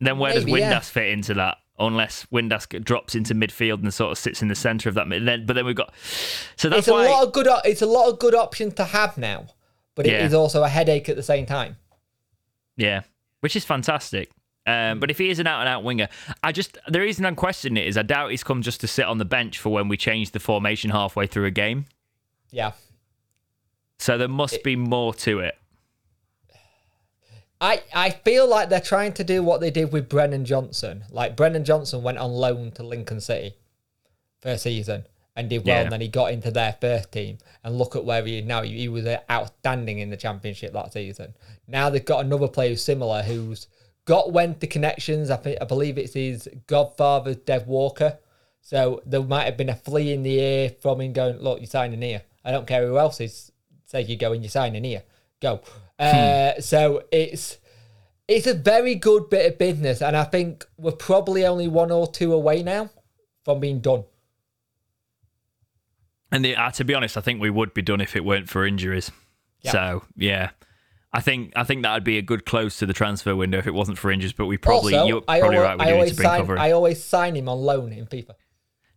Then 0.00 0.18
where 0.18 0.34
Maybe, 0.34 0.50
does 0.52 0.60
yeah. 0.60 0.72
Windass 0.80 0.90
fit 0.90 1.08
into 1.10 1.34
that? 1.34 1.58
Unless 1.78 2.26
Windass 2.32 2.68
drops 2.84 3.14
into 3.14 3.34
midfield 3.34 3.82
and 3.82 3.92
sort 3.94 4.12
of 4.12 4.18
sits 4.18 4.42
in 4.42 4.48
the 4.48 4.54
centre 4.54 4.88
of 4.88 4.94
that. 4.96 5.08
mid- 5.08 5.26
Then, 5.26 5.46
but 5.46 5.54
then 5.54 5.64
we've 5.64 5.76
got. 5.76 5.92
So 6.56 6.68
that's 6.68 6.80
It's 6.80 6.88
a 6.88 6.92
why. 6.92 7.08
lot 7.08 7.26
of 7.26 7.32
good. 7.32 7.46
It's 7.64 7.82
a 7.82 7.86
lot 7.86 8.08
of 8.08 8.18
good 8.18 8.34
options 8.34 8.74
to 8.74 8.84
have 8.84 9.16
now, 9.16 9.46
but 9.94 10.06
it 10.06 10.12
Yeah. 10.12 10.26
is 10.26 10.34
also 10.34 10.62
a 10.64 10.68
headache 10.68 11.08
at 11.08 11.16
the 11.16 11.22
same 11.22 11.46
time. 11.46 11.76
Yeah, 12.76 13.02
which 13.40 13.56
is 13.56 13.64
fantastic. 13.64 14.30
Um, 14.66 15.00
but 15.00 15.10
if 15.10 15.18
he 15.18 15.28
is 15.28 15.38
an 15.40 15.46
out 15.48 15.60
and 15.60 15.68
out 15.68 15.82
winger, 15.82 16.08
I 16.44 16.52
just 16.52 16.78
the 16.88 17.00
reason 17.00 17.24
I'm 17.26 17.34
questioning 17.34 17.82
it 17.82 17.88
is 17.88 17.96
I 17.96 18.02
doubt 18.02 18.30
he's 18.30 18.44
come 18.44 18.62
just 18.62 18.80
to 18.82 18.86
sit 18.86 19.06
on 19.06 19.18
the 19.18 19.24
bench 19.24 19.58
for 19.58 19.70
when 19.70 19.88
we 19.88 19.96
change 19.96 20.30
the 20.32 20.40
formation 20.40 20.90
halfway 20.90 21.26
through 21.26 21.46
a 21.46 21.50
game. 21.50 21.86
Yeah. 22.50 22.72
So 23.98 24.18
there 24.18 24.28
must 24.28 24.62
be 24.62 24.76
more 24.76 25.14
to 25.14 25.40
it. 25.40 25.56
I, 27.62 27.82
I 27.94 28.10
feel 28.10 28.48
like 28.48 28.68
they're 28.68 28.80
trying 28.80 29.12
to 29.14 29.24
do 29.24 29.42
what 29.42 29.60
they 29.60 29.70
did 29.70 29.92
with 29.92 30.08
Brennan 30.08 30.44
Johnson. 30.44 31.04
Like 31.10 31.36
Brennan 31.36 31.64
Johnson 31.64 32.02
went 32.02 32.18
on 32.18 32.32
loan 32.32 32.72
to 32.72 32.82
Lincoln 32.82 33.20
City 33.20 33.54
for 34.40 34.48
a 34.48 34.58
season 34.58 35.04
and 35.36 35.48
did 35.48 35.64
well, 35.64 35.76
Yeah. 35.76 35.82
and 35.82 35.92
then 35.92 36.00
he 36.00 36.08
got 36.08 36.32
into 36.32 36.50
their 36.50 36.76
first 36.80 37.12
team. 37.12 37.38
And 37.62 37.78
look 37.78 37.94
at 37.94 38.04
where 38.04 38.24
he 38.24 38.40
is 38.40 38.44
now. 38.44 38.62
He, 38.62 38.88
was 38.88 39.06
uh, 39.06 39.20
outstanding 39.30 40.00
in 40.00 40.10
the 40.10 40.16
championship 40.16 40.72
that 40.72 40.92
season. 40.92 41.34
Now 41.68 41.88
they've 41.88 42.04
got 42.04 42.24
another 42.24 42.48
player 42.48 42.70
who's 42.70 42.82
similar 42.84 43.22
who's 43.22 43.68
got 44.04 44.32
went 44.32 44.58
the 44.58 44.66
connections. 44.66 45.30
I 45.30 45.36
think 45.36 45.58
I 45.60 45.64
believe 45.64 45.96
it's 45.98 46.14
his 46.14 46.48
godfather, 46.66 47.34
Des 47.34 47.62
Walker. 47.64 48.18
So 48.60 49.02
there 49.06 49.22
might 49.22 49.44
have 49.44 49.56
been 49.56 49.68
a 49.68 49.76
flea 49.76 50.12
in 50.12 50.24
the 50.24 50.38
ear 50.40 50.70
from 50.80 51.00
him 51.00 51.12
going, 51.12 51.38
"Look, 51.38 51.60
you're 51.60 51.66
signing 51.66 52.02
here. 52.02 52.22
I 52.44 52.50
don't 52.50 52.66
care 52.66 52.86
who 52.86 52.98
else 52.98 53.20
is. 53.20 53.52
Say 53.86 54.02
you 54.02 54.16
go 54.16 54.32
and 54.32 54.42
you're 54.42 54.50
signing 54.50 54.82
here. 54.84 55.04
Go." 55.42 55.60
Uh, 55.98 56.60
so 56.60 57.04
it's 57.12 57.58
it's 58.26 58.46
a 58.46 58.54
very 58.54 58.94
good 58.94 59.28
bit 59.28 59.52
of 59.52 59.58
business, 59.58 60.00
and 60.00 60.16
I 60.16 60.24
think 60.24 60.64
we're 60.78 60.92
probably 60.92 61.44
only 61.44 61.68
one 61.68 61.90
or 61.90 62.10
two 62.10 62.32
away 62.32 62.62
now 62.62 62.88
from 63.44 63.60
being 63.60 63.80
done. 63.80 64.04
And 66.30 66.42
the, 66.42 66.56
uh, 66.56 66.70
to 66.70 66.84
be 66.84 66.94
honest, 66.94 67.18
I 67.18 67.20
think 67.20 67.42
we 67.42 67.50
would 67.50 67.74
be 67.74 67.82
done 67.82 68.00
if 68.00 68.16
it 68.16 68.24
weren't 68.24 68.48
for 68.48 68.66
injuries. 68.66 69.10
So 69.64 70.02
yeah, 70.16 70.50
I 71.12 71.20
think 71.20 71.52
I 71.54 71.62
think 71.62 71.82
that 71.82 71.94
would 71.94 72.04
be 72.04 72.18
a 72.18 72.22
good 72.22 72.46
close 72.46 72.78
to 72.78 72.86
the 72.86 72.92
transfer 72.92 73.36
window 73.36 73.58
if 73.58 73.66
it 73.66 73.74
wasn't 73.74 73.98
for 73.98 74.10
injuries. 74.10 74.32
But 74.32 74.46
we 74.46 74.56
probably 74.56 74.94
also, 74.94 75.06
you're 75.06 75.22
I, 75.28 75.40
probably 75.40 75.58
alwa- 75.58 75.68
right. 75.68 75.78
We 75.78 75.84
I 75.84 75.92
always 75.92 76.10
to 76.10 76.16
bring 76.16 76.28
sign. 76.28 76.40
cover. 76.40 76.58
I 76.58 76.72
always 76.72 77.04
sign 77.04 77.36
him 77.36 77.48
on 77.48 77.58
loan 77.58 77.92
in 77.92 78.06
FIFA. 78.06 78.34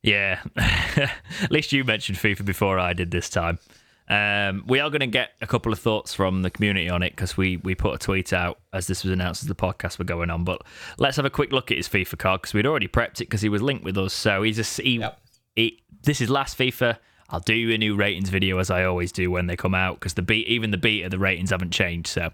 Yeah. 0.01 0.41
At 0.55 1.51
least 1.51 1.71
you 1.73 1.84
mentioned 1.84 2.17
FIFA 2.17 2.45
before 2.45 2.79
I 2.79 2.93
did 2.93 3.12
this 3.12 3.29
time. 3.29 3.60
Um, 4.08 4.63
we 4.68 4.80
are 4.80 4.89
going 4.89 5.00
to 5.02 5.08
get 5.08 5.32
a 5.41 5.48
couple 5.48 5.74
of 5.74 5.80
thoughts 5.80 6.13
from 6.13 6.44
the 6.44 6.50
community 6.52 6.89
on 6.89 7.02
it 7.02 7.12
because 7.12 7.36
we, 7.36 7.58
we 7.58 7.74
put 7.74 7.96
a 7.96 7.98
tweet 7.98 8.34
out 8.34 8.60
as 8.72 8.86
this 8.88 9.04
was 9.04 9.12
announced 9.12 9.41
as 9.44 9.48
the 9.48 9.56
podcast 9.56 9.98
were 9.98 10.06
going 10.06 10.30
on. 10.30 10.44
But 10.44 10.62
let's 11.00 11.15
have 11.18 11.26
a 11.26 11.30
quick 11.32 11.52
look 11.52 11.72
at 11.72 11.78
his 11.78 11.89
FIFA 11.89 12.18
card 12.20 12.41
because 12.41 12.54
we'd 12.54 12.68
already 12.68 12.88
prepped 12.88 13.15
it 13.15 13.26
because 13.30 13.41
he 13.41 13.50
was 13.50 13.62
linked 13.62 13.84
with 13.84 13.98
us. 13.98 14.13
So 14.13 14.44
he's 14.44 14.60
a 14.60 14.82
he, 14.84 14.98
Yep. 15.00 15.20
he, 15.56 15.84
this 16.04 16.22
is 16.22 16.30
last 16.30 16.58
FIFA. 16.58 16.98
I'll 17.30 17.39
do 17.39 17.72
a 17.74 17.78
new 17.80 17.96
ratings 17.96 18.30
video 18.30 18.60
as 18.60 18.70
I 18.70 18.84
always 18.84 19.12
do 19.12 19.32
when 19.32 19.48
they 19.48 19.56
come 19.56 19.74
out 19.74 19.96
because 20.00 20.13
the 20.13 20.22
beat 20.22 20.48
even 20.48 20.70
the 20.70 20.78
beat 20.78 21.02
of 21.02 21.10
the 21.10 21.18
ratings 21.18 21.50
haven't 21.50 21.72
changed. 21.72 22.08
So 22.10 22.32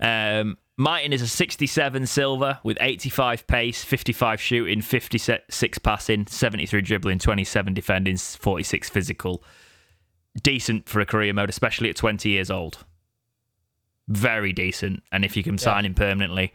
um, 0.00 0.56
Mighton 0.78 1.12
is 1.12 1.20
a 1.20 1.28
67 1.28 2.06
silver 2.06 2.58
with 2.64 2.78
85 2.80 3.46
pace, 3.46 3.84
55 3.84 4.40
shooting, 4.40 4.80
56 4.80 5.78
passing, 5.80 6.26
73 6.26 6.80
dribbling, 6.80 7.18
27 7.18 7.74
defending, 7.74 8.16
46 8.16 8.88
physical. 8.88 9.44
Decent 10.42 10.88
for 10.88 11.00
a 11.00 11.06
career 11.06 11.32
mode, 11.32 11.48
especially 11.50 11.90
at 11.90 11.96
20 11.96 12.28
years 12.28 12.50
old. 12.50 12.84
Very 14.08 14.52
decent. 14.52 15.02
And 15.10 15.24
if 15.24 15.36
you 15.36 15.42
can 15.42 15.58
sign 15.58 15.84
him 15.84 15.94
permanently, 15.94 16.52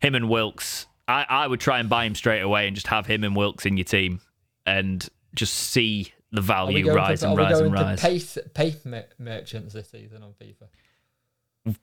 him 0.00 0.14
and 0.14 0.28
Wilks, 0.28 0.86
I, 1.08 1.26
I 1.28 1.46
would 1.46 1.60
try 1.60 1.78
and 1.78 1.88
buy 1.88 2.04
him 2.04 2.14
straight 2.14 2.40
away 2.40 2.66
and 2.66 2.74
just 2.74 2.86
have 2.88 3.06
him 3.06 3.24
and 3.24 3.34
Wilks 3.34 3.66
in 3.66 3.76
your 3.76 3.84
team 3.84 4.20
and 4.66 5.06
just 5.34 5.54
see 5.54 6.12
the 6.32 6.40
value 6.40 6.92
rise 6.92 7.20
to, 7.20 7.28
and 7.28 7.38
rise 7.38 7.58
and 7.58 7.72
rise. 7.72 8.00
pace 8.00 8.38
pace 8.54 8.84
merchants 9.18 9.74
this 9.74 9.90
season 9.90 10.22
on 10.22 10.32
FIFA? 10.32 10.68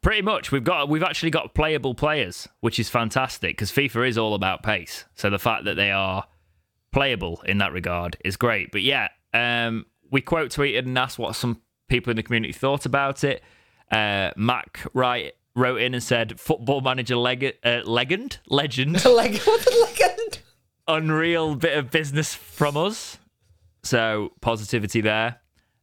Pretty 0.02 0.22
much, 0.22 0.52
we've 0.52 0.64
got 0.64 0.90
we've 0.90 1.04
actually 1.04 1.30
got 1.30 1.54
playable 1.54 1.94
players, 1.94 2.48
which 2.62 2.80
is 2.80 2.90
fantastic 2.90 3.56
because 3.56 3.72
FIFA 3.72 4.08
is 4.08 4.18
all 4.18 4.34
about 4.34 4.64
pace. 4.64 5.06
So 5.16 5.30
the 5.30 5.40
fact 5.40 5.66
that 5.66 5.76
they 5.76 5.92
are 5.92 6.26
playable 6.92 7.42
in 7.46 7.60
that 7.60 7.74
regard 7.74 8.18
is 8.26 8.38
great. 8.38 8.72
But 8.72 8.82
yeah, 8.82 9.10
um, 9.34 9.86
we 10.12 10.22
quote 10.22 10.52
tweeted 10.52 10.80
and 10.80 10.98
asked 10.98 11.20
what 11.20 11.36
some 11.36 11.62
people 11.88 12.12
in 12.12 12.18
the 12.18 12.24
community 12.24 12.54
thought 12.54 12.86
about 12.86 13.24
it. 13.24 13.42
Uh, 13.92 14.32
Mac 14.36 14.86
Wright 14.94 15.34
wrote 15.56 15.82
in 15.82 15.94
and 15.94 16.04
said, 16.04 16.40
"Football 16.40 16.82
manager 16.82 17.16
leg- 17.16 17.58
uh, 17.64 17.82
legend, 17.86 18.40
legend, 18.48 19.04
legend! 19.06 20.40
unreal 20.88 21.56
bit 21.56 21.78
of 21.78 21.92
business 21.92 22.34
from 22.34 22.78
us." 22.78 23.18
So 23.84 24.34
positivity 24.42 25.02
there. 25.02 25.40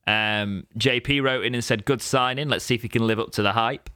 Um, 0.06 0.66
JP 0.78 1.22
wrote 1.22 1.44
in 1.44 1.54
and 1.54 1.64
said, 1.64 1.84
"Good 1.84 2.02
signing. 2.02 2.48
Let's 2.48 2.64
see 2.64 2.74
if 2.74 2.82
he 2.82 2.88
can 2.88 3.06
live 3.06 3.18
up 3.18 3.30
to 3.32 3.42
the 3.42 3.52
hype." 3.52 3.88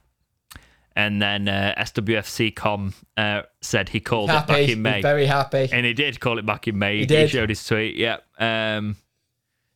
And 0.95 1.21
then 1.21 1.47
uh, 1.47 1.75
SWFC 1.77 2.53
com 2.53 2.93
uh, 3.15 3.43
said 3.61 3.89
he 3.89 3.99
called 4.01 4.29
it 4.31 4.47
back 4.47 4.59
in 4.59 4.67
He's 4.67 4.77
May, 4.77 5.01
very 5.01 5.27
happy. 5.27 5.69
and 5.71 5.85
he 5.85 5.93
did 5.93 6.19
call 6.19 6.39
it 6.39 6.45
back 6.45 6.67
in 6.67 6.77
May. 6.77 6.97
He, 6.99 7.05
did. 7.05 7.29
showed 7.29 7.49
his 7.49 7.63
tweet. 7.63 7.95
Yeah. 7.95 8.17
Um, 8.37 8.97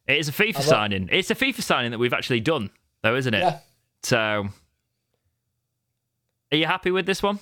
it 0.07 0.17
is 0.17 0.29
a 0.29 0.31
FIFA 0.31 0.55
love- 0.55 0.63
signing. 0.63 1.09
It's 1.11 1.31
a 1.31 1.35
FIFA 1.35 1.61
signing 1.61 1.91
that 1.91 1.99
we've 1.99 2.13
actually 2.13 2.41
done 2.41 2.69
though, 3.01 3.15
isn't 3.15 3.33
it? 3.33 3.41
Yeah. 3.41 3.59
So, 4.03 4.49
are 6.51 6.57
you 6.57 6.65
happy 6.65 6.91
with 6.91 7.05
this 7.05 7.23
one? 7.23 7.39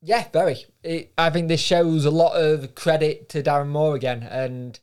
Yeah, 0.00 0.28
very. 0.32 0.64
It, 0.82 1.12
I 1.18 1.30
think 1.30 1.48
this 1.48 1.60
shows 1.60 2.04
a 2.04 2.10
lot 2.10 2.34
of 2.34 2.74
credit 2.74 3.28
to 3.30 3.42
Darren 3.42 3.68
Moore 3.68 3.96
again. 3.96 4.22
And 4.22 4.78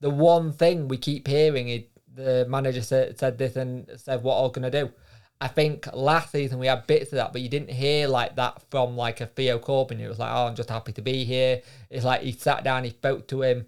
the 0.00 0.10
one 0.10 0.52
thing 0.52 0.88
we 0.88 0.98
keep 0.98 1.26
hearing, 1.26 1.68
is 1.68 1.84
the 2.12 2.46
manager 2.48 2.82
said, 2.82 3.18
said 3.18 3.38
this 3.38 3.56
and 3.56 3.88
said 3.96 4.22
what 4.22 4.36
are 4.36 4.48
we 4.48 4.52
going 4.52 4.70
to 4.70 4.84
do. 4.84 4.92
I 5.40 5.48
think 5.48 5.88
last 5.94 6.32
season 6.32 6.58
we 6.58 6.66
had 6.66 6.86
bits 6.86 7.12
of 7.12 7.16
that, 7.16 7.32
but 7.32 7.40
you 7.40 7.48
didn't 7.48 7.70
hear 7.70 8.08
like 8.08 8.36
that 8.36 8.60
from 8.70 8.96
like 8.96 9.20
a 9.20 9.26
Theo 9.26 9.58
Corbeanu. 9.58 10.00
It 10.00 10.08
was 10.08 10.18
like, 10.18 10.32
oh, 10.32 10.46
I'm 10.46 10.56
just 10.56 10.68
happy 10.68 10.92
to 10.92 11.02
be 11.02 11.24
here. 11.24 11.62
It's 11.90 12.04
like 12.04 12.22
he 12.22 12.32
sat 12.32 12.64
down, 12.64 12.84
he 12.84 12.90
spoke 12.90 13.28
to 13.28 13.42
him, 13.42 13.66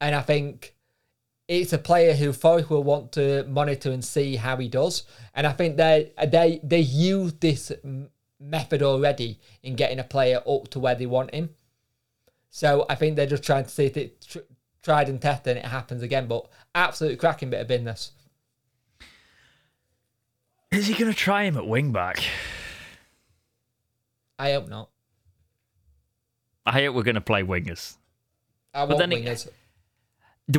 and 0.00 0.14
I 0.16 0.20
think 0.20 0.74
it's 1.60 1.72
a 1.72 1.78
player 1.78 2.14
who 2.14 2.32
Forest 2.32 2.70
will 2.70 2.82
want 2.82 3.12
to 3.12 3.44
monitor 3.44 3.90
and 3.90 4.04
see 4.04 4.36
how 4.36 4.56
he 4.56 4.68
does. 4.68 5.02
And 5.34 5.46
I 5.46 5.52
think 5.52 5.76
they 5.76 6.12
they 6.26 6.60
they 6.62 6.80
use 6.80 7.34
this 7.34 7.70
method 8.40 8.82
already 8.82 9.38
in 9.62 9.76
getting 9.76 9.98
a 9.98 10.04
player 10.04 10.40
up 10.48 10.68
to 10.68 10.80
where 10.80 10.94
they 10.94 11.06
want 11.06 11.34
him. 11.34 11.50
So 12.50 12.86
I 12.88 12.94
think 12.94 13.16
they're 13.16 13.26
just 13.26 13.44
trying 13.44 13.64
to 13.64 13.70
see 13.70 13.84
if 13.84 13.96
it 13.96 14.26
tr- 14.26 14.38
tried 14.82 15.08
and 15.08 15.20
tested 15.20 15.56
and 15.56 15.66
it 15.66 15.68
happens 15.68 16.02
again. 16.02 16.26
But 16.26 16.48
absolutely 16.74 17.18
cracking 17.18 17.50
bit 17.50 17.60
of 17.60 17.68
business. 17.68 18.12
Is 20.70 20.86
he 20.86 20.94
going 20.94 21.12
to 21.12 21.16
try 21.16 21.44
him 21.44 21.58
at 21.58 21.66
wing 21.66 21.92
back? 21.92 22.22
I 24.38 24.52
hope 24.52 24.68
not. 24.68 24.88
I 26.64 26.72
hope 26.72 26.94
we're 26.94 27.02
going 27.02 27.16
to 27.16 27.20
play 27.20 27.42
wingers. 27.42 27.96
I 28.72 28.84
want 28.84 28.98
then 28.98 29.10
wingers. 29.10 29.44
Do 29.44 29.50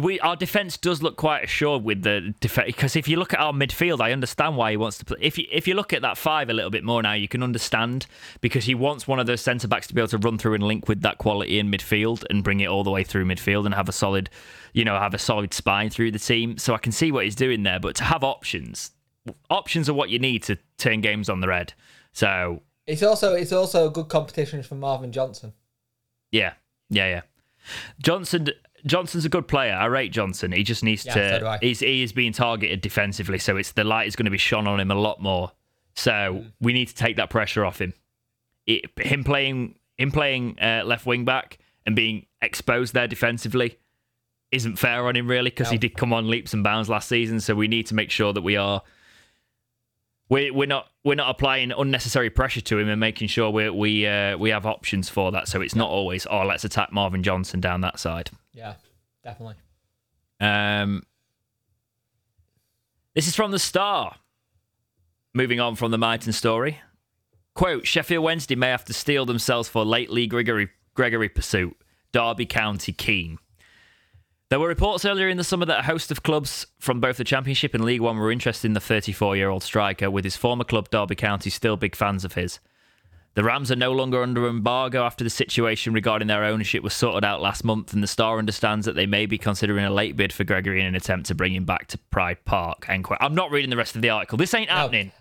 we? 0.02 0.20
Our 0.22 0.36
defense 0.36 0.78
does 0.78 1.04
look 1.04 1.18
quite 1.18 1.44
assured 1.44 1.84
with 1.84 2.04
the 2.04 2.34
defense 2.40 2.68
because 2.68 2.96
if 2.96 3.08
you 3.08 3.18
look 3.18 3.34
at 3.34 3.40
our 3.40 3.52
midfield, 3.52 4.00
I 4.00 4.12
understand 4.12 4.56
why 4.56 4.72
he 4.72 4.78
wants 4.78 4.98
to 5.00 5.06
play. 5.06 5.18
If 5.20 5.38
you 5.38 5.46
if 5.52 5.68
you 5.68 5.74
look 5.74 5.92
at 5.94 6.02
that 6.04 6.18
five 6.18 6.50
a 6.50 6.54
little 6.54 6.72
bit 6.72 6.84
more 6.84 7.02
now, 7.02 7.14
you 7.14 7.28
can 7.28 7.44
understand 7.44 8.06
because 8.40 8.66
he 8.66 8.76
wants 8.76 9.08
one 9.08 9.20
of 9.20 9.28
those 9.28 9.42
centre 9.42 9.68
backs 9.68 9.88
to 9.88 9.94
be 9.94 10.00
able 10.02 10.08
to 10.10 10.18
run 10.20 10.38
through 10.38 10.54
and 10.54 10.64
link 10.64 10.88
with 10.88 11.02
that 11.02 11.18
quality 11.18 11.60
in 11.60 11.70
midfield 11.70 12.24
and 12.30 12.44
bring 12.44 12.62
it 12.62 12.68
all 12.68 12.84
the 12.84 12.92
way 12.92 13.04
through 13.04 13.26
midfield 13.26 13.66
and 13.66 13.76
have 13.76 13.90
a 13.90 13.92
solid, 13.92 14.30
you 14.72 14.86
know, 14.86 14.98
have 14.98 15.14
a 15.14 15.20
solid 15.20 15.54
spine 15.54 15.90
through 15.90 16.12
the 16.12 16.20
team. 16.20 16.58
So 16.58 16.74
I 16.74 16.78
can 16.78 16.92
see 16.92 17.12
what 17.12 17.26
he's 17.26 17.36
doing 17.36 17.64
there, 17.64 17.80
but 17.80 17.96
to 17.98 18.04
have 18.06 18.24
options, 18.24 18.92
options 19.50 19.90
are 19.90 19.94
what 19.94 20.10
you 20.10 20.20
need 20.20 20.44
to 20.44 20.58
turn 20.78 21.02
games 21.02 21.30
on 21.30 21.42
the 21.42 21.48
red. 21.48 21.74
So 22.14 22.62
It's 22.88 23.04
also 23.04 23.34
it's 23.34 23.52
also 23.52 23.88
a 23.88 23.92
good 23.92 24.08
competition 24.08 24.64
for 24.64 24.76
Marvin 24.76 25.12
Johnson. 25.12 25.54
Yeah, 26.32 26.54
yeah, 26.90 27.08
yeah. 27.10 27.22
Johnson 28.02 28.48
Johnson's 28.86 29.26
a 29.26 29.30
good 29.30 29.48
player. 29.48 29.74
I 29.74 29.86
rate 29.86 30.12
Johnson. 30.12 30.52
He 30.52 30.64
just 30.64 30.84
needs 30.84 31.06
Yeah, 31.06 31.40
to. 31.40 31.48
I. 31.48 31.58
he's 31.62 31.80
he 31.80 32.04
is 32.04 32.12
being 32.14 32.34
targeted 32.34 32.82
defensively, 32.82 33.38
so 33.40 33.56
it's 33.58 33.72
the 33.72 33.84
light 33.84 34.08
is 34.08 34.16
going 34.16 34.26
to 34.26 34.32
be 34.32 34.38
shone 34.38 34.68
on 34.68 34.80
him 34.80 34.92
a 34.92 34.96
lot 34.96 35.22
more. 35.22 35.52
So 35.96 36.12
Mm. 36.12 36.52
we 36.60 36.74
need 36.74 36.88
to 36.90 36.96
take 36.96 37.16
that 37.18 37.30
pressure 37.30 37.64
off 37.66 37.80
him. 37.80 37.94
It, 38.66 38.86
him 38.98 39.24
playing 39.24 39.76
him 39.98 40.12
playing 40.12 40.58
uh, 40.60 40.84
left 40.86 41.06
wing 41.06 41.24
back 41.26 41.60
and 41.86 41.96
being 41.96 42.26
exposed 42.42 42.94
there 42.94 43.08
defensively 43.08 43.78
isn't 44.52 44.78
fair 44.78 45.06
on 45.08 45.16
him 45.16 45.28
really 45.28 45.50
because 45.50 45.70
he 45.70 45.78
did 45.78 45.96
come 45.96 46.14
on 46.14 46.30
leaps 46.30 46.54
and 46.54 46.64
bounds 46.64 46.90
last 46.90 47.08
season. 47.10 47.40
So 47.40 47.56
we 47.56 47.68
need 47.68 47.88
to 47.88 47.96
make 47.96 48.10
sure 48.12 48.34
that 48.34 48.42
we 48.42 48.56
are. 48.58 48.82
we're 50.30 50.54
we're 50.54 50.68
not 50.68 50.88
we're 51.04 51.16
not 51.16 51.30
applying 51.30 51.72
unnecessary 51.72 52.30
pressure 52.30 52.62
to 52.62 52.80
him 52.80 52.90
and 52.90 53.00
making 53.00 53.28
sure 53.28 53.50
we 53.50 53.70
we 53.70 54.08
uh, 54.08 54.38
we 54.38 54.50
have 54.50 54.66
options 54.66 55.10
for 55.10 55.32
that. 55.32 55.48
So 55.48 55.62
it's 55.62 55.76
not 55.76 55.90
always 55.90 56.26
oh 56.30 56.42
let's 56.46 56.64
attack 56.64 56.92
Marvin 56.92 57.24
Johnson 57.24 57.60
down 57.60 57.82
that 57.82 58.00
side. 58.00 58.30
Yeah, 58.54 58.76
definitely. 59.24 59.56
Um, 60.40 61.04
this 63.16 63.28
is 63.28 63.36
from 63.36 63.52
the 63.52 63.60
Star. 63.60 64.16
Moving 65.34 65.60
on 65.60 65.76
from 65.76 65.92
the 65.92 65.98
Mighton 65.98 66.34
story. 66.34 66.80
Quote 67.56 67.88
Sheffield 67.88 68.24
Wednesday 68.24 68.56
may 68.56 68.70
have 68.70 68.86
to 68.86 68.94
steel 68.94 69.26
themselves 69.26 69.68
for 69.68 69.84
late 69.84 70.10
Gregory, 70.30 70.70
Gregory 70.94 71.30
pursuit. 71.30 71.76
Derby 72.12 72.46
County 72.46 72.94
keen. 72.94 73.40
There 74.50 74.60
were 74.60 74.68
reports 74.68 75.04
earlier 75.04 75.28
in 75.30 75.38
the 75.38 75.44
summer 75.44 75.66
that 75.66 75.80
a 75.80 75.84
host 75.84 76.12
of 76.12 76.22
clubs 76.22 76.68
from 76.80 77.00
both 77.00 77.18
the 77.18 77.24
Championship 77.24 77.74
and 77.74 77.84
League 77.84 78.02
One 78.02 78.18
were 78.18 78.32
interested 78.32 78.68
in 78.68 78.74
the 78.74 78.80
34 78.80 79.36
year 79.36 79.50
old 79.50 79.64
striker, 79.64 80.12
with 80.12 80.24
his 80.24 80.36
former 80.36 80.64
club 80.64 80.92
Derby 80.92 81.16
County 81.16 81.50
still 81.50 81.76
big 81.76 81.96
fans 81.96 82.24
of 82.24 82.34
his. 82.34 82.60
The 83.36 83.44
Rams 83.44 83.72
are 83.72 83.76
no 83.76 83.92
longer 83.92 84.22
under 84.22 84.48
embargo 84.48 85.04
after 85.04 85.24
the 85.24 85.30
situation 85.30 85.92
regarding 85.92 86.28
their 86.28 86.44
ownership 86.44 86.84
was 86.84 86.94
sorted 86.94 87.26
out 87.26 87.42
last 87.42 87.64
month, 87.64 87.92
and 87.92 88.04
the 88.04 88.08
Star 88.08 88.38
understands 88.38 88.86
that 88.86 88.94
they 88.96 89.08
may 89.08 89.26
be 89.26 89.40
considering 89.40 89.84
a 89.84 89.90
late 89.90 90.16
bid 90.16 90.32
for 90.32 90.44
Gregory 90.44 90.80
in 90.82 90.86
an 90.86 90.96
attempt 90.96 91.28
to 91.28 91.36
bring 91.36 91.56
him 91.56 91.66
back 91.66 91.88
to 91.88 91.98
Pride 91.98 92.46
Park. 92.46 92.86
End 92.88 93.04
quote. 93.04 93.18
I'm 93.22 93.34
not 93.34 93.50
reading 93.50 93.72
the 93.72 93.78
rest 93.78 93.96
of 93.96 94.04
the 94.04 94.10
article. 94.12 94.38
This 94.38 94.54
ain't 94.54 94.70
happening. 94.70 95.12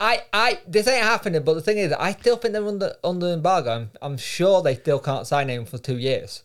I, 0.00 0.22
I, 0.32 0.58
this 0.66 0.88
ain't 0.88 1.04
happening. 1.04 1.44
But 1.44 1.54
the 1.54 1.60
thing 1.60 1.78
is, 1.78 1.92
I 1.92 2.10
still 2.12 2.36
think 2.36 2.54
they're 2.54 2.66
under 2.66 2.96
under 3.04 3.28
embargo. 3.28 3.70
I'm, 3.70 3.90
I'm 4.02 4.16
sure 4.16 4.60
they 4.60 4.74
still 4.74 4.98
can't 4.98 5.28
sign 5.28 5.48
him 5.48 5.64
for 5.64 5.78
two 5.78 5.98
years. 5.98 6.42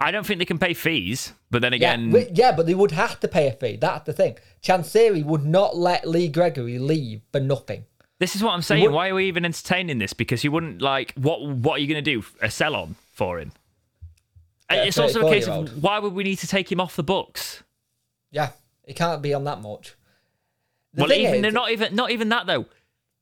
I 0.00 0.10
don't 0.10 0.26
think 0.26 0.40
they 0.40 0.44
can 0.44 0.58
pay 0.58 0.74
fees, 0.74 1.34
but 1.50 1.62
then 1.62 1.72
Yeah, 1.74 1.76
again, 1.76 2.10
wi- 2.10 2.30
yeah, 2.34 2.50
but 2.50 2.66
they 2.66 2.74
would 2.74 2.90
have 2.90 3.20
to 3.20 3.28
pay 3.28 3.46
a 3.46 3.52
fee. 3.52 3.76
That's 3.76 4.04
the 4.06 4.12
thing. 4.12 4.38
Chansiri 4.62 5.24
would 5.24 5.44
not 5.44 5.76
let 5.76 6.08
Lee 6.08 6.26
Gregory 6.26 6.78
leave 6.80 7.20
for 7.30 7.38
nothing. 7.38 7.84
This 8.24 8.34
is 8.34 8.42
what 8.42 8.52
I'm 8.52 8.62
saying. 8.62 8.82
would- 8.84 8.92
Why 8.92 9.08
are 9.10 9.14
we 9.14 9.26
even 9.26 9.44
entertaining 9.44 9.98
this? 9.98 10.14
Because 10.14 10.42
you 10.44 10.50
wouldn't 10.50 10.80
like 10.80 11.12
what? 11.14 11.42
What 11.46 11.74
are 11.74 11.78
you 11.78 11.86
going 11.86 12.02
to 12.02 12.10
do? 12.10 12.24
A 12.40 12.50
sell 12.50 12.74
on 12.74 12.96
for 13.12 13.38
him? 13.38 13.52
Yeah, 14.70 14.84
it's 14.84 14.98
also 14.98 15.26
a 15.26 15.30
case 15.30 15.46
of 15.46 15.82
why 15.82 15.98
would 15.98 16.14
we 16.14 16.24
need 16.24 16.36
to 16.38 16.46
take 16.46 16.72
him 16.72 16.80
off 16.80 16.96
the 16.96 17.02
books? 17.02 17.62
Yeah, 18.30 18.50
it 18.84 18.96
can't 18.96 19.20
be 19.20 19.34
on 19.34 19.44
that 19.44 19.60
much. 19.60 19.94
The 20.94 21.02
well, 21.02 21.12
even 21.12 21.34
is- 21.36 21.42
they're 21.42 21.50
not 21.52 21.70
even 21.70 21.94
not 21.94 22.10
even 22.10 22.30
that 22.30 22.46
though. 22.46 22.64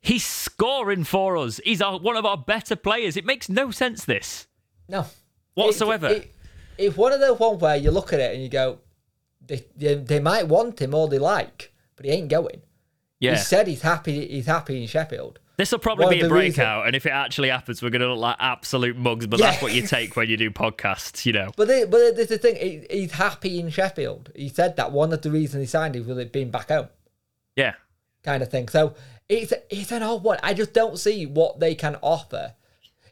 He's 0.00 0.24
scoring 0.24 1.04
for 1.04 1.36
us. 1.36 1.60
He's 1.64 1.80
our, 1.82 1.98
one 1.98 2.16
of 2.16 2.24
our 2.24 2.36
better 2.36 2.74
players. 2.76 3.16
It 3.16 3.24
makes 3.24 3.48
no 3.48 3.70
sense. 3.70 4.04
This 4.04 4.46
no 4.88 5.06
whatsoever. 5.54 6.08
It, 6.08 6.16
it, 6.16 6.34
it's 6.78 6.96
one 6.96 7.12
of 7.12 7.20
those 7.20 7.38
ones 7.38 7.60
where 7.60 7.76
you 7.76 7.90
look 7.90 8.12
at 8.12 8.20
it 8.20 8.34
and 8.34 8.42
you 8.42 8.48
go, 8.48 8.78
they, 9.44 9.64
they, 9.76 9.94
they 9.94 10.18
might 10.20 10.48
want 10.48 10.80
him 10.80 10.94
all 10.94 11.06
they 11.08 11.18
like, 11.18 11.72
but 11.96 12.06
he 12.06 12.12
ain't 12.12 12.28
going. 12.28 12.62
Yeah, 13.22 13.32
He 13.32 13.38
said 13.38 13.66
he's 13.68 13.82
happy. 13.82 14.26
He's 14.28 14.46
happy 14.46 14.80
in 14.82 14.86
Sheffield. 14.88 15.38
this 15.56 15.70
will 15.72 15.78
probably 15.78 16.04
one 16.06 16.14
be 16.14 16.20
a 16.20 16.28
the 16.28 16.34
reason- 16.34 16.56
breakout, 16.56 16.86
and 16.86 16.96
if 16.96 17.06
it 17.06 17.10
actually 17.10 17.48
happens, 17.50 17.82
we're 17.82 17.90
going 17.90 18.00
to 18.02 18.08
look 18.08 18.18
like 18.18 18.36
absolute 18.40 18.96
mugs. 18.96 19.26
But 19.26 19.38
Yeah. 19.40 19.50
that's 19.52 19.62
what 19.62 19.72
you 19.72 19.82
take 19.86 20.16
when 20.16 20.28
you 20.28 20.36
do 20.36 20.50
podcasts, 20.50 21.24
you 21.24 21.32
know. 21.32 21.50
But 21.56 21.68
the, 21.68 21.86
but 21.90 22.16
this 22.16 22.28
the 22.28 22.38
thing. 22.38 22.56
He, 22.56 22.86
he's 22.90 23.12
happy 23.12 23.60
in 23.60 23.70
Sheffield. 23.70 24.30
He 24.34 24.48
said 24.48 24.76
that 24.76 24.92
one 24.92 25.12
of 25.12 25.22
the 25.22 25.30
reasons 25.30 25.62
he 25.62 25.66
signed 25.66 25.94
it 25.96 26.04
was 26.06 26.18
it 26.18 26.32
being 26.32 26.50
back 26.50 26.68
home, 26.68 26.88
Yeah, 27.56 27.74
kind 28.24 28.42
of 28.42 28.50
thing. 28.50 28.68
So 28.68 28.94
it's 29.28 29.52
it's 29.70 29.92
an 29.92 30.02
odd 30.02 30.22
one. 30.24 30.38
I 30.42 30.52
just 30.54 30.72
don't 30.72 30.98
see 30.98 31.24
what 31.26 31.60
they 31.60 31.74
can 31.74 31.96
offer. 32.02 32.54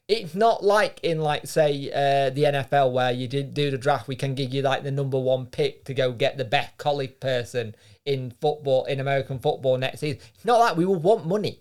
It's 0.08 0.34
not 0.34 0.64
like 0.64 0.98
in 1.04 1.20
like 1.20 1.46
say 1.46 1.88
uh, 1.92 2.30
the 2.30 2.42
NFL 2.42 2.90
where 2.90 3.12
you 3.12 3.28
did 3.28 3.54
do 3.54 3.70
the 3.70 3.78
draft. 3.78 4.08
We 4.08 4.16
can 4.16 4.34
give 4.34 4.52
you 4.52 4.60
like 4.62 4.82
the 4.82 4.90
number 4.90 5.20
one 5.20 5.46
pick 5.46 5.84
to 5.84 5.94
go 5.94 6.10
get 6.10 6.36
the 6.36 6.44
best 6.44 6.76
college 6.78 7.20
person 7.20 7.76
in 8.04 8.32
football 8.40 8.84
in 8.86 9.00
American 9.00 9.38
football 9.38 9.78
next 9.78 10.00
season. 10.00 10.20
It's 10.34 10.44
not 10.44 10.58
like 10.58 10.76
we 10.76 10.84
will 10.84 10.96
want 10.96 11.26
money, 11.26 11.60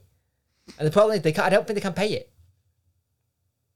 and 0.78 0.88
the 0.88 0.92
problem 0.92 1.16
is 1.18 1.22
they 1.24 1.32
can't, 1.32 1.48
I 1.48 1.50
don't 1.50 1.66
think 1.68 1.76
they 1.76 1.82
can 1.82 1.94
pay 1.94 2.14
it. 2.14 2.32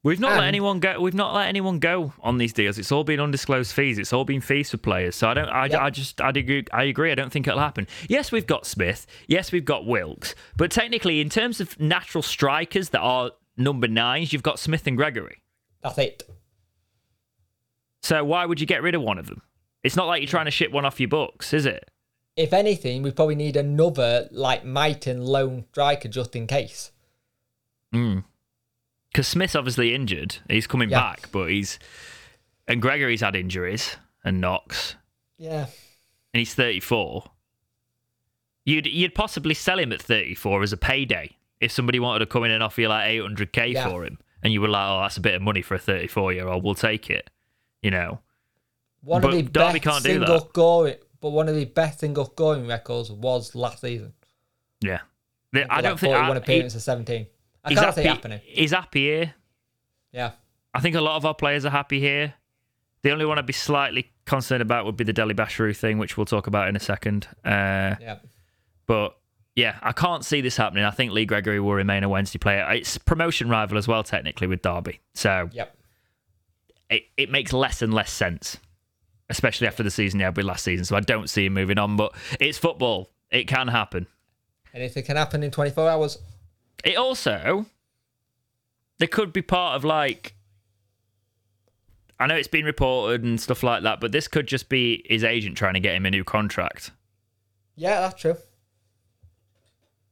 We've 0.03 0.19
not 0.19 0.37
let 0.37 0.43
anyone 0.43 0.81
go. 0.81 0.99
We've 0.99 1.13
not 1.13 1.33
let 1.33 1.47
anyone 1.47 1.79
go 1.79 2.11
on 2.19 2.37
these 2.37 2.51
deals. 2.51 2.77
It's 2.77 2.91
all 2.91 3.05
been 3.05 3.21
undisclosed 3.21 3.71
fees. 3.71 3.97
It's 3.97 4.11
all 4.11 4.25
been 4.25 4.41
fees 4.41 4.69
for 4.69 4.75
players. 4.75 5.15
So 5.15 5.29
I 5.29 5.33
don't. 5.33 5.47
I, 5.47 5.67
Yep. 5.67 5.79
I 5.81 5.89
just. 5.91 6.19
I 6.19 6.29
agree. 6.29 6.65
I 6.73 6.83
agree. 6.83 7.09
I 7.09 7.15
don't 7.15 7.31
think 7.31 7.47
it'll 7.47 7.61
happen. 7.61 7.87
Yes, 8.09 8.29
we've 8.29 8.45
got 8.45 8.65
Smith. 8.65 9.07
Yes, 9.27 9.53
we've 9.53 9.63
got 9.63 9.85
Wilks. 9.85 10.35
But 10.57 10.71
technically, 10.71 11.21
in 11.21 11.29
terms 11.29 11.61
of 11.61 11.79
natural 11.79 12.21
strikers 12.21 12.89
that 12.89 12.99
are 12.99 13.31
number 13.55 13.87
nines, 13.87 14.33
you've 14.33 14.43
got 14.43 14.59
Smith 14.59 14.85
and 14.87 14.97
Gregory. 14.97 15.41
That's 15.81 15.97
it. 15.97 16.23
So 18.01 18.25
why 18.25 18.45
would 18.45 18.59
you 18.59 18.67
get 18.67 18.83
rid 18.83 18.95
of 18.95 19.01
one 19.01 19.17
of 19.17 19.27
them? 19.27 19.41
It's 19.83 19.95
not 19.95 20.07
like 20.07 20.21
you're 20.21 20.27
trying 20.27 20.45
to 20.45 20.51
ship 20.51 20.71
one 20.71 20.83
off 20.83 20.99
your 20.99 21.07
books, 21.07 21.53
is 21.53 21.65
it? 21.65 21.89
If 22.35 22.51
anything, 22.53 23.03
we 23.03 23.11
probably 23.11 23.35
need 23.35 23.55
another 23.55 24.27
like 24.31 24.63
Mighton 24.63 25.23
lone 25.25 25.65
striker 25.71 26.07
just 26.07 26.35
in 26.35 26.47
case. 26.47 26.91
Hmm. 27.91 28.19
Because 29.11 29.27
Smith's 29.27 29.55
obviously 29.55 29.93
injured. 29.93 30.37
He's 30.49 30.65
coming 30.65 30.89
Yeah. 30.89 30.99
back, 30.99 31.31
but 31.31 31.49
he's 31.51 31.77
and 32.67 32.81
Gregory's 32.81 33.21
had 33.21 33.35
injuries 33.35 33.97
and 34.23 34.41
Knox. 34.41 34.95
Yeah. 35.37 35.65
and 36.33 36.39
he's 36.39 36.55
34. 36.55 37.25
You'd 38.65 38.87
you'd 38.87 39.13
possibly 39.13 39.53
sell 39.53 39.77
him 39.77 39.91
at 39.91 40.01
34 40.01 40.63
as 40.63 40.73
a 40.73 40.77
payday 40.77 41.37
if 41.59 41.71
somebody 41.71 41.99
wanted 41.99 42.19
to 42.19 42.25
come 42.25 42.43
in 42.45 42.51
and 42.51 42.63
offer 42.63 42.81
you 42.81 42.87
like 42.87 43.07
800k 43.07 43.83
for 43.83 44.03
him, 44.05 44.17
and 44.41 44.51
you 44.51 44.59
were 44.61 44.67
like, 44.67 44.85
oh, 44.89 45.01
that's 45.01 45.17
a 45.17 45.21
bit 45.21 45.35
of 45.35 45.41
money 45.41 45.61
for 45.61 45.75
a 45.75 45.79
34 45.79 46.33
year 46.33 46.47
old. 46.47 46.63
We'll 46.63 46.73
take 46.75 47.09
it. 47.09 47.29
You 47.83 47.91
know. 47.91 48.19
One 49.01 49.21
But 49.21 49.33
of 49.33 49.33
the 49.35 49.41
Derby 49.43 49.79
best 49.79 49.83
can't 49.83 50.03
do 50.03 50.19
that. 50.19 51.02
But 51.23 51.29
one 51.29 51.47
of 51.47 51.55
the 51.55 51.63
best 51.63 52.01
single 52.01 52.25
scoring 52.25 52.67
records 52.67 53.09
was 53.09 53.55
last 53.55 53.79
season. 53.79 54.11
Yeah. 54.81 54.99
The- 55.53 55.73
I 55.73 55.79
don't 55.79 55.97
think 55.97 56.13
41 56.13 56.31
I, 56.31 56.33
he, 56.33 56.37
appearances, 56.37 56.83
17. 56.83 57.27
I 57.63 57.73
can't 57.73 57.79
see 57.95 58.01
it 58.01 58.05
happy. 58.05 58.07
happening. 58.09 58.41
He's 58.43 58.71
happy 58.71 59.05
here. 59.05 59.33
Yeah. 60.11 60.31
I 60.73 60.81
think 60.81 60.97
a 60.97 61.01
lot 61.01 61.15
of 61.15 61.25
our 61.25 61.33
players 61.33 61.65
are 61.65 61.69
happy 61.69 62.01
here. 62.01 62.33
The 63.03 63.11
only 63.11 63.23
one 63.25 63.39
I'd 63.39 63.45
be 63.45 63.53
slightly 63.53 64.11
concerned 64.25 64.61
about 64.61 64.83
would 64.85 64.97
be 64.97 65.05
the 65.05 65.13
Dele-Bashiru 65.13 65.73
thing, 65.77 65.97
which 65.97 66.17
we'll 66.17 66.25
talk 66.25 66.47
about 66.47 66.67
in 66.67 66.75
a 66.75 66.79
second. 66.81 67.27
Uh, 67.45 67.95
Yeah. 68.01 68.17
but 68.85 69.17
yeah, 69.55 69.79
I 69.81 69.93
can't 69.93 70.25
see 70.25 70.41
this 70.41 70.57
happening. 70.57 70.83
I 70.83 70.91
think 70.91 71.13
Lee 71.13 71.25
Gregory 71.25 71.61
will 71.61 71.73
remain 71.73 72.03
a 72.03 72.09
Wednesday 72.09 72.37
player. 72.39 72.69
It's 72.73 72.97
promotion 72.97 73.47
rival 73.47 73.77
as 73.77 73.87
well, 73.87 74.03
technically, 74.03 74.47
with 74.47 74.61
Derby. 74.61 74.99
So 75.13 75.47
Yep. 75.53 75.77
it, 76.89 77.03
it 77.15 77.29
makes 77.31 77.53
less 77.53 77.81
and 77.81 77.93
less 77.93 78.11
sense, 78.11 78.57
especially 79.29 79.67
after 79.67 79.83
the 79.83 79.91
season 79.91 80.19
he 80.19 80.23
had 80.23 80.35
with 80.37 80.45
last 80.45 80.63
season. 80.63 80.85
So 80.85 80.95
I 80.95 80.99
don't 81.01 81.29
see 81.29 81.45
him 81.45 81.53
moving 81.53 81.77
on, 81.77 81.95
but 81.95 82.13
it's 82.39 82.57
football. 82.57 83.09
It 83.31 83.47
can 83.47 83.67
happen. 83.67 84.07
Anything 84.73 85.03
can 85.03 85.17
happen 85.17 85.43
in 85.43 85.51
24 85.51 85.89
hours. 85.89 86.17
It 86.83 86.97
also, 86.97 87.65
there 88.99 89.07
could 89.07 89.31
be 89.33 89.41
part 89.41 89.75
of 89.75 89.83
like, 89.83 90.35
I 92.19 92.27
know 92.27 92.35
it's 92.35 92.47
been 92.47 92.65
reported 92.65 93.23
and 93.23 93.39
stuff 93.39 93.63
like 93.63 93.83
that, 93.83 93.99
but 93.99 94.11
this 94.11 94.27
could 94.27 94.47
just 94.47 94.69
be 94.69 95.03
his 95.09 95.23
agent 95.23 95.57
trying 95.57 95.73
to 95.75 95.79
get 95.79 95.95
him 95.95 96.05
a 96.05 96.11
new 96.11 96.23
contract. 96.23 96.91
Yeah, 97.75 98.01
that's 98.01 98.19
true. 98.21 98.35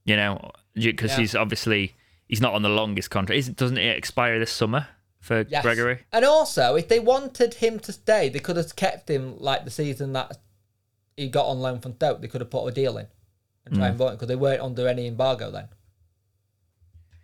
You 0.06 0.16
know, 0.16 0.52
because 0.74 1.12
Yeah. 1.12 1.18
he's 1.18 1.36
obviously 1.36 1.96
he's 2.28 2.42
not 2.42 2.54
on 2.54 2.62
the 2.64 2.70
longest 2.70 3.10
contract. 3.12 3.38
Isn't 3.38 3.58
doesn't 3.58 3.78
it 3.78 3.98
expire 3.98 4.40
this 4.40 4.52
summer 4.52 4.88
for 5.22 5.46
Yes. 5.48 5.62
Gregory? 5.62 6.00
And 6.12 6.26
also, 6.26 6.76
if 6.76 6.90
they 6.90 7.00
wanted 7.00 7.56
him 7.56 7.80
to 7.80 7.94
stay, 7.94 8.28
they 8.28 8.40
could 8.40 8.58
have 8.58 8.76
kept 8.76 9.10
him 9.10 9.38
like 9.40 9.64
the 9.64 9.72
season 9.72 10.12
that 10.14 10.38
he 11.16 11.30
got 11.30 11.46
on 11.46 11.60
loan 11.60 11.80
from 11.80 11.94
Stoke. 11.94 12.22
They 12.22 12.28
could 12.28 12.42
have 12.42 12.50
put 12.50 12.66
a 12.68 12.72
deal 12.72 12.98
in 12.98 13.08
and 13.66 13.76
try 13.76 13.88
and 13.88 13.98
vote 13.98 14.08
him 14.10 14.16
because 14.16 14.28
they 14.28 14.36
weren't 14.36 14.62
under 14.62 14.88
any 14.88 15.08
embargo 15.08 15.52
then. 15.52 15.68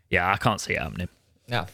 Yeah, 0.10 0.32
I 0.32 0.38
can't 0.38 0.62
see 0.62 0.74
it 0.74 0.80
happening. 0.82 1.10
No. 1.50 1.66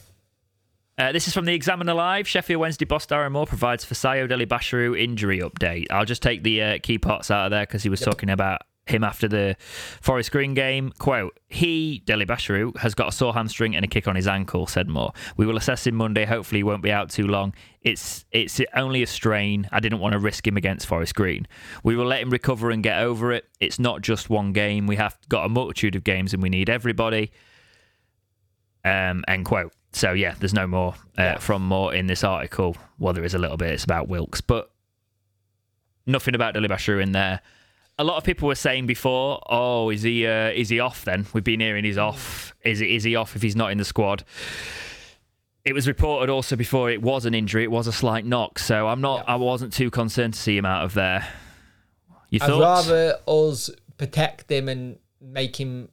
Uh, 0.96 1.12
this 1.12 1.26
is 1.28 1.34
from 1.34 1.44
the 1.44 1.54
Examiner 1.54 1.92
Live. 1.94 2.26
Sheffield 2.26 2.60
Wednesday 2.60 2.84
boss 2.84 3.04
Darren 3.06 3.32
Moore 3.32 3.46
provides 3.46 3.84
Fisayo 3.84 4.28
Dele-Bashiru 4.28 4.98
injury 5.00 5.40
update. 5.40 5.86
I'll 5.90 6.04
just 6.04 6.22
take 6.22 6.42
the 6.42 6.62
uh, 6.62 6.78
key 6.82 6.98
parts 6.98 7.30
out 7.30 7.46
of 7.46 7.50
there 7.50 7.62
because 7.66 7.82
he 7.82 7.88
was 7.88 8.00
talking 8.00 8.30
about 8.30 8.62
him 8.86 9.02
after 9.02 9.26
the 9.28 9.56
Forest 10.02 10.30
Green 10.30 10.52
game. 10.52 10.92
Quote, 10.98 11.38
he, 11.48 12.02
Dele-Bashiru, 12.04 12.76
has 12.78 12.94
got 12.94 13.08
a 13.08 13.12
sore 13.12 13.32
hamstring 13.32 13.74
and 13.74 13.84
a 13.84 13.88
kick 13.88 14.06
on 14.06 14.14
his 14.14 14.26
ankle, 14.26 14.66
said 14.66 14.88
Moore. 14.88 15.12
We 15.36 15.46
will 15.46 15.56
assess 15.56 15.86
him 15.86 15.94
Monday. 15.94 16.26
Hopefully 16.26 16.58
he 16.58 16.62
won't 16.64 16.82
be 16.82 16.92
out 16.92 17.08
too 17.08 17.26
long. 17.26 17.54
It's 17.80 18.24
it's 18.30 18.60
only 18.74 19.02
a 19.02 19.06
strain. 19.06 19.68
I 19.72 19.80
didn't 19.80 20.00
want 20.00 20.12
to 20.12 20.18
risk 20.18 20.46
him 20.46 20.56
against 20.56 20.86
Forest 20.86 21.14
Green. 21.14 21.46
We 21.82 21.96
will 21.96 22.06
let 22.06 22.20
him 22.20 22.30
recover 22.30 22.70
and 22.70 22.82
get 22.82 22.98
over 23.00 23.32
it. 23.32 23.46
It's 23.60 23.78
not 23.78 24.02
just 24.02 24.28
one 24.28 24.52
game. 24.52 24.86
We 24.86 24.96
have 24.96 25.16
got 25.28 25.46
a 25.46 25.48
multitude 25.48 25.94
of 25.96 26.04
games 26.04 26.34
and 26.34 26.42
we 26.42 26.48
need 26.50 26.68
everybody. 26.68 27.30
Um, 28.84 29.24
end 29.28 29.46
quote. 29.46 29.72
So 29.92 30.12
yeah, 30.12 30.34
there's 30.38 30.52
no 30.54 30.66
more 30.66 30.94
uh, 31.18 31.22
Yeah. 31.22 31.38
from 31.38 31.62
Moore 31.62 31.94
in 31.94 32.06
this 32.06 32.22
article. 32.24 32.76
Well, 32.98 33.14
there 33.14 33.24
is 33.24 33.34
a 33.34 33.38
little 33.38 33.56
bit. 33.56 33.70
It's 33.70 33.84
about 33.84 34.08
Wilks, 34.08 34.40
but 34.40 34.70
nothing 36.06 36.34
about 36.34 36.52
Dele-Bashiru 36.54 37.02
in 37.02 37.12
there. 37.12 37.40
A 37.98 38.04
lot 38.04 38.16
of 38.16 38.24
people 38.24 38.48
were 38.48 38.54
saying 38.54 38.86
before, 38.86 39.40
"Oh, 39.48 39.90
is 39.90 40.02
he 40.02 40.26
uh, 40.26 40.50
is 40.50 40.68
he 40.68 40.80
off?" 40.80 41.04
Then 41.04 41.26
we've 41.32 41.44
been 41.44 41.60
hearing 41.60 41.84
he's 41.84 41.98
off. 41.98 42.54
Is 42.64 42.80
is 42.80 43.04
he 43.04 43.14
off 43.14 43.36
if 43.36 43.42
he's 43.42 43.56
not 43.56 43.70
in 43.70 43.78
the 43.78 43.84
squad? 43.84 44.24
It 45.64 45.72
was 45.72 45.88
reported 45.88 46.30
also 46.30 46.56
before 46.56 46.90
it 46.90 47.00
was 47.00 47.24
an 47.24 47.34
injury. 47.34 47.64
It 47.64 47.70
was 47.70 47.86
a 47.86 47.92
slight 47.92 48.26
knock, 48.26 48.58
so 48.58 48.88
I'm 48.88 49.00
not. 49.00 49.28
I 49.28 49.36
wasn't 49.36 49.72
too 49.72 49.90
concerned 49.90 50.34
to 50.34 50.40
see 50.40 50.56
him 50.56 50.66
out 50.66 50.84
of 50.84 50.94
there. 50.94 51.26
You 52.28 52.38
I'd 52.42 52.46
thoughts? 52.48 52.88
rather 52.88 53.18
us 53.26 53.70
protect 53.96 54.50
him 54.50 54.68
and 54.68 54.98
make 55.20 55.56
him. 55.56 55.88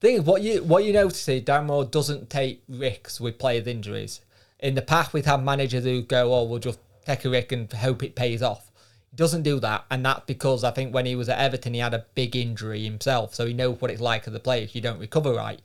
Thing 0.00 0.16
is, 0.16 0.20
what 0.22 0.42
you 0.42 0.62
what 0.62 0.84
you 0.84 0.92
notice 0.92 1.28
is 1.28 1.42
Darren 1.42 1.66
Moore 1.66 1.84
doesn't 1.84 2.30
take 2.30 2.62
risks 2.68 3.20
with 3.20 3.38
players' 3.38 3.66
injuries. 3.66 4.20
In 4.60 4.74
the 4.74 4.82
past, 4.82 5.12
we've 5.12 5.26
had 5.26 5.42
managers 5.44 5.84
who 5.84 6.02
go, 6.02 6.32
"Oh, 6.32 6.44
we'll 6.44 6.60
just 6.60 6.78
take 7.04 7.24
a 7.24 7.30
risk 7.30 7.52
and 7.52 7.70
hope 7.70 8.02
it 8.02 8.14
pays 8.14 8.40
off." 8.40 8.69
Doesn't 9.14 9.42
do 9.42 9.58
that, 9.60 9.84
and 9.90 10.04
that's 10.04 10.24
because 10.26 10.62
I 10.62 10.70
think 10.70 10.94
when 10.94 11.06
he 11.06 11.16
was 11.16 11.28
at 11.28 11.38
Everton, 11.38 11.74
he 11.74 11.80
had 11.80 11.94
a 11.94 12.06
big 12.14 12.36
injury 12.36 12.84
himself, 12.84 13.34
so 13.34 13.44
he 13.46 13.52
knows 13.52 13.80
what 13.80 13.90
it's 13.90 14.00
like 14.00 14.28
as 14.28 14.34
a 14.34 14.40
player 14.40 14.62
if 14.62 14.74
you 14.74 14.80
don't 14.80 15.00
recover 15.00 15.32
right. 15.32 15.60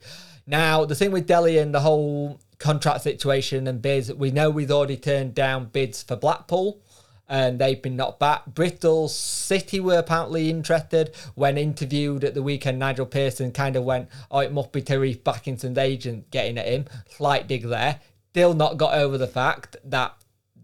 Now, 0.46 0.84
the 0.84 0.94
thing 0.94 1.12
with 1.12 1.26
Dele 1.26 1.58
and 1.58 1.74
the 1.74 1.80
whole 1.80 2.40
contract 2.58 3.02
situation 3.02 3.66
and 3.66 3.82
bids, 3.82 4.12
we 4.12 4.30
know 4.30 4.50
we've 4.50 4.70
already 4.70 4.96
turned 4.96 5.34
down 5.34 5.66
bids 5.66 6.02
for 6.02 6.16
Blackpool 6.16 6.80
and 7.28 7.58
they've 7.58 7.82
been 7.82 7.96
knocked 7.96 8.20
back. 8.20 8.46
Bristol 8.46 9.08
City 9.08 9.80
were 9.80 9.98
apparently 9.98 10.48
interested. 10.48 11.14
When 11.34 11.58
interviewed 11.58 12.24
at 12.24 12.34
the 12.34 12.42
weekend, 12.42 12.78
Nigel 12.78 13.06
Pearson 13.06 13.50
kind 13.52 13.76
of 13.76 13.84
went, 13.84 14.08
"Oh, 14.30 14.38
it 14.38 14.52
must 14.52 14.72
be 14.72 14.82
Tyreeq 14.82 15.24
Bakinson's 15.24 15.78
agent 15.78 16.30
getting 16.30 16.58
at 16.58 16.66
him." 16.66 16.86
Slight 17.08 17.48
dig 17.48 17.64
there. 17.64 18.00
Still 18.30 18.54
not 18.54 18.76
got 18.76 18.94
over 18.94 19.18
the 19.18 19.26
fact 19.26 19.76
that 19.84 20.14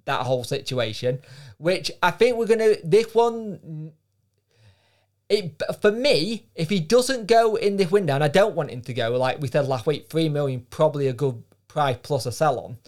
that 0.04 0.20
whole 0.20 0.44
situation, 0.44 1.20
which 1.62 1.92
I 2.02 2.10
think 2.10 2.36
we're 2.36 2.46
gonna 2.46 2.74
this 2.82 3.14
one. 3.14 3.92
It 5.28 5.62
for 5.80 5.92
me, 5.92 6.48
if 6.56 6.68
he 6.68 6.80
doesn't 6.80 7.26
go 7.26 7.54
in 7.54 7.76
this 7.76 7.90
window, 7.90 8.16
and 8.16 8.24
I 8.24 8.28
don't 8.28 8.56
want 8.56 8.70
him 8.70 8.82
to 8.82 8.92
go, 8.92 9.10
like 9.10 9.40
we 9.40 9.46
said 9.46 9.68
last 9.68 9.86
week, 9.86 10.10
three 10.10 10.28
million 10.28 10.66
probably 10.70 11.06
a 11.06 11.12
good 11.12 11.40
price 11.68 11.96
plus 12.02 12.26
a 12.26 12.32
sell 12.32 12.58
on 12.58 12.78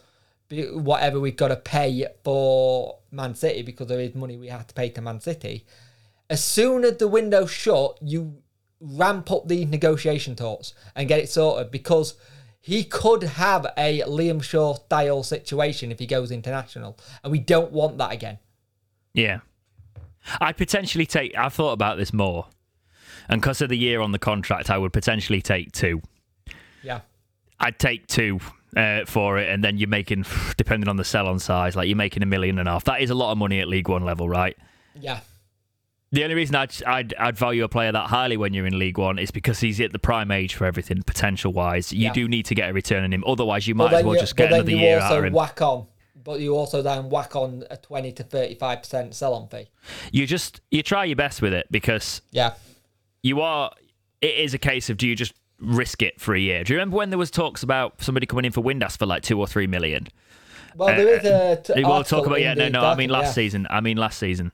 whatever 0.51 1.20
we've 1.20 1.37
got 1.37 1.49
to 1.49 1.57
pay 1.57 2.07
for 2.22 2.99
Man 3.12 3.35
City 3.37 3.62
because 3.62 3.87
there 3.87 4.01
is 4.01 4.14
money 4.14 4.37
we 4.37 4.49
have 4.49 4.66
to 4.66 4.75
pay 4.75 4.89
to 4.91 5.01
Man 5.01 5.20
City. 5.20 5.64
As 6.29 6.43
soon 6.43 6.85
as 6.85 6.97
the 6.97 7.09
window's 7.09 7.53
shut, 7.53 7.99
you 8.03 8.43
ramp 8.81 9.31
up 9.31 9.47
the 9.47 9.64
negotiation 9.66 10.35
talks 10.35 10.75
and 10.97 11.09
get 11.09 11.20
it 11.20 11.31
sorted 11.31 11.70
because 11.70 12.14
he 12.61 12.83
could 12.83 13.22
have 13.22 13.66
a 13.77 14.01
Liam 14.01 14.43
Shaw 14.43 14.75
style 14.75 15.22
situation 15.22 15.93
if 15.93 15.99
he 15.99 16.07
goes 16.07 16.31
international, 16.31 16.99
and 17.22 17.31
we 17.31 17.39
don't 17.39 17.72
want 17.72 17.99
that 17.99 18.12
again. 18.12 18.39
Yeah. 19.15 19.41
I'd 20.41 20.57
potentially 20.57 21.07
take, 21.07 21.37
I've 21.37 21.53
thought 21.55 21.73
about 21.73 21.97
this 21.99 22.12
more. 22.12 22.47
And 23.29 23.41
because 23.41 23.61
of 23.62 23.69
the 23.71 23.79
year 23.79 24.01
on 24.01 24.12
the 24.12 24.19
contract, 24.19 24.69
I 24.71 24.77
would 24.77 24.93
potentially 24.93 25.41
take 25.41 25.73
two. 25.73 26.03
Yeah, 26.83 27.01
I'd 27.59 27.79
take 27.79 28.07
two 28.07 28.41
uh, 28.77 29.05
for 29.07 29.39
it, 29.39 29.49
and 29.49 29.65
then 29.65 29.79
you're 29.79 29.89
making, 29.89 30.27
depending 30.59 30.89
on 30.89 30.97
the 30.97 31.05
sell 31.05 31.27
on 31.29 31.39
size, 31.39 31.75
like 31.77 31.89
you're 31.89 31.97
making 31.97 32.23
a 32.23 32.27
million 32.27 32.59
and 32.59 32.69
a 32.69 32.73
half. 32.73 32.85
That 32.85 33.01
is 33.01 33.09
a 33.11 33.15
lot 33.15 33.33
of 33.33 33.39
money 33.39 33.61
at 33.61 33.69
League 33.69 33.89
One 33.89 34.05
level, 34.05 34.29
right? 34.29 34.57
yeah, 34.95 35.21
The 36.12 36.23
only 36.25 36.35
reason 36.35 36.55
I'd, 36.57 36.83
I'd, 36.85 37.15
I'd 37.15 37.39
value 37.39 37.65
a 37.65 37.69
player 37.69 37.93
that 37.93 38.09
highly 38.09 38.37
when 38.37 38.53
you're 38.53 38.67
in 38.67 38.79
League 38.79 38.99
One 38.99 39.19
is 39.19 39.31
because 39.31 39.61
he's 39.61 39.81
at 39.81 39.93
the 39.93 39.99
prime 39.99 40.31
age 40.31 40.55
for 40.55 40.67
everything, 40.67 41.03
potential 41.03 41.53
wise. 41.53 41.93
You 41.93 42.05
Yeah. 42.07 42.12
do 42.12 42.29
need 42.29 42.45
to 42.47 42.55
get 42.55 42.69
a 42.69 42.73
return 42.75 43.05
on 43.05 43.12
him. 43.12 43.25
Otherwise, 43.27 43.67
you 43.67 43.75
might 43.75 43.91
But 43.91 43.99
as 44.01 44.05
well 44.05 44.15
you- 44.15 44.21
just 44.21 44.37
get 44.37 44.53
another 44.53 44.71
you 44.71 44.77
year 44.79 45.01
out 45.01 45.19
of 45.19 45.25
him. 45.25 45.33
whack 45.33 45.61
on, 45.62 45.87
but 46.25 46.41
you 46.41 46.57
also 46.57 46.83
then 46.83 47.11
whack 47.11 47.37
on 47.37 47.64
a 47.70 47.77
twenty 47.77 48.11
to 48.12 48.25
thirty-five 48.25 48.81
percent 48.81 49.14
sell-on 49.14 49.49
fee. 49.49 49.68
You 50.11 50.27
just, 50.27 50.61
you 50.70 50.83
try 50.83 51.05
your 51.05 51.16
best 51.16 51.43
with 51.43 51.53
it 51.53 51.66
because 51.70 52.22
Yeah, 52.33 52.55
you 53.22 53.41
are 53.41 53.70
it 54.20 54.37
is 54.37 54.55
a 54.55 54.59
case 54.59 54.89
of 54.89 54.97
do 54.97 55.07
you 55.07 55.14
just 55.14 55.35
risk 55.61 56.03
it 56.03 56.20
for 56.20 56.35
a 56.35 56.39
year 56.41 56.64
do 56.64 56.72
you 56.72 56.79
remember 56.79 56.97
when 56.97 57.11
there 57.11 57.18
was 57.18 57.31
talks 57.31 57.62
about 57.62 58.03
somebody 58.03 58.27
coming 58.27 58.45
in 58.45 58.53
for 58.53 58.62
Windass 58.62 58.97
for 58.99 59.07
like 59.07 59.22
two 59.22 59.39
or 59.39 59.47
three 59.47 59.66
million 59.66 60.09
well, 60.77 60.89
there 60.89 61.07
uh, 61.07 61.11
is 61.11 61.25
a. 61.68 61.75
T- 61.75 61.85
we'll 61.85 62.05
talk 62.05 62.27
about 62.27 62.41
yeah 62.41 62.55
no 62.55 62.68
no 62.68 62.85
i 62.85 62.95
mean 62.97 63.09
last 63.09 63.27
yeah. 63.29 63.33
season 63.33 63.66
i 63.70 63.81
mean 63.81 63.97
last 63.97 64.18
season 64.18 64.51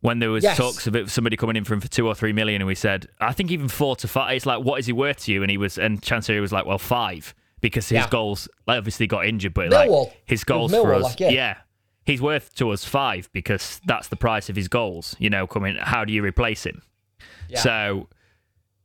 when 0.00 0.18
there 0.18 0.30
was 0.30 0.44
Yes. 0.44 0.56
talks 0.56 0.86
of 0.86 0.96
it, 0.96 1.08
somebody 1.10 1.36
coming 1.36 1.56
in 1.56 1.64
for 1.64 1.74
him 1.74 1.80
for 1.80 1.88
two 1.88 2.06
or 2.06 2.14
three 2.14 2.32
million 2.32 2.62
and 2.62 2.66
we 2.66 2.74
said 2.74 3.06
i 3.20 3.32
think 3.32 3.50
even 3.50 3.68
four 3.68 3.96
to 3.96 4.08
five 4.08 4.34
it's 4.34 4.46
like 4.46 4.64
what 4.64 4.80
is 4.80 4.86
he 4.86 4.92
worth 4.92 5.24
to 5.24 5.32
you 5.32 5.42
and 5.42 5.50
he 5.50 5.58
was 5.58 5.76
and 5.78 6.02
chancellor 6.02 6.40
was 6.40 6.52
like 6.52 6.66
well 6.66 6.78
five 6.78 7.34
because 7.64 7.88
his 7.88 7.96
Yeah. 7.96 8.08
goals 8.10 8.48
like, 8.66 8.78
obviously 8.78 9.06
got 9.06 9.24
injured 9.26 9.54
but 9.54 9.70
like 9.70 9.88
Millwall. 9.88 10.12
his 10.26 10.44
goals 10.44 10.70
for 10.72 10.94
us 10.94 11.02
like, 11.02 11.20
yeah. 11.20 11.30
yeah 11.30 11.56
he's 12.04 12.20
worth 12.20 12.54
to 12.56 12.70
us 12.70 12.84
five 12.84 13.28
because 13.32 13.80
that's 13.86 14.08
the 14.08 14.16
price 14.16 14.48
of 14.50 14.56
his 14.56 14.68
goals 14.68 15.16
you 15.18 15.30
know 15.30 15.46
coming 15.46 15.76
how 15.76 16.04
do 16.04 16.12
you 16.12 16.22
replace 16.22 16.64
him 16.64 16.82
Yeah. 17.48 17.60
so 17.60 18.08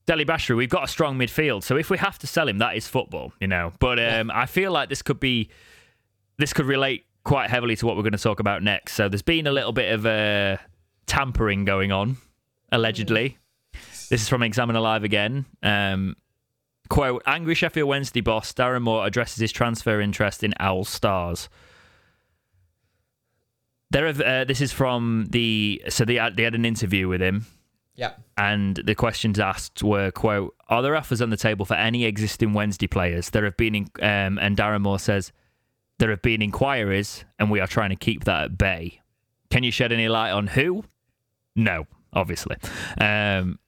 Dele-Bashiru, 0.06 0.56
we've 0.58 0.70
got 0.72 0.84
a 0.86 0.88
strong 0.88 1.20
midfield, 1.20 1.62
so 1.62 1.78
if 1.78 1.92
we 1.92 1.98
have 2.00 2.18
to 2.18 2.26
sell 2.26 2.48
him, 2.48 2.58
that 2.58 2.76
is 2.76 2.88
football, 2.88 3.32
you 3.40 3.46
know. 3.46 3.74
But 3.78 4.00
um, 4.00 4.32
I 4.32 4.48
feel 4.48 4.72
like 4.72 4.90
this 4.90 5.04
could 5.04 5.20
be, 5.20 5.50
this 6.40 6.52
could 6.52 6.66
relate 6.66 7.06
quite 7.24 7.52
heavily 7.52 7.76
to 7.76 7.86
what 7.86 7.96
we're 7.96 8.02
going 8.02 8.14
to 8.14 8.18
talk 8.18 8.40
about 8.40 8.64
next. 8.64 8.94
So 8.94 9.08
there's 9.08 9.22
been 9.22 9.46
a 9.46 9.52
little 9.52 9.72
bit 9.72 9.92
of 9.94 10.08
uh, 10.08 10.58
tampering 11.06 11.64
going 11.64 11.92
on, 11.92 12.18
allegedly. 12.72 13.38
This 14.10 14.24
is 14.24 14.28
from 14.30 14.42
Examiner 14.42 14.80
Live 14.80 15.04
again. 15.04 15.46
Um, 15.62 16.16
quote: 16.90 17.24
Angry 17.26 17.56
Sheffield 17.56 17.88
Wednesday 17.88 18.22
boss 18.22 18.52
Darren 18.54 18.82
Moore 18.82 19.06
addresses 19.06 19.38
his 19.38 19.52
transfer 19.52 20.02
interest 20.02 20.44
in 20.44 20.54
Owl 20.60 20.86
Stars. 20.86 21.50
There, 23.92 24.06
have, 24.06 24.22
uh, 24.22 24.44
this 24.44 24.62
is 24.62 24.72
from 24.72 25.28
the 25.30 25.82
so 25.90 26.06
they 26.06 26.16
had, 26.16 26.36
they 26.36 26.44
had 26.44 26.56
an 26.56 26.66
interview 26.66 27.08
with 27.08 27.22
him. 27.22 27.46
Yeah, 27.96 28.14
and 28.38 28.76
the 28.78 28.96
questions 28.96 29.40
asked 29.40 29.84
were 29.84 30.12
quote 30.12 30.56
are 30.70 30.82
there 30.82 30.96
offers 30.96 31.22
on 31.22 31.32
the 31.32 31.38
table 31.38 31.66
for 31.66 31.74
any 31.74 32.06
existing 32.06 32.54
wednesday 32.54 32.88
players? 32.88 33.32
There 33.32 33.44
have 33.44 33.58
been 33.58 33.76
in, 33.76 33.90
um, 34.02 34.40
and 34.40 34.56
darren 34.56 34.82
moore 34.82 35.00
says 35.00 35.34
there 35.98 36.10
have 36.10 36.22
been 36.22 36.42
inquiries 36.42 37.26
and 37.40 37.52
we 37.52 37.60
are 37.60 37.68
trying 37.68 37.90
to 37.90 37.98
keep 37.98 38.24
that 38.24 38.44
at 38.46 38.58
bay. 38.58 39.02
Can 39.50 39.64
you 39.64 39.72
shed 39.72 39.92
any 39.92 40.08
light 40.08 40.32
on 40.32 40.48
who? 40.48 40.86
No 41.58 41.88
obviously. 42.14 42.56
Um, 43.00 43.60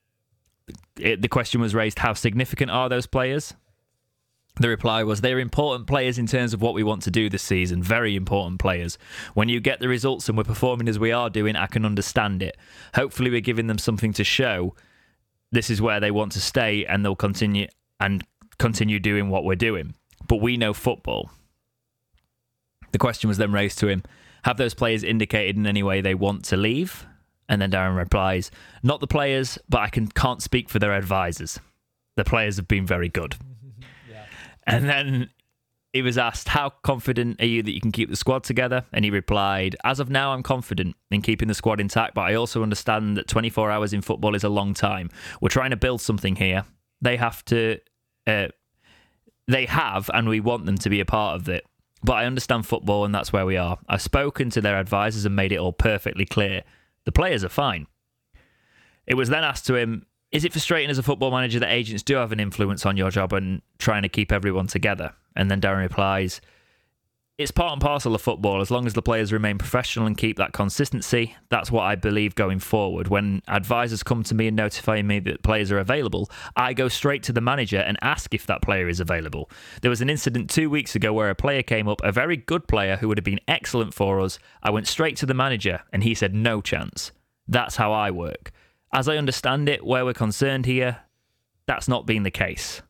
it, 0.98 1.22
the 1.22 1.28
question 1.28 1.60
was 1.60 1.74
raised 1.74 1.98
how 1.98 2.12
significant 2.12 2.70
are 2.70 2.88
those 2.88 3.06
players 3.06 3.54
the 4.56 4.68
reply 4.68 5.02
was 5.02 5.20
they're 5.20 5.38
important 5.38 5.86
players 5.86 6.18
in 6.18 6.26
terms 6.26 6.52
of 6.52 6.60
what 6.60 6.74
we 6.74 6.82
want 6.82 7.02
to 7.02 7.10
do 7.10 7.30
this 7.30 7.42
season. 7.42 7.82
Very 7.82 8.14
important 8.14 8.60
players. 8.60 8.98
When 9.32 9.48
you 9.48 9.60
get 9.60 9.80
the 9.80 9.88
results 9.88 10.28
and 10.28 10.36
we're 10.36 10.44
performing 10.44 10.88
as 10.88 10.98
we 10.98 11.10
are 11.10 11.30
doing, 11.30 11.56
I 11.56 11.66
can 11.66 11.86
understand 11.86 12.42
it. 12.42 12.58
Hopefully, 12.94 13.30
we're 13.30 13.40
giving 13.40 13.66
them 13.66 13.78
something 13.78 14.12
to 14.12 14.24
show 14.24 14.74
this 15.50 15.70
is 15.70 15.80
where 15.80 16.00
they 16.00 16.10
want 16.10 16.32
to 16.32 16.40
stay 16.40 16.84
and 16.84 17.04
they'll 17.04 17.16
continue 17.16 17.66
and 17.98 18.24
continue 18.58 19.00
doing 19.00 19.30
what 19.30 19.44
we're 19.44 19.54
doing. 19.54 19.94
But 20.28 20.42
we 20.42 20.56
know 20.56 20.74
football. 20.74 21.30
The 22.92 22.98
question 22.98 23.28
was 23.28 23.38
then 23.38 23.52
raised 23.52 23.78
to 23.78 23.88
him 23.88 24.02
Have 24.44 24.58
those 24.58 24.74
players 24.74 25.02
indicated 25.02 25.56
in 25.56 25.66
any 25.66 25.82
way 25.82 26.02
they 26.02 26.14
want 26.14 26.44
to 26.46 26.58
leave? 26.58 27.06
And 27.48 27.60
then 27.60 27.70
Darren 27.70 27.96
replies, 27.96 28.50
Not 28.82 29.00
the 29.00 29.06
players, 29.06 29.58
but 29.68 29.80
I 29.80 29.88
can, 29.88 30.06
can't 30.08 30.42
speak 30.42 30.68
for 30.68 30.78
their 30.78 30.92
advisors. 30.92 31.60
The 32.16 32.24
players 32.24 32.56
have 32.56 32.68
been 32.68 32.86
very 32.86 33.08
good. 33.08 33.36
Yeah. 34.08 34.24
And 34.66 34.88
then 34.88 35.30
he 35.92 36.02
was 36.02 36.16
asked, 36.16 36.48
How 36.48 36.70
confident 36.70 37.40
are 37.40 37.46
you 37.46 37.62
that 37.62 37.72
you 37.72 37.80
can 37.80 37.92
keep 37.92 38.08
the 38.08 38.16
squad 38.16 38.44
together? 38.44 38.84
And 38.92 39.04
he 39.04 39.10
replied, 39.10 39.76
As 39.84 40.00
of 40.00 40.10
now, 40.10 40.32
I'm 40.32 40.42
confident 40.42 40.96
in 41.10 41.22
keeping 41.22 41.48
the 41.48 41.54
squad 41.54 41.80
intact, 41.80 42.14
but 42.14 42.22
I 42.22 42.34
also 42.34 42.62
understand 42.62 43.16
that 43.16 43.28
24 43.28 43.70
hours 43.70 43.92
in 43.92 44.02
football 44.02 44.34
is 44.34 44.44
a 44.44 44.48
long 44.48 44.74
time. 44.74 45.10
We're 45.40 45.48
trying 45.48 45.70
to 45.70 45.76
build 45.76 46.00
something 46.00 46.36
here. 46.36 46.64
They 47.00 47.16
have 47.16 47.44
to, 47.46 47.78
uh, 48.26 48.48
they 49.48 49.66
have, 49.66 50.10
and 50.14 50.28
we 50.28 50.40
want 50.40 50.66
them 50.66 50.78
to 50.78 50.90
be 50.90 51.00
a 51.00 51.04
part 51.04 51.40
of 51.40 51.48
it. 51.48 51.66
But 52.04 52.14
I 52.14 52.24
understand 52.24 52.66
football, 52.66 53.04
and 53.04 53.14
that's 53.14 53.32
where 53.32 53.46
we 53.46 53.56
are. 53.56 53.78
I've 53.88 54.02
spoken 54.02 54.50
to 54.50 54.60
their 54.60 54.78
advisors 54.78 55.24
and 55.24 55.36
made 55.36 55.52
it 55.52 55.56
all 55.56 55.72
perfectly 55.72 56.24
clear. 56.24 56.62
The 57.04 57.12
players 57.12 57.44
are 57.44 57.48
fine. 57.48 57.86
It 59.06 59.14
was 59.14 59.28
then 59.28 59.44
asked 59.44 59.66
to 59.66 59.74
him, 59.74 60.06
Is 60.30 60.44
it 60.44 60.52
frustrating 60.52 60.90
as 60.90 60.98
a 60.98 61.02
football 61.02 61.30
manager 61.30 61.58
that 61.60 61.72
agents 61.72 62.02
do 62.02 62.14
have 62.16 62.32
an 62.32 62.40
influence 62.40 62.86
on 62.86 62.96
your 62.96 63.10
job 63.10 63.32
and 63.32 63.62
trying 63.78 64.02
to 64.02 64.08
keep 64.08 64.32
everyone 64.32 64.66
together? 64.66 65.14
And 65.34 65.50
then 65.50 65.60
Darren 65.60 65.82
replies, 65.82 66.40
It's 67.38 67.50
part 67.50 67.72
and 67.72 67.80
parcel 67.80 68.14
of 68.14 68.20
football. 68.20 68.60
As 68.60 68.70
long 68.70 68.86
as 68.86 68.92
the 68.92 69.00
players 69.00 69.32
remain 69.32 69.56
professional 69.56 70.06
and 70.06 70.18
keep 70.18 70.36
that 70.36 70.52
consistency, 70.52 71.34
that's 71.48 71.72
what 71.72 71.82
I 71.82 71.94
believe 71.94 72.34
going 72.34 72.58
forward. 72.58 73.08
When 73.08 73.40
advisors 73.48 74.02
come 74.02 74.22
to 74.24 74.34
me 74.34 74.48
and 74.48 74.56
notify 74.56 75.00
me 75.00 75.18
that 75.20 75.42
players 75.42 75.72
are 75.72 75.78
available, 75.78 76.30
I 76.56 76.74
go 76.74 76.88
straight 76.88 77.22
to 77.24 77.32
the 77.32 77.40
manager 77.40 77.78
and 77.78 77.96
ask 78.02 78.34
if 78.34 78.46
that 78.46 78.60
player 78.60 78.86
is 78.86 79.00
available. 79.00 79.50
There 79.80 79.88
was 79.88 80.02
an 80.02 80.10
incident 80.10 80.50
two 80.50 80.68
weeks 80.68 80.94
ago 80.94 81.14
where 81.14 81.30
a 81.30 81.34
player 81.34 81.62
came 81.62 81.88
up, 81.88 82.02
a 82.04 82.12
very 82.12 82.36
good 82.36 82.68
player 82.68 82.96
who 82.96 83.08
would 83.08 83.18
have 83.18 83.24
been 83.24 83.40
excellent 83.48 83.94
for 83.94 84.20
us. 84.20 84.38
I 84.62 84.70
went 84.70 84.86
straight 84.86 85.16
to 85.16 85.26
the 85.26 85.32
manager 85.32 85.80
and 85.90 86.04
he 86.04 86.14
said, 86.14 86.34
No 86.34 86.60
chance. 86.60 87.12
That's 87.48 87.76
how 87.76 87.92
I 87.92 88.10
work. 88.10 88.52
As 88.92 89.08
I 89.08 89.16
understand 89.16 89.70
it, 89.70 89.86
where 89.86 90.04
we're 90.04 90.12
concerned 90.12 90.66
here, 90.66 90.98
that's 91.66 91.88
not 91.88 92.04
been 92.04 92.24
the 92.24 92.30
case 92.30 92.82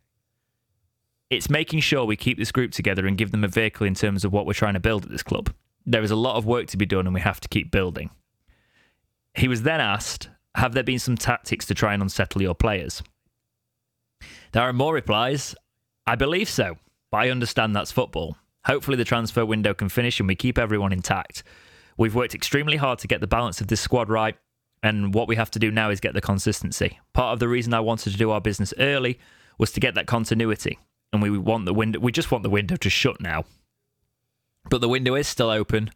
it's 1.32 1.48
making 1.48 1.80
sure 1.80 2.04
we 2.04 2.14
keep 2.14 2.36
this 2.36 2.52
group 2.52 2.72
together 2.72 3.06
and 3.06 3.16
give 3.16 3.30
them 3.30 3.42
a 3.42 3.48
vehicle 3.48 3.86
in 3.86 3.94
terms 3.94 4.22
of 4.22 4.32
what 4.34 4.44
we're 4.44 4.52
trying 4.52 4.74
to 4.74 4.80
build 4.80 5.06
at 5.06 5.10
this 5.10 5.22
club. 5.22 5.50
There 5.86 6.02
is 6.02 6.10
a 6.10 6.16
lot 6.16 6.36
of 6.36 6.44
work 6.44 6.66
to 6.68 6.76
be 6.76 6.84
done 6.84 7.06
and 7.06 7.14
we 7.14 7.22
have 7.22 7.40
to 7.40 7.48
keep 7.48 7.70
building. 7.70 8.10
He 9.32 9.48
was 9.48 9.62
then 9.62 9.80
asked, 9.80 10.28
Have 10.56 10.74
there 10.74 10.82
been 10.82 10.98
some 10.98 11.16
tactics 11.16 11.64
to 11.66 11.74
try 11.74 11.94
and 11.94 12.02
unsettle 12.02 12.42
your 12.42 12.54
players? 12.54 13.02
There 14.52 14.62
are 14.62 14.74
more 14.74 14.92
replies, 14.92 15.54
I 16.06 16.16
believe 16.16 16.50
so, 16.50 16.76
but 17.10 17.16
I 17.16 17.30
understand 17.30 17.74
that's 17.74 17.90
football. 17.90 18.36
Hopefully, 18.66 18.98
the 18.98 19.04
transfer 19.04 19.46
window 19.46 19.72
can 19.72 19.88
finish 19.88 20.20
and 20.20 20.28
we 20.28 20.36
keep 20.36 20.58
everyone 20.58 20.92
intact. 20.92 21.44
We've 21.96 22.14
worked 22.14 22.34
extremely 22.34 22.76
hard 22.76 22.98
to 22.98 23.08
get 23.08 23.22
the 23.22 23.26
balance 23.26 23.62
of 23.62 23.68
this 23.68 23.80
squad 23.80 24.10
right, 24.10 24.36
and 24.82 25.14
what 25.14 25.28
we 25.28 25.36
have 25.36 25.50
to 25.52 25.58
do 25.58 25.70
now 25.70 25.88
is 25.88 25.98
get 25.98 26.12
the 26.12 26.20
consistency. 26.20 27.00
Part 27.14 27.32
of 27.32 27.40
the 27.40 27.48
reason 27.48 27.72
I 27.72 27.80
wanted 27.80 28.10
to 28.10 28.18
do 28.18 28.30
our 28.30 28.40
business 28.42 28.74
early 28.78 29.18
was 29.56 29.72
to 29.72 29.80
get 29.80 29.94
that 29.94 30.06
continuity 30.06 30.78
and 31.12 31.22
we 31.22 31.36
want 31.38 31.64
the 31.66 31.74
window. 31.74 32.00
We 32.00 32.12
just 32.12 32.30
want 32.30 32.42
the 32.42 32.50
window 32.50 32.76
to 32.76 32.90
shut 32.90 33.20
now. 33.20 33.44
But 34.68 34.80
the 34.80 34.88
window 34.88 35.14
is 35.14 35.28
still 35.28 35.50
open. 35.50 35.90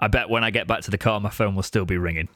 I 0.00 0.08
bet 0.08 0.28
when 0.28 0.44
I 0.44 0.50
get 0.50 0.66
back 0.66 0.82
to 0.82 0.90
the 0.90 0.98
car, 0.98 1.20
my 1.20 1.30
phone 1.30 1.54
will 1.54 1.62
still 1.62 1.84
be 1.84 1.96
ringing. 1.96 2.28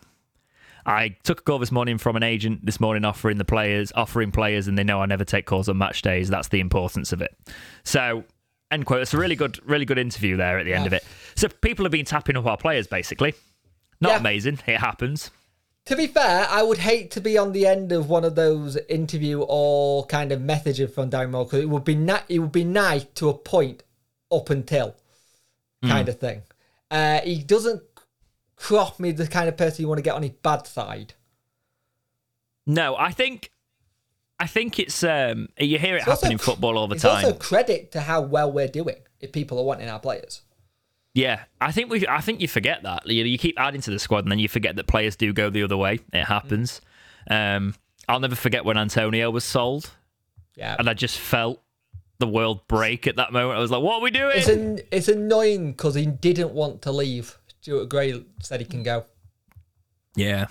I 0.86 1.16
took 1.22 1.40
a 1.40 1.42
call 1.42 1.59
this 1.59 1.72
morning 1.72 1.98
from 1.98 2.16
an 2.16 2.22
agent 2.22 2.64
this 2.64 2.80
morning 2.80 3.04
offering 3.04 3.36
the 3.36 3.44
players, 3.44 3.92
offering 3.94 4.30
players, 4.30 4.68
and 4.68 4.78
they 4.78 4.84
know 4.84 5.02
I 5.02 5.06
never 5.06 5.24
take 5.24 5.44
calls 5.44 5.68
on 5.68 5.76
match 5.76 6.00
days. 6.02 6.30
That's 6.30 6.48
the 6.48 6.61
importance 6.61 7.12
of 7.12 7.20
it. 7.20 7.36
So, 7.84 8.24
end 8.70 8.86
quote. 8.86 9.02
It's 9.02 9.12
a 9.12 9.18
really 9.18 9.36
good, 9.36 9.59
really 9.68 9.84
good 9.84 9.98
interview 9.98 10.36
there 10.36 10.59
at 10.59 10.64
the 10.64 10.72
end 10.72 10.86
of 10.86 10.92
it. 10.94 11.04
So 11.34 11.48
people 11.48 11.84
have 11.84 11.92
been 11.92 12.06
tapping 12.06 12.36
up 12.36 12.46
our 12.46 12.56
players 12.56 12.86
basically. 12.86 13.34
Not 14.00 14.11
Yeah. 14.12 14.18
amazing. 14.18 14.61
It 14.66 14.78
happens. 14.78 15.30
To 15.89 15.97
be 15.97 16.07
fair, 16.07 16.47
I 16.51 16.62
would 16.62 16.76
hate 16.78 17.11
to 17.12 17.20
be 17.20 17.39
on 17.39 17.53
the 17.53 17.66
end 17.66 17.93
of 17.93 18.11
one 18.11 18.22
of 18.22 18.34
those 18.34 18.76
interview 18.91 19.41
or 19.41 20.05
kind 20.05 20.32
of 20.32 20.41
messages 20.43 20.93
from 20.95 21.09
Darren 21.09 21.30
Moore 21.30 21.47
because 21.47 21.61
it 21.62 21.68
would 21.70 21.84
be 21.84 21.95
ni- 21.95 22.26
it 22.28 22.41
would 22.41 22.53
be 22.53 22.64
nice 22.64 23.05
to 23.14 23.30
a 23.30 23.34
point 23.34 23.84
up 24.30 24.51
until 24.51 24.95
kind 25.82 26.07
of 26.11 26.18
thing. 26.20 26.43
Uh, 26.91 27.20
he 27.22 27.43
doesn't 27.43 27.82
crop 28.57 29.01
me 29.01 29.12
the 29.12 29.26
kind 29.26 29.49
of 29.49 29.57
person 29.57 29.80
you 29.82 29.89
want 29.89 29.97
to 29.97 30.03
get 30.03 30.14
on 30.14 30.22
his 30.22 30.32
bad 30.43 30.66
side. 30.66 31.14
No, 32.66 32.95
I 32.95 33.11
think, 33.12 33.51
I 34.39 34.47
think 34.47 34.78
it's. 34.78 35.03
um 35.03 35.49
You 35.59 35.78
hear 35.78 35.95
it 35.97 36.01
It's 36.01 36.09
also 36.09 36.20
happen 36.26 36.32
in 36.32 36.39
football 36.39 36.76
all 36.76 36.86
the 36.89 36.97
it's 36.97 37.03
time. 37.03 37.24
also 37.24 37.34
credit 37.34 37.93
to 37.93 38.03
how 38.03 38.20
well 38.20 38.53
we're 38.53 38.68
doing 38.68 38.97
if 39.20 39.32
people 39.32 39.59
are 39.59 39.64
wanting 39.64 39.89
our 39.89 40.01
players. 40.01 40.43
Yeah, 41.14 41.44
I 41.61 41.72
think 41.72 41.90
we. 41.90 42.06
I 42.06 42.20
think 42.20 42.40
you 42.40 42.48
forget 42.48 42.82
that. 42.84 43.06
You, 43.06 43.24
you 43.24 43.38
keep 43.38 43.59
adding 43.59 43.80
to 43.82 43.90
the 43.90 43.98
squad, 43.98 44.24
and 44.24 44.30
then 44.32 44.38
you 44.38 44.48
forget 44.48 44.76
that 44.76 44.86
players 44.86 45.16
do 45.16 45.32
go 45.32 45.50
the 45.50 45.62
other 45.64 45.76
way. 45.76 45.98
It 46.12 46.24
happens. 46.24 46.80
Um, 47.28 47.74
I'll 48.09 48.20
never 48.20 48.36
forget 48.36 48.64
when 48.64 48.78
Antonio 48.78 49.30
was 49.30 49.44
sold, 49.44 49.90
Yeah. 50.56 50.76
and 50.78 50.88
I 50.88 50.94
just 50.94 51.18
felt 51.18 51.61
the 52.18 52.28
world 52.28 52.66
break 52.68 53.06
at 53.06 53.16
that 53.16 53.32
moment. 53.32 53.59
I 53.59 53.61
was 53.61 53.70
like, 53.70 53.82
"What 53.82 53.96
are 53.96 54.02
we 54.02 54.11
doing?" 54.11 54.32
It's 54.36 54.48
an, 54.48 54.80
it's 54.92 55.09
annoying 55.09 55.72
because 55.72 55.94
he 55.94 56.06
didn't 56.06 56.52
want 56.52 56.82
to 56.82 56.92
leave. 56.92 57.36
Stuart 57.61 57.86
Gray 57.88 58.24
said 58.40 58.61
he 58.61 58.66
can 58.66 58.82
go. 58.82 59.04
yeah, 60.14 60.46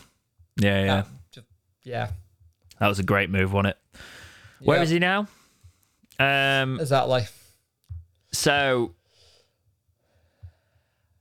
yeah, 0.60 0.84
yeah. 0.84 1.04
Just- 1.32 1.48
yeah. 1.84 2.10
That 2.80 2.88
was 2.88 3.00
a 3.00 3.04
great 3.04 3.30
move, 3.30 3.54
wasn't 3.54 3.70
it? 3.76 4.00
Where 4.60 4.78
Yeah. 4.78 4.84
is 4.84 4.90
he 4.90 5.00
now? 5.00 5.28
Um, 6.20 6.80
Exactly. 6.80 7.26
so 8.32 8.94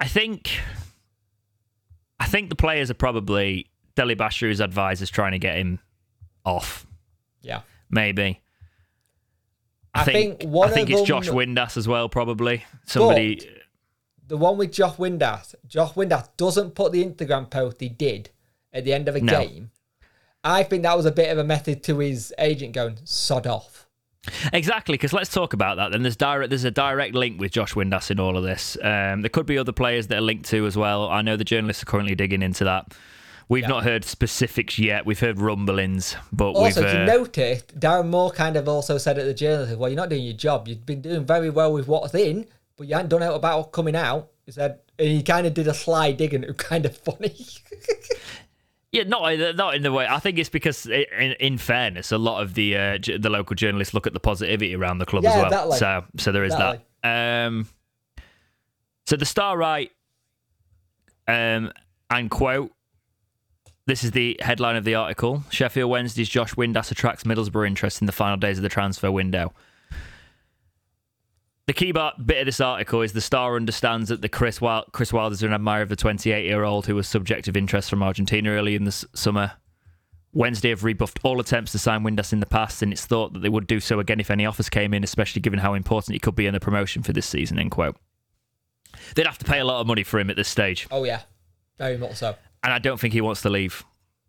I 0.00 0.06
think 0.08 0.50
I 2.20 2.26
think 2.26 2.48
the 2.50 2.56
players 2.56 2.90
are 2.90 2.94
probably 2.94 3.68
Dele-Bashiru's 3.94 4.60
advisors 4.60 5.10
trying 5.10 5.32
to 5.32 5.38
get 5.38 5.56
him 5.56 5.78
off. 6.44 6.86
Yeah. 7.40 7.62
Maybe. 7.90 8.40
I, 9.94 10.00
I 10.00 10.04
think, 10.04 10.40
think 10.40 10.54
I 10.54 10.68
think 10.70 10.90
it's 10.90 10.98
them- 11.00 11.06
Josh 11.06 11.28
Windass 11.28 11.76
as 11.76 11.88
well, 11.88 12.08
probably. 12.08 12.64
Somebody 12.86 13.40
The 14.26 14.36
one 14.36 14.58
with 14.58 14.72
Josh 14.72 14.96
Windass. 14.96 15.54
Josh 15.66 15.92
Windass 15.92 16.28
doesn't 16.36 16.74
put 16.74 16.92
the 16.92 17.04
Instagram 17.04 17.48
post 17.48 17.80
he 17.80 17.88
did 17.88 18.30
at 18.72 18.84
the 18.84 18.92
end 18.92 19.08
of 19.08 19.16
a 19.16 19.20
No. 19.20 19.32
game. 19.44 19.70
I 20.44 20.62
think 20.62 20.82
that 20.82 20.96
was 20.96 21.06
a 21.06 21.12
bit 21.12 21.30
of 21.30 21.38
a 21.38 21.44
method 21.44 21.82
to 21.84 21.98
his 21.98 22.32
agent 22.38 22.72
going, 22.72 22.98
sod 23.04 23.46
off. 23.46 23.85
Exactly, 24.52 24.94
because 24.94 25.12
let's 25.12 25.30
talk 25.30 25.52
about 25.52 25.76
that. 25.76 25.92
Then 25.92 26.02
there's 26.02 26.16
direct 26.16 26.50
there's 26.50 26.64
a 26.64 26.70
direct 26.70 27.14
link 27.14 27.40
with 27.40 27.52
Josh 27.52 27.74
Windass 27.74 28.10
in 28.10 28.18
all 28.20 28.36
of 28.36 28.42
this. 28.44 28.76
Um, 28.82 29.22
there 29.22 29.28
could 29.30 29.46
be 29.46 29.58
other 29.58 29.72
players 29.72 30.06
that 30.08 30.18
are 30.18 30.22
linked 30.22 30.46
to 30.50 30.66
as 30.66 30.76
well. 30.76 31.08
I 31.08 31.22
know 31.22 31.36
the 31.36 31.44
journalists 31.44 31.82
are 31.82 31.86
currently 31.86 32.14
digging 32.14 32.42
into 32.42 32.64
that. 32.64 32.92
We've 33.48 33.62
Yeah. 33.62 33.68
not 33.68 33.84
heard 33.84 34.04
specifics 34.04 34.76
yet. 34.78 35.06
We've 35.06 35.20
heard 35.20 35.38
rumblings, 35.40 36.16
but 36.32 36.50
Also, 36.52 36.80
we've 36.80 36.88
if 36.88 36.94
you 36.94 37.00
uh, 37.00 37.04
noticed, 37.06 37.78
Darren 37.78 38.08
Moore 38.08 38.30
kind 38.32 38.56
of 38.56 38.68
also 38.68 38.98
said 38.98 39.18
at 39.18 39.24
the 39.26 39.34
journalist, 39.34 39.76
well, 39.78 39.88
you're 39.88 39.96
not 39.96 40.08
doing 40.08 40.24
your 40.24 40.34
job. 40.34 40.66
You've 40.66 40.84
been 40.84 41.00
doing 41.00 41.24
very 41.24 41.50
well 41.50 41.72
with 41.72 41.86
what's 41.86 42.12
in, 42.14 42.46
but 42.76 42.88
you 42.88 42.94
haven't 42.94 43.10
done 43.10 43.22
it 43.22 43.32
about 43.32 43.70
coming 43.70 43.94
out. 43.94 44.30
He 44.46 44.50
said, 44.52 44.80
and 44.98 45.08
he 45.08 45.22
kind 45.22 45.46
of 45.46 45.54
did 45.54 45.68
a 45.68 45.74
sly 45.74 46.10
dig 46.10 46.34
and 46.34 46.42
it 46.42 46.48
was 46.48 46.56
kind 46.56 46.84
of 46.86 46.96
funny. 47.04 47.36
Yeah, 48.96 49.02
not 49.04 49.32
in, 49.32 49.56
not 49.56 49.74
in 49.74 49.82
the 49.82 49.92
way. 49.92 50.06
I 50.08 50.18
think 50.18 50.38
it's 50.38 50.48
because, 50.48 50.86
in, 50.86 51.32
in 51.38 51.58
fairness, 51.58 52.12
a 52.12 52.18
lot 52.18 52.42
of 52.42 52.54
the 52.54 52.76
uh, 52.76 52.98
j- 52.98 53.18
the 53.18 53.28
local 53.30 53.54
journalists 53.54 53.92
look 53.94 54.06
at 54.06 54.12
the 54.14 54.20
positivity 54.20 54.74
around 54.74 54.98
the 54.98 55.06
club 55.06 55.24
as 55.26 55.34
Yeah, 55.34 55.42
well. 55.42 55.46
exactly. 55.70 55.78
So, 55.78 56.04
so 56.18 56.32
there 56.32 56.44
is 56.44 56.54
Exactly. 56.54 56.80
that. 57.02 57.46
Um, 57.46 57.68
so 59.06 59.16
the 59.16 59.26
star 59.26 59.56
right, 59.58 59.90
um, 61.28 61.72
and 62.10 62.30
quote. 62.30 62.72
This 63.88 64.02
is 64.02 64.10
the 64.10 64.36
headline 64.42 64.74
of 64.74 64.82
the 64.82 64.96
article. 64.96 65.44
Sheffield 65.50 65.88
Wednesday's 65.88 66.28
Josh 66.28 66.54
Windass 66.54 66.90
attracts 66.90 67.22
Middlesbrough 67.22 67.68
interest 67.68 68.00
in 68.00 68.06
the 68.06 68.12
final 68.12 68.36
days 68.36 68.58
of 68.58 68.62
the 68.64 68.68
transfer 68.68 69.12
window. 69.12 69.52
The 71.66 71.72
key 71.72 71.90
bit 71.90 72.38
of 72.38 72.46
this 72.46 72.60
article 72.60 73.02
is 73.02 73.12
the 73.12 73.20
Star 73.20 73.56
understands 73.56 74.08
that 74.08 74.22
the 74.22 74.28
Chris, 74.28 74.60
Wild- 74.60 74.86
Chris 74.92 75.12
Wilder 75.12 75.32
is 75.34 75.42
an 75.42 75.52
admirer 75.52 75.82
of 75.82 75.88
the 75.88 75.96
28 75.96 76.44
year 76.44 76.62
old 76.62 76.86
who 76.86 76.94
was 76.94 77.08
subject 77.08 77.48
of 77.48 77.56
interest 77.56 77.90
from 77.90 78.04
Argentina 78.04 78.50
early 78.50 78.76
in 78.76 78.84
the 78.84 78.90
s- 78.90 79.04
summer. 79.14 79.52
Wednesday 80.32 80.68
have 80.68 80.84
rebuffed 80.84 81.18
all 81.24 81.40
attempts 81.40 81.72
to 81.72 81.78
sign 81.78 82.02
Windass 82.04 82.32
in 82.32 82.38
the 82.40 82.46
past, 82.46 82.82
and 82.82 82.92
it's 82.92 83.04
thought 83.04 83.32
that 83.32 83.40
they 83.40 83.48
would 83.48 83.66
do 83.66 83.80
so 83.80 83.98
again 83.98 84.20
if 84.20 84.30
any 84.30 84.46
offers 84.46 84.68
came 84.68 84.94
in, 84.94 85.02
especially 85.02 85.40
given 85.40 85.58
how 85.58 85.74
important 85.74 86.12
he 86.14 86.20
could 86.20 86.36
be 86.36 86.46
in 86.46 86.54
the 86.54 86.60
promotion 86.60 87.02
for 87.02 87.12
this 87.12 87.26
season. 87.26 87.58
End 87.58 87.70
quote. 87.72 87.96
They'd 89.16 89.26
have 89.26 89.38
to 89.38 89.44
pay 89.44 89.58
a 89.58 89.64
lot 89.64 89.80
of 89.80 89.86
money 89.88 90.04
for 90.04 90.20
him 90.20 90.30
at 90.30 90.36
this 90.36 90.48
stage, 90.48 90.86
oh, 90.90 91.04
yeah. 91.04 91.22
Very 91.78 91.96
much 91.98 92.14
so. 92.16 92.36
and 92.62 92.72
I 92.72 92.78
don't 92.78 93.00
think 93.00 93.12
he 93.12 93.20
wants 93.20 93.42
to 93.42 93.50
leave. 93.50 93.84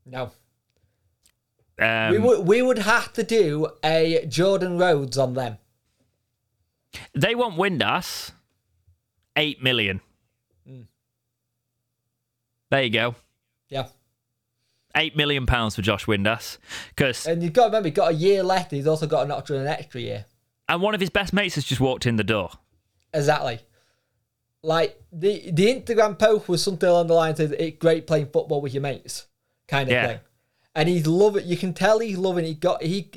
No. 0.05 0.31
Um, 1.79 2.11
we, 2.11 2.17
would, 2.19 2.47
we 2.47 2.61
would 2.63 2.79
have 2.79 3.13
to 3.13 3.23
do 3.23 3.67
a 3.83 4.25
Jordan 4.27 4.77
Rhodes 4.79 5.17
on 5.17 5.33
them. 5.35 5.57
They 7.13 7.35
want 7.35 7.55
Windass 7.55 8.31
eight 9.35 9.61
million. 9.63 10.01
Hmm. 10.67 10.81
There 12.69 12.83
you 12.83 12.89
go. 12.89 13.15
Yeah. 13.69 13.87
eight 14.95 15.15
million 15.15 15.45
pounds 15.45 15.75
for 15.75 15.81
Josh 15.81 16.05
Windass 16.05 16.57
because 16.89 17.25
And 17.27 17.43
you've 17.43 17.53
got 17.53 17.63
to 17.63 17.67
remember, 17.67 17.89
he's 17.89 17.95
got 17.95 18.11
a 18.11 18.15
year 18.15 18.43
left. 18.43 18.71
and 18.71 18.77
He's 18.77 18.87
also 18.87 19.05
got 19.07 19.25
an 19.25 19.31
extra 19.31 19.57
an 19.57 19.67
extra 19.67 20.01
year. 20.01 20.25
and 20.69 20.81
one 20.81 20.93
of 20.95 20.99
his 21.01 21.09
best 21.09 21.33
mates 21.33 21.55
has 21.55 21.63
just 21.65 21.81
walked 21.81 22.05
in 22.05 22.15
the 22.15 22.23
door. 22.23 22.51
Exactly. 23.13 23.59
Like 24.63 25.01
the 25.11 25.51
the 25.51 25.67
Instagram 25.67 26.17
post 26.17 26.49
was 26.49 26.63
something 26.63 26.89
along 26.89 27.07
the 27.07 27.13
lines 27.13 27.39
of 27.39 27.53
"It's 27.53 27.77
great 27.77 28.07
playing 28.07 28.27
football 28.33 28.59
with 28.59 28.73
your 28.73 28.81
mates," 28.81 29.27
kind 29.67 29.87
of 29.87 29.93
Yeah. 29.93 30.07
thing. 30.07 30.19
And 30.75 30.89
he's 30.89 31.07
loving. 31.07 31.47
You 31.47 31.57
can 31.57 31.73
tell 31.73 31.99
he's 31.99 32.17
loving. 32.17 32.43
He 32.45 32.53
got 32.53 32.81
he. 32.83 33.11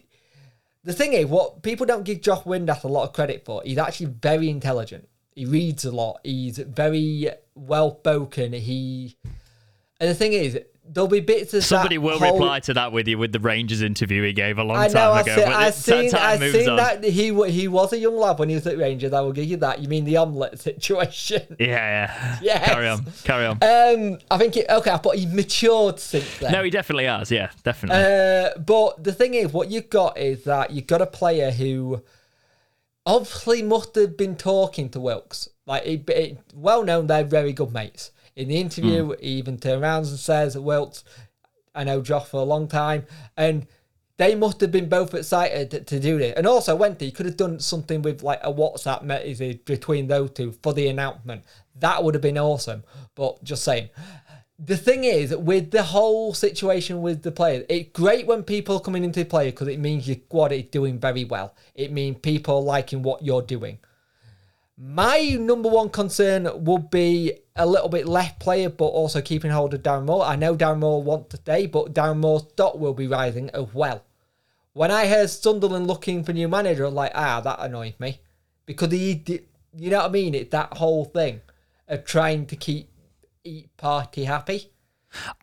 The 0.83 0.93
thing 0.93 1.13
is, 1.13 1.27
what 1.27 1.63
people 1.63 1.85
don't 1.85 2.05
give 2.05 2.23
Josh 2.23 2.45
Windass 2.45 2.85
a 2.85 2.89
lot 2.89 3.05
of 3.05 3.13
credit 3.13 3.45
for, 3.45 3.63
he's 3.65 3.79
actually 3.79 4.07
very 4.07 4.49
intelligent. 4.49 5.09
He 5.35 5.45
reads 5.45 5.85
a 5.85 5.91
lot. 5.93 6.21
He's 6.25 6.59
very 6.59 7.31
well 7.55 7.99
spoken. 7.99 8.53
He, 8.53 9.17
and 10.01 10.09
the 10.09 10.15
thing 10.15 10.33
is, 10.33 10.59
there'll 10.93 11.07
be 11.09 11.21
bits 11.21 11.55
of 11.55 11.63
Somebody 11.65 11.99
will 11.99 12.19
whole- 12.19 12.33
reply 12.33 12.59
to 12.61 12.75
that 12.75 12.91
with 12.91 13.07
you 13.07 13.17
with 13.17 13.31
the 13.33 13.39
Rangers 13.39 13.81
interview 13.81 14.25
he 14.25 14.33
gave 14.33 14.59
a 14.59 14.65
long 14.65 14.77
I 14.77 14.89
know. 14.89 14.93
time 14.93 15.17
I 15.17 15.21
ago. 15.21 15.35
see, 15.37 15.43
I 15.45 15.71
seen. 15.71 16.15
I 16.15 16.51
seen 16.51 16.69
on. 16.69 16.77
that 16.77 17.05
he 17.05 17.33
he 17.51 17.69
was 17.69 17.93
a 17.93 17.99
young 17.99 18.17
lad 18.17 18.39
when 18.41 18.49
he 18.49 18.57
was 18.57 18.67
at 18.67 18.77
Rangers. 18.77 19.13
I 19.13 19.21
will 19.21 19.33
give 19.33 19.45
you 19.45 19.57
that. 19.59 19.79
You 19.81 19.89
mean 19.89 20.05
the 20.05 20.17
omelette 20.17 20.59
situation? 20.59 21.43
Yeah, 21.61 21.67
yeah. 21.69 22.39
Yes. 22.43 22.65
Carry 22.73 22.89
on. 22.89 23.05
Carry 23.25 23.47
on. 23.47 23.53
Um, 23.63 24.19
I 24.31 24.39
think 24.39 24.57
it, 24.57 24.67
okay, 24.69 24.97
but 25.03 25.17
he 25.17 25.27
matured 25.27 26.01
since 26.01 26.39
then. 26.39 26.53
no, 26.53 26.63
he 26.65 26.71
definitely 26.71 27.05
has. 27.07 27.31
Yeah, 27.31 27.51
definitely. 27.63 28.03
Uh, 28.03 28.59
but 28.59 29.03
the 29.05 29.13
thing 29.13 29.35
is, 29.35 29.53
what 29.53 29.71
you've 29.71 29.91
got 29.91 30.19
is 30.19 30.45
that 30.45 30.71
you've 30.73 30.87
got 30.89 31.01
a 31.03 31.07
player 31.07 31.51
who 31.53 32.03
obviously 33.07 33.63
must 33.63 33.95
have 33.95 34.17
been 34.17 34.37
talking 34.37 34.89
to 34.91 35.01
Wilks. 35.01 35.49
Like, 35.67 35.87
it, 35.87 36.09
it, 36.11 36.39
well 36.55 36.83
known, 36.85 37.07
they're 37.07 37.25
very 37.25 37.53
good 37.53 37.73
mates. 37.73 38.11
In 38.41 38.49
the 38.49 38.57
interview, 38.57 39.07
Hmm. 39.07 39.21
he 39.21 39.29
even 39.33 39.59
turns 39.59 39.83
around 39.83 40.07
and 40.07 40.19
says, 40.19 40.57
Wilks, 40.57 41.05
I 41.75 41.85
know 41.85 42.01
Josh 42.01 42.27
for 42.27 42.41
a 42.41 42.45
long 42.45 42.69
time. 42.69 43.07
And 43.37 43.67
they 44.17 44.35
must 44.35 44.61
have 44.61 44.73
been 44.73 44.89
both 44.89 45.15
excited 45.15 45.71
to, 45.71 45.81
to 45.81 46.01
do 46.01 46.19
this. 46.19 46.35
And 46.37 46.47
also, 46.47 46.75
Wendy 46.75 47.11
could 47.11 47.27
have 47.27 47.37
done 47.37 47.61
something 47.61 48.03
with 48.03 48.23
like 48.23 48.41
a 48.43 48.53
WhatsApp 48.53 49.03
message 49.03 49.65
between 49.65 50.09
those 50.09 50.31
two 50.31 50.53
for 50.63 50.73
the 50.73 50.89
announcement. 50.89 51.43
That 51.79 52.03
would 52.03 52.15
have 52.15 52.23
been 52.23 52.39
awesome. 52.39 52.85
But 53.15 53.43
just 53.45 53.63
saying. 53.63 53.91
The 54.59 54.77
thing 54.77 55.05
is, 55.05 55.35
with 55.35 55.71
the 55.71 55.83
whole 55.83 56.35
situation 56.35 57.01
with 57.01 57.23
the 57.23 57.33
players, 57.33 57.65
it's 57.71 57.91
great 57.93 58.27
when 58.27 58.43
people 58.43 58.77
are 58.77 58.81
coming 58.81 59.05
into 59.05 59.21
the 59.21 59.31
player 59.31 59.51
because 59.51 59.69
it 59.69 59.79
means 59.79 60.07
your 60.07 60.19
squad 60.19 60.53
is 60.53 60.65
doing 60.65 60.99
very 60.99 61.25
well. 61.25 61.55
It 61.75 61.93
means 61.93 62.19
people 62.21 62.57
are 62.57 62.63
liking 62.63 63.03
what 63.03 63.23
you're 63.23 63.41
doing. 63.43 63.79
My 64.83 65.37
number 65.39 65.69
one 65.69 65.91
concern 65.91 66.49
would 66.65 66.89
be 66.91 67.35
a 67.55 67.67
little 67.67 67.91
bit 67.91 68.09
less 68.09 68.33
player, 68.39 68.71
but 68.71 68.87
also 68.87 69.21
keeping 69.21 69.51
hold 69.51 69.75
of 69.75 69.83
Darren 69.83 70.07
Moore. 70.07 70.25
I 70.25 70.37
know 70.37 70.57
Darren 70.57 70.79
Moore 70.79 71.03
wants 71.03 71.29
to 71.31 71.37
stay, 71.37 71.67
but 71.67 71.93
Darren 71.93 72.17
Moore's 72.19 72.45
stock 72.45 72.77
will 72.79 72.95
be 72.95 73.07
rising 73.07 73.51
as 73.51 73.67
well. 73.75 74.03
When 74.73 74.91
I 74.91 75.07
heard 75.07 75.29
Sunderland 75.29 75.87
looking 75.87 76.25
for 76.25 76.33
new 76.33 76.49
manager, 76.49 76.87
I'm 76.87 76.95
like, 76.95 77.13
ah, 77.15 77.43
that 77.43 77.59
annoyed 77.61 77.95
me 77.99 78.21
because 78.65 78.91
he, 78.91 79.15
did, 79.17 79.45
you 79.77 79.91
know 79.91 79.99
what 79.99 80.07
I 80.07 80.13
mean? 80.13 80.35
It's 80.35 80.51
that 80.53 80.79
whole 80.79 81.05
thing 81.05 81.43
of 81.87 82.07
trying 82.07 82.47
to 82.47 82.57
keep 82.57 82.89
each 83.45 83.67
party 83.77 84.25
happy. 84.25 84.71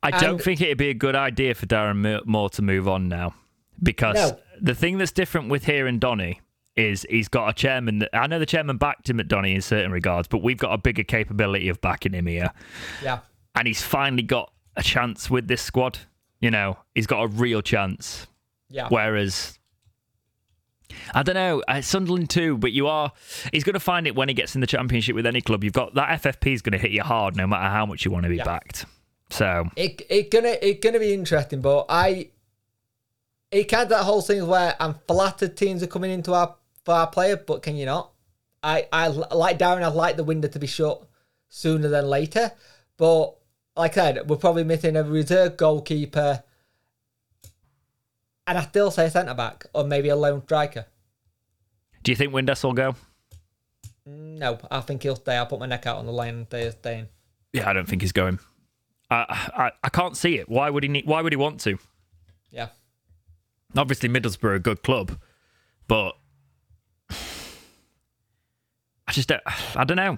I 0.01 0.11
don't 0.11 0.41
think 0.41 0.61
it'd 0.61 0.77
be 0.79 0.89
a 0.89 0.93
good 0.95 1.15
idea 1.15 1.53
for 1.53 1.67
Darren 1.67 1.97
Mo- 1.97 2.21
Moore 2.25 2.49
to 2.51 2.63
move 2.63 2.87
on 2.87 3.07
now 3.07 3.35
because 3.83 4.15
No. 4.15 4.39
the 4.59 4.73
thing 4.73 4.97
that's 4.97 5.11
different 5.11 5.49
with 5.49 5.65
here 5.65 5.85
and 5.85 5.99
Donny 5.99 6.41
is 6.77 7.05
he's 7.09 7.27
got 7.27 7.49
a 7.49 7.53
chairman 7.53 7.99
that 7.99 8.09
I 8.13 8.27
know 8.27 8.39
the 8.39 8.45
chairman 8.45 8.77
backed 8.77 9.09
him 9.09 9.19
at 9.19 9.27
Donny 9.27 9.55
in 9.55 9.61
certain 9.61 9.91
regards, 9.91 10.27
but 10.27 10.43
we've 10.43 10.57
got 10.57 10.71
a 10.73 10.77
bigger 10.77 11.03
capability 11.03 11.67
of 11.69 11.81
backing 11.81 12.13
him 12.13 12.27
here. 12.27 12.51
Yeah, 13.03 13.19
And 13.55 13.67
he's 13.67 13.81
finally 13.81 14.23
got 14.23 14.51
a 14.75 14.83
chance 14.83 15.29
with 15.29 15.47
this 15.47 15.61
squad. 15.61 15.97
You 16.39 16.51
know, 16.51 16.77
he's 16.93 17.07
got 17.07 17.21
a 17.23 17.27
real 17.27 17.61
chance. 17.63 18.27
yeah, 18.69 18.87
Whereas, 18.89 19.57
I 21.15 21.23
don't 21.23 21.33
know, 21.35 21.63
uh, 21.67 21.81
Sunderland 21.81 22.29
too, 22.29 22.57
but 22.57 22.71
you 22.73 22.87
are, 22.87 23.11
he's 23.51 23.63
going 23.63 23.73
to 23.73 23.79
find 23.79 24.05
it 24.07 24.15
when 24.15 24.27
he 24.29 24.33
gets 24.35 24.53
in 24.55 24.61
the 24.61 24.67
championship 24.67 25.15
with 25.15 25.25
any 25.25 25.41
club. 25.41 25.63
You've 25.63 25.73
got 25.73 25.95
that 25.95 26.21
FFP 26.21 26.53
is 26.53 26.61
going 26.61 26.73
to 26.73 26.77
hit 26.77 26.91
you 26.91 27.01
hard 27.01 27.35
no 27.35 27.47
matter 27.47 27.69
how 27.69 27.85
much 27.87 28.05
you 28.05 28.11
want 28.11 28.23
to 28.23 28.29
be 28.29 28.37
Yeah. 28.37 28.43
backed. 28.45 28.85
So, 29.29 29.65
it 29.75 30.01
it 30.09 30.31
gonna 30.31 30.55
it 30.61 30.81
gonna 30.81 30.99
be 30.99 31.13
interesting, 31.13 31.59
but 31.59 31.87
I 31.89 32.29
it 33.51 33.65
kind 33.65 33.83
of 33.83 33.89
that 33.89 34.03
whole 34.03 34.21
thing 34.21 34.47
where 34.47 34.73
I'm 34.79 34.95
flattered 35.05 35.57
teams 35.57 35.83
are 35.83 35.87
coming 35.87 36.11
into 36.11 36.33
our 36.33 36.55
for 36.87 36.93
our 36.93 37.07
player, 37.07 37.35
but 37.35 37.61
can 37.61 37.75
you 37.75 37.85
not? 37.85 38.13
I, 38.63 38.87
I 38.93 39.09
like 39.09 39.59
Darren. 39.59 39.83
I'd 39.83 39.93
like 39.93 40.15
the 40.15 40.23
window 40.23 40.47
to 40.47 40.57
be 40.57 40.67
shut 40.67 41.05
sooner 41.49 41.89
than 41.89 42.07
later, 42.07 42.53
but 42.95 43.33
like 43.75 43.97
I 43.97 44.13
said, 44.13 44.29
we're 44.29 44.37
probably 44.37 44.63
missing 44.63 44.95
a 44.95 45.03
reserve 45.03 45.57
goalkeeper, 45.57 46.43
and 48.47 48.57
I 48.57 48.61
still 48.61 48.89
say 48.89 49.09
centre 49.09 49.33
back 49.33 49.65
or 49.73 49.83
maybe 49.83 50.07
a 50.07 50.15
lone 50.15 50.41
striker. 50.43 50.85
do 52.03 52.11
you 52.13 52.15
think 52.15 52.31
Windass 52.31 52.63
will 52.63 52.71
go? 52.71 52.95
No, 54.05 54.57
I 54.71 54.79
think 54.79 55.03
he'll 55.03 55.17
stay. 55.17 55.35
I'll 55.35 55.45
put 55.45 55.59
my 55.59 55.65
neck 55.65 55.85
out 55.87 55.97
on 55.97 56.05
the 56.05 56.13
line 56.13 56.35
and 56.35 56.47
he's 56.49 56.71
staying. 56.71 57.09
Yeah, 57.51 57.69
I 57.69 57.73
don't 57.73 57.85
think 57.85 58.01
he's 58.01 58.13
going. 58.13 58.39
I, 59.11 59.49
I 59.53 59.71
I 59.83 59.89
can't 59.89 60.15
see 60.15 60.37
it. 60.37 60.47
Why 60.47 60.69
would 60.69 60.83
he 60.83 60.89
need? 60.89 61.05
Why 61.05 61.21
would 61.21 61.33
he 61.33 61.37
want 61.37 61.59
to? 61.61 61.77
Yeah. 62.49 62.69
Obviously, 63.75 64.07
Middlesbrough 64.07 64.43
are 64.45 64.53
a 64.53 64.59
good 64.59 64.83
club, 64.83 65.19
but 65.89 66.15
I 69.07 69.11
just 69.11 69.27
don't. 69.29 69.41
I 69.75 69.83
don't 69.83 69.97
know. 69.97 70.17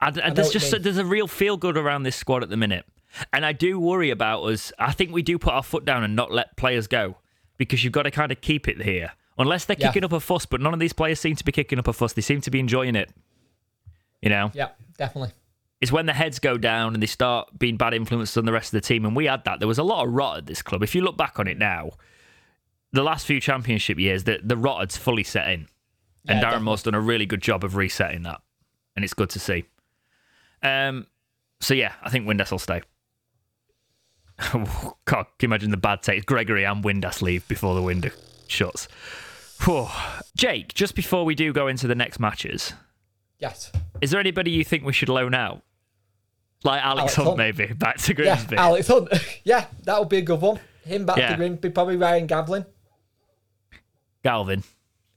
I, 0.00 0.10
d- 0.10 0.20
know 0.20 0.32
there's 0.32 0.50
just 0.50 0.82
there's 0.82 0.96
a 0.98 1.04
real 1.04 1.26
feel 1.26 1.56
good 1.56 1.76
around 1.76 2.02
this 2.04 2.16
squad 2.16 2.42
at 2.42 2.48
the 2.48 2.56
minute, 2.56 2.84
and 3.32 3.44
I 3.44 3.52
do 3.52 3.78
worry 3.78 4.10
about 4.10 4.42
us. 4.44 4.72
I 4.78 4.92
think 4.92 5.12
we 5.12 5.22
do 5.22 5.38
put 5.38 5.52
our 5.52 5.62
foot 5.62 5.84
down 5.84 6.04
and 6.04 6.16
not 6.16 6.32
let 6.32 6.56
players 6.56 6.86
go 6.86 7.16
because 7.58 7.84
you've 7.84 7.92
got 7.92 8.04
to 8.04 8.10
kind 8.10 8.32
of 8.32 8.40
keep 8.40 8.66
it 8.68 8.80
here, 8.82 9.12
unless 9.38 9.64
they're 9.66 9.76
Yeah. 9.78 9.88
kicking 9.88 10.04
up 10.04 10.12
a 10.12 10.20
fuss. 10.20 10.46
But 10.46 10.60
none 10.60 10.72
of 10.72 10.80
these 10.80 10.92
players 10.94 11.20
seem 11.20 11.36
to 11.36 11.44
be 11.44 11.52
kicking 11.52 11.78
up 11.78 11.86
a 11.88 11.92
fuss. 11.92 12.12
They 12.14 12.22
seem 12.22 12.40
to 12.42 12.50
be 12.50 12.60
enjoying 12.60 12.96
it. 12.96 13.10
You 14.22 14.30
know. 14.30 14.50
Yeah, 14.54 14.68
definitely. 14.98 15.32
It's 15.82 15.90
when 15.92 16.04
the 16.04 16.12
heads 16.12 16.38
go 16.38 16.58
down 16.58 16.92
and 16.92 17.02
they 17.02 17.06
start 17.06 17.58
being 17.58 17.78
bad 17.78 17.94
influences 17.94 18.36
on 18.36 18.44
the 18.44 18.52
rest 18.52 18.68
of 18.74 18.82
the 18.82 18.86
team. 18.86 19.06
And 19.06 19.16
we 19.16 19.24
had 19.24 19.44
that. 19.44 19.60
There 19.60 19.68
was 19.68 19.78
a 19.78 19.82
lot 19.82 20.06
of 20.06 20.12
rot 20.12 20.36
at 20.36 20.46
this 20.46 20.60
club. 20.60 20.82
If 20.82 20.94
you 20.94 21.00
look 21.00 21.16
back 21.16 21.38
on 21.38 21.46
it 21.46 21.56
now, 21.56 21.92
the 22.92 23.02
last 23.02 23.24
few 23.26 23.40
championship 23.40 23.98
years, 23.98 24.24
the, 24.24 24.40
the 24.42 24.58
rot 24.58 24.80
had 24.80 24.92
fully 24.92 25.24
set 25.24 25.48
in. 25.48 25.68
And 26.28 26.36
Yeah, 26.38 26.40
Darren 26.40 26.40
definitely. 26.42 26.64
Moore's 26.64 26.82
done 26.82 26.94
a 26.94 27.00
really 27.00 27.26
good 27.26 27.40
job 27.42 27.64
of 27.64 27.76
resetting 27.76 28.22
that. 28.22 28.40
And 28.96 29.04
it's 29.04 29.14
good 29.14 29.30
to 29.30 29.38
see. 29.40 29.64
Um, 30.62 31.06
so, 31.60 31.74
yeah, 31.74 31.92
I 32.02 32.10
think 32.10 32.26
Windass 32.26 32.50
will 32.50 32.58
stay. 32.58 32.82
God, 34.52 34.66
can 35.04 35.24
you 35.42 35.48
imagine 35.48 35.70
the 35.70 35.76
bad 35.76 36.02
takes? 36.02 36.24
Gregory 36.24 36.64
and 36.64 36.82
Windass 36.84 37.22
leave 37.22 37.46
before 37.48 37.74
the 37.74 37.82
window 37.82 38.10
shuts. 38.48 38.88
Whew. 39.64 39.86
Jake, 40.36 40.72
just 40.74 40.94
before 40.94 41.24
we 41.24 41.34
do 41.34 41.52
go 41.52 41.66
into 41.68 41.86
the 41.86 41.94
next 41.94 42.18
matches, 42.18 42.72
Yes. 43.38 43.70
is 44.00 44.10
there 44.10 44.20
anybody 44.20 44.50
you 44.50 44.64
think 44.64 44.84
we 44.84 44.92
should 44.92 45.08
loan 45.10 45.34
out? 45.34 45.62
Like 46.64 46.82
Alex, 46.82 47.00
Alex 47.00 47.14
Hunt, 47.16 47.26
Hunt. 47.28 47.38
maybe 47.38 47.66
back 47.72 47.96
to 47.98 48.12
Yeah, 48.12 48.34
Grimsby. 48.36 48.56
Alex 48.56 48.88
Hunt. 48.88 49.08
yeah, 49.44 49.66
that 49.84 49.98
would 49.98 50.08
be 50.10 50.18
a 50.18 50.22
good 50.22 50.40
one. 50.40 50.58
Him 50.84 51.04
back 51.06 51.16
Yeah. 51.18 51.30
to 51.30 51.36
Grimsby, 51.36 51.70
probably 51.70 51.96
Ryan 51.96 52.26
Gavlin. 52.26 52.66
Galvin. 54.22 54.64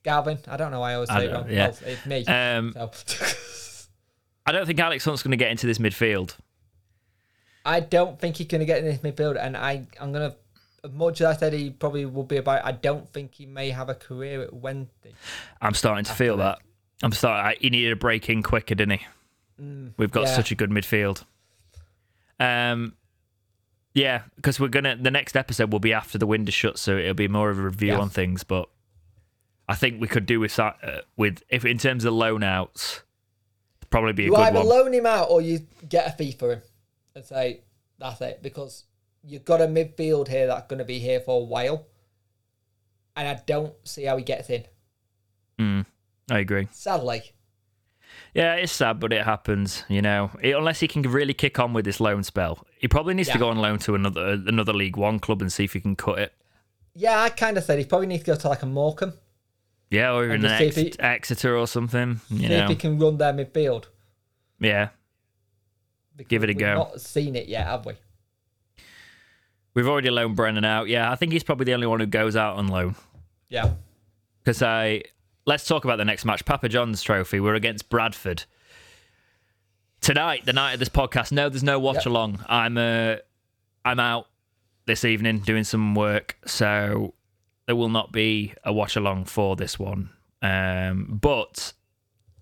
Galvin. 0.03 0.37
I 0.47 0.57
don't 0.57 0.71
know 0.71 0.79
why 0.81 0.91
I 0.91 0.95
always 0.95 1.09
say 1.09 1.25
it 1.27 1.33
wrong. 1.33 1.49
yeah. 1.49 1.67
Well, 1.69 1.77
it's 1.85 2.05
me. 2.05 2.25
Um, 2.25 2.73
so. 2.75 2.91
I 4.45 4.51
don't 4.51 4.65
think 4.65 4.79
Alex 4.79 5.05
Hunt's 5.05 5.23
going 5.23 5.31
to 5.31 5.37
get 5.37 5.51
into 5.51 5.65
this 5.67 5.77
midfield. 5.77 6.35
I 7.65 7.79
don't 7.79 8.19
think 8.19 8.35
he's 8.37 8.47
going 8.47 8.59
to 8.59 8.65
get 8.65 8.83
into 8.83 8.91
this 8.91 8.99
midfield, 9.13 9.37
and 9.41 9.55
I, 9.55 9.87
I'm 10.01 10.11
going 10.11 10.31
to, 10.31 10.89
much 10.89 11.21
as 11.21 11.27
I 11.27 11.39
said 11.39 11.53
he 11.53 11.69
probably 11.69 12.05
will 12.05 12.23
be 12.25 12.35
about, 12.35 12.65
I 12.65 12.73
don't 12.73 13.07
think 13.07 13.35
he 13.35 13.45
may 13.45 13.69
have 13.69 13.87
a 13.87 13.95
career 13.95 14.41
at 14.41 14.53
Wednesday. 14.53 15.13
I'm 15.61 15.73
starting 15.73 16.03
to 16.03 16.11
feel 16.13 16.35
that. 16.37 16.59
I'm 17.01 17.13
starting. 17.13 17.45
I, 17.45 17.55
he 17.61 17.69
needed 17.69 17.93
a 17.93 17.95
break 17.95 18.29
in 18.29 18.43
quicker, 18.43 18.75
didn't 18.75 18.99
he? 18.99 19.07
We've 19.97 20.11
got 20.11 20.25
Mm, 20.25 20.27
yeah. 20.27 20.35
such 20.35 20.51
a 20.51 20.55
good 20.55 20.71
midfield. 20.71 21.23
Um, 22.39 22.95
yeah, 23.93 24.23
because 24.35 24.59
we're 24.59 24.67
gonna. 24.67 24.95
The 24.97 25.11
next 25.11 25.37
episode 25.37 25.71
will 25.71 25.79
be 25.79 25.93
after 25.93 26.17
the 26.17 26.25
window 26.27 26.51
shut, 26.51 26.77
so 26.79 26.97
it'll 26.97 27.13
be 27.13 27.27
more 27.27 27.49
of 27.49 27.59
a 27.59 27.61
review 27.61 27.93
Yeah. 27.93 27.99
on 27.99 28.09
things. 28.09 28.43
But 28.43 28.67
I 29.67 29.75
think 29.75 30.01
we 30.01 30.07
could 30.07 30.25
do 30.25 30.39
with 30.39 30.51
Sa- 30.51 30.75
uh, 30.83 31.01
with 31.17 31.41
if 31.49 31.63
in 31.65 31.77
terms 31.77 32.03
of 32.05 32.13
loan 32.13 32.43
outs, 32.43 33.01
probably 33.89 34.13
be 34.13 34.23
a 34.23 34.25
You 34.27 34.31
good 34.35 34.41
either 34.41 34.59
one. 34.59 34.67
loan 34.67 34.93
him 34.93 35.05
out 35.05 35.29
or 35.29 35.41
you 35.41 35.59
get 35.87 36.07
a 36.07 36.11
fee 36.11 36.31
for 36.33 36.53
him 36.53 36.61
and 37.15 37.23
say, 37.23 37.61
that's 37.99 38.19
it, 38.21 38.41
because 38.41 38.83
you've 39.23 39.45
got 39.45 39.61
a 39.61 39.67
midfield 39.67 40.27
here 40.27 40.47
that's 40.47 40.67
going 40.67 40.79
to 40.79 40.85
be 40.85 40.99
here 40.99 41.19
for 41.21 41.39
a 41.41 41.43
while, 41.45 41.85
and 43.15 43.27
I 43.27 43.39
don't 43.45 43.73
see 43.87 44.03
how 44.05 44.17
he 44.17 44.23
gets 44.23 44.49
in. 44.49 44.65
Mm, 45.59 45.85
I 46.31 46.39
agree. 46.39 46.67
Sadly. 46.71 47.31
Yeah, 48.33 48.55
it's 48.55 48.71
sad, 48.71 48.99
but 48.99 49.13
it 49.13 49.23
happens. 49.23 49.83
You 49.87 50.01
know, 50.01 50.31
It- 50.41 50.55
unless 50.55 50.79
he 50.79 50.87
can 50.87 51.03
really 51.03 51.33
kick 51.33 51.59
on 51.59 51.71
with 51.73 51.85
this 51.85 51.99
loan 51.99 52.23
spell, 52.23 52.65
he 52.77 52.87
probably 52.87 53.13
needs 53.13 53.29
to 53.29 53.37
go 53.37 53.49
on 53.49 53.57
loan 53.57 53.77
to 53.79 53.95
another 53.95 54.41
another 54.45 54.73
League 54.73 54.97
One 54.97 55.19
club 55.19 55.41
and 55.41 55.51
see 55.53 55.63
if 55.63 55.73
he 55.73 55.79
can 55.79 55.95
cut 55.95 56.19
it. 56.19 56.33
Yeah, 56.95 57.21
I 57.21 57.29
kind 57.29 57.57
of 57.57 57.63
said 57.63 57.79
he 57.79 57.85
probably 57.85 58.07
needs 58.07 58.23
to 58.23 58.31
go 58.31 58.35
to 58.37 58.49
like 58.49 58.61
a 58.63 58.65
Morecambe. 58.67 59.13
Yeah, 59.93 60.13
or 60.13 60.25
even 60.25 60.43
an 60.45 60.51
Ex- 60.51 60.75
he- 60.75 60.93
Exeter 60.99 61.55
or 61.55 61.67
something. 61.67 62.19
You 62.29 62.47
See 62.47 62.53
if 62.53 62.69
he 62.69 62.75
can 62.75 62.97
run 62.99 63.17
their 63.17 63.31
midfield. 63.33 63.85
yeah, 64.59 64.89
because 66.17 66.29
Give 66.29 66.43
it 66.43 66.49
a 66.49 66.53
we've 66.53 66.57
go. 66.59 66.73
Not 66.75 66.99
seen 67.01 67.35
it 67.35 67.47
yet, 67.47 67.65
have 67.67 67.85
we? 67.85 67.93
We've 69.75 69.87
already 69.87 70.09
loaned 70.09 70.35
Brennan 70.35 70.65
out. 70.65 70.87
Yeah, 70.87 71.11
I 71.11 71.15
think 71.15 71.31
he's 71.31 71.43
probably 71.43 71.65
the 71.65 71.73
only 71.73 71.87
one 71.87 71.99
who 71.99 72.05
goes 72.05 72.35
out 72.35 72.57
on 72.57 72.67
loan. 72.67 72.95
Yeah. 73.49 73.71
Because 74.43 74.61
I 74.61 75.03
let's 75.45 75.65
talk 75.65 75.83
about 75.83 75.97
the 75.97 76.05
next 76.05 76.25
match. 76.25 76.45
Papa 76.45 76.69
John's 76.69 77.01
Trophy. 77.01 77.39
We're 77.39 77.55
against 77.55 77.89
Bradford 77.89 78.45
tonight. 80.01 80.45
The 80.45 80.53
night 80.53 80.73
of 80.73 80.79
this 80.79 80.89
podcast. 80.89 81.31
No, 81.31 81.49
there's 81.49 81.63
no 81.63 81.79
watch 81.79 81.97
Yep. 81.97 82.05
along. 82.07 82.45
I'm 82.47 82.77
uh, 82.77 83.15
I'm 83.85 83.99
out 83.99 84.27
this 84.85 85.05
evening 85.05 85.39
doing 85.39 85.63
some 85.63 85.95
work, 85.95 86.37
so 86.45 87.13
there 87.65 87.75
will 87.75 87.89
not 87.89 88.11
be 88.11 88.53
a 88.63 88.73
watch 88.73 88.95
along 88.95 89.25
for 89.25 89.55
this 89.55 89.79
one. 89.79 90.09
Um, 90.41 91.19
but 91.21 91.73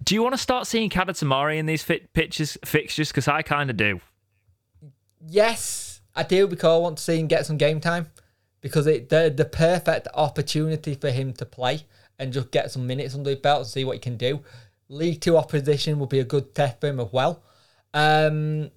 do 0.03 0.15
you 0.15 0.24
want 0.24 0.34
to 0.34 0.41
start 0.41 0.67
seeing 0.67 0.89
Kada 0.89 1.13
Tamari 1.13 1.57
in 1.57 1.65
these 1.65 1.84
fit 1.84 2.13
pitches 2.13 2.57
fixtures? 2.65 3.09
Because 3.09 3.28
I 3.28 3.41
kind 3.41 3.69
of 3.69 3.78
do. 3.78 4.01
Yes, 5.28 6.01
I 6.15 6.24
do 6.24 6.47
because 6.47 6.74
I 6.74 6.78
want 6.78 6.97
to 6.97 7.03
see 7.03 7.19
him 7.19 7.28
get 7.28 7.45
some 7.45 7.57
game 7.57 7.80
time 7.80 8.07
because 8.61 8.88
it 8.88 9.09
the 9.09 9.32
the 9.36 9.45
perfect 9.45 10.07
opportunity 10.13 10.95
for 10.95 11.11
him 11.11 11.34
to 11.34 11.45
play 11.45 11.86
and 12.17 12.34
just 12.34 12.51
get 12.51 12.72
some 12.72 12.88
minutes 12.88 13.15
under 13.15 13.30
his 13.30 13.39
belt 13.39 13.59
and 13.59 13.67
see 13.67 13.86
what 13.86 13.93
he 13.93 13.99
can 13.99 14.17
do. 14.17 14.41
League 14.89 15.22
Two 15.22 15.38
opposition 15.38 15.99
will 15.99 16.07
be 16.07 16.19
a 16.19 16.24
good 16.24 16.55
test 16.55 16.80
for 16.82 16.88
him 16.88 16.99
as 16.99 17.11
well. 17.11 17.43
Um, 17.93 18.72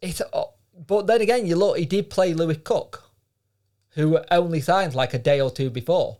it's 0.00 0.20
uh, 0.20 0.44
but 0.86 1.06
then 1.06 1.20
again, 1.20 1.46
you 1.46 1.56
look, 1.56 1.78
he 1.78 1.86
did 1.86 2.10
play 2.10 2.34
Lewis 2.34 2.58
Cook, 2.62 3.07
who 3.98 4.10
were 4.10 4.24
only 4.30 4.60
signed 4.60 4.94
like 4.94 5.12
a 5.12 5.18
day 5.18 5.40
or 5.40 5.50
two 5.50 5.68
before, 5.70 6.18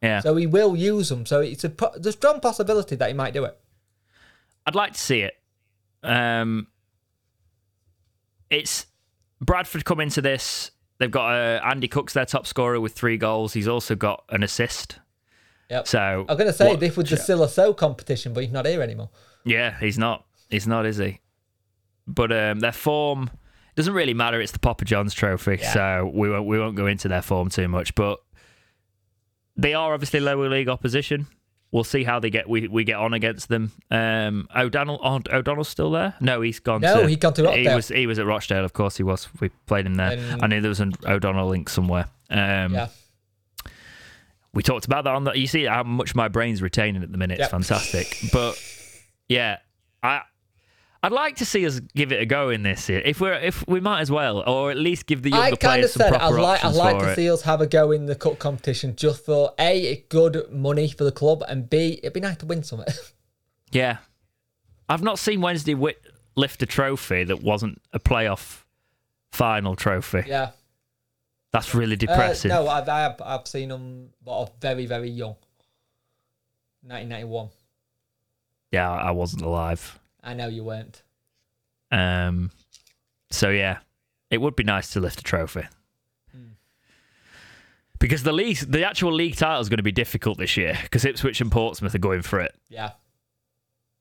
Yeah. 0.00 0.20
so 0.20 0.36
he 0.36 0.46
will 0.46 0.76
use 0.76 1.08
them. 1.08 1.26
So 1.26 1.40
it's 1.40 1.64
a 1.64 1.72
there's 1.98 2.14
strong 2.14 2.38
possibility 2.40 2.94
that 2.96 3.08
he 3.08 3.14
might 3.14 3.34
do 3.34 3.44
it. 3.44 3.58
I'd 4.64 4.74
like 4.76 4.92
to 4.92 4.98
see 5.00 5.20
it. 5.22 5.34
Um, 6.02 6.68
it's 8.50 8.86
Bradford 9.40 9.84
come 9.84 10.00
into 10.00 10.22
this. 10.22 10.70
They've 10.98 11.10
got 11.10 11.32
uh, 11.34 11.60
Andy 11.64 11.88
Cook's 11.88 12.12
their 12.14 12.24
top 12.24 12.46
scorer 12.46 12.80
with 12.80 12.92
three 12.94 13.18
goals. 13.18 13.52
He's 13.52 13.68
also 13.68 13.94
got 13.94 14.24
an 14.30 14.42
assist. 14.42 14.98
Yep. 15.68 15.88
So 15.88 16.24
I'm 16.28 16.36
gonna 16.36 16.52
say 16.52 16.68
what- 16.68 16.80
this 16.80 16.96
was 16.96 17.10
the 17.10 17.16
Sylla 17.16 17.48
Sow 17.48 17.74
competition, 17.74 18.32
but 18.32 18.44
he's 18.44 18.52
not 18.52 18.66
here 18.66 18.82
anymore. 18.82 19.10
Yeah, 19.44 19.76
he's 19.78 19.98
not. 19.98 20.24
He's 20.48 20.66
not, 20.66 20.86
is 20.86 20.96
he? 20.98 21.20
But 22.06 22.30
um, 22.30 22.60
their 22.60 22.70
form 22.72 23.30
doesn't 23.76 23.94
really 23.94 24.14
matter. 24.14 24.40
It's 24.40 24.52
the 24.52 24.58
Papa 24.58 24.84
John's 24.84 25.14
Trophy, 25.14 25.58
Yeah. 25.60 25.72
so 25.72 26.10
we 26.12 26.28
won't 26.30 26.46
we 26.46 26.58
won't 26.58 26.76
go 26.76 26.86
into 26.86 27.08
their 27.08 27.22
form 27.22 27.48
too 27.50 27.68
much. 27.68 27.94
But 27.94 28.18
they 29.56 29.74
are 29.74 29.94
obviously 29.94 30.20
lower 30.20 30.48
league 30.48 30.68
opposition. 30.68 31.26
We'll 31.72 31.84
see 31.84 32.04
how 32.04 32.20
they 32.20 32.30
get 32.30 32.48
we, 32.48 32.68
we 32.68 32.84
get 32.84 32.96
on 32.96 33.12
against 33.12 33.48
them. 33.48 33.72
Um, 33.90 34.48
O'Donnell 34.56 34.98
O'Donnell's 35.30 35.68
still 35.68 35.90
there? 35.90 36.14
No, 36.20 36.40
he's 36.40 36.58
gone. 36.60 36.80
No, 36.80 37.02
to, 37.02 37.08
he's 37.08 37.18
gone 37.18 37.34
to 37.34 37.52
He 37.52 37.68
was 37.68 37.88
he 37.88 38.06
was 38.06 38.18
at 38.18 38.26
Rochdale, 38.26 38.64
of 38.64 38.72
course 38.72 38.96
he 38.96 39.02
was. 39.02 39.28
We 39.40 39.48
played 39.66 39.84
him 39.84 39.96
there. 39.96 40.18
I 40.40 40.46
knew 40.46 40.60
there 40.60 40.68
was 40.70 40.80
an 40.80 40.92
O'Donnell 41.06 41.48
link 41.48 41.68
somewhere. 41.68 42.06
Um, 42.30 42.72
Yeah. 42.74 42.88
we 44.54 44.62
talked 44.62 44.86
about 44.86 45.04
that 45.04 45.14
on 45.14 45.24
the. 45.24 45.32
You 45.32 45.46
see 45.46 45.64
how 45.64 45.82
much 45.82 46.14
my 46.14 46.28
brain's 46.28 46.62
retaining 46.62 47.02
at 47.02 47.12
the 47.12 47.18
minute. 47.18 47.34
It's 47.40 47.44
Yep. 47.44 47.50
fantastic. 47.50 48.18
But 48.32 48.58
yeah, 49.28 49.58
I 50.02 50.22
I'd 51.06 51.12
like 51.12 51.36
to 51.36 51.44
see 51.44 51.64
us 51.66 51.78
give 51.94 52.10
it 52.10 52.20
a 52.20 52.26
go 52.26 52.50
in 52.50 52.62
this 52.64 52.88
year. 52.88 53.00
If 53.04 53.20
we're 53.20 53.34
if 53.34 53.66
we 53.68 53.78
might 53.80 54.00
as 54.00 54.10
well, 54.10 54.42
or 54.48 54.70
at 54.72 54.76
least 54.76 55.06
give 55.06 55.22
the 55.22 55.32
I 55.32 55.36
younger 55.48 55.56
kind 55.56 55.80
players 55.80 55.84
of 55.84 55.90
some 55.92 56.00
said 56.00 56.12
I'd 56.14 56.18
proper 56.18 56.40
like 56.40 56.64
I'd 56.64 56.74
like 56.74 56.98
to 56.98 57.12
it. 57.12 57.14
see 57.16 57.30
us 57.30 57.42
have 57.42 57.60
a 57.60 57.66
go 57.66 57.92
in 57.92 58.06
the 58.06 58.14
cup 58.16 58.38
competition 58.38 58.96
just 58.96 59.24
for 59.24 59.54
a 59.58 60.04
good 60.08 60.50
money 60.52 60.88
for 60.88 61.04
the 61.04 61.12
club 61.12 61.44
and 61.48 61.70
b 61.70 62.00
it'd 62.02 62.12
be 62.12 62.20
nice 62.20 62.38
to 62.38 62.46
win 62.46 62.62
something. 62.62 62.92
Yeah, 63.72 63.98
I've 64.88 65.02
not 65.02 65.18
seen 65.18 65.40
Wednesday 65.40 65.74
lift 66.36 66.62
a 66.62 66.66
trophy 66.66 67.24
that 67.24 67.42
wasn't 67.42 67.82
a 67.92 67.98
playoff 67.98 68.62
final 69.32 69.74
trophy. 69.76 70.24
yeah. 70.26 70.50
That's 71.52 71.74
really 71.74 71.94
Uh, 71.94 71.98
depressing. 71.98 72.48
no, 72.50 72.68
I've, 72.68 72.88
I've 72.88 73.20
I've 73.22 73.46
seen 73.46 73.68
them, 73.70 74.10
but 74.24 74.32
are 74.38 74.48
very 74.60 74.86
very 74.86 75.10
young. 75.10 75.36
1991. 76.82 77.48
Yeah, 78.72 78.90
I 78.90 79.10
wasn't 79.10 79.42
alive. 79.42 79.98
I 80.26 80.34
know 80.34 80.48
you 80.48 80.64
weren't. 80.64 81.02
Um, 81.90 82.50
so 83.30 83.48
yeah, 83.50 83.78
it 84.30 84.40
would 84.40 84.56
be 84.56 84.64
nice 84.64 84.90
to 84.92 85.00
lift 85.00 85.20
a 85.20 85.22
trophy. 85.22 85.62
Because 87.98 88.22
the 88.22 88.32
league, 88.32 88.58
the 88.58 88.84
actual 88.86 89.12
league 89.12 89.36
title 89.36 89.60
is 89.62 89.70
going 89.70 89.78
to 89.78 89.82
be 89.82 89.92
difficult 89.92 90.36
this 90.36 90.56
year 90.58 90.78
because 90.82 91.06
Ipswich 91.06 91.40
and 91.40 91.50
Portsmouth 91.50 91.94
are 91.94 91.98
going 91.98 92.20
for 92.20 92.40
it. 92.40 92.54
Yeah. 92.68 92.90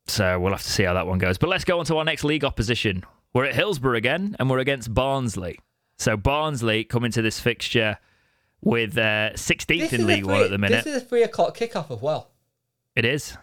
So 0.08 0.38
we'll 0.40 0.52
have 0.52 0.64
to 0.64 0.70
see 0.70 0.84
how 0.84 0.94
that 0.96 1.08
one 1.08 1.18
goes. 1.18 1.38
But 1.38 1.50
let's 1.50 1.64
go 1.64 1.80
on 1.80 1.86
to 1.86 1.98
our 1.98 2.04
next 2.04 2.26
league 2.26 2.44
opposition. 2.44 3.06
We're 3.34 3.46
at 3.46 3.56
Hillsborough 3.56 3.96
again, 3.96 4.36
and 4.38 4.50
we're 4.50 4.60
against 4.60 4.94
Barnsley. 4.94 5.60
So 5.98 6.18
Barnsley 6.18 6.84
come 6.84 7.06
into 7.06 7.22
this 7.22 7.40
fixture 7.40 7.98
with 8.62 8.98
uh, 8.98 9.32
16th 9.34 9.68
This 9.68 9.94
in 9.94 10.06
League 10.08 10.26
One 10.26 10.42
at 10.42 10.50
the 10.50 10.58
minute. 10.58 10.84
This 10.84 10.96
is 10.96 11.02
a 11.02 11.06
three 11.06 11.24
o'clock 11.24 11.56
kickoff 11.58 11.90
as 11.90 12.02
well, 12.02 12.32
It 12.96 13.06
is. 13.06 13.38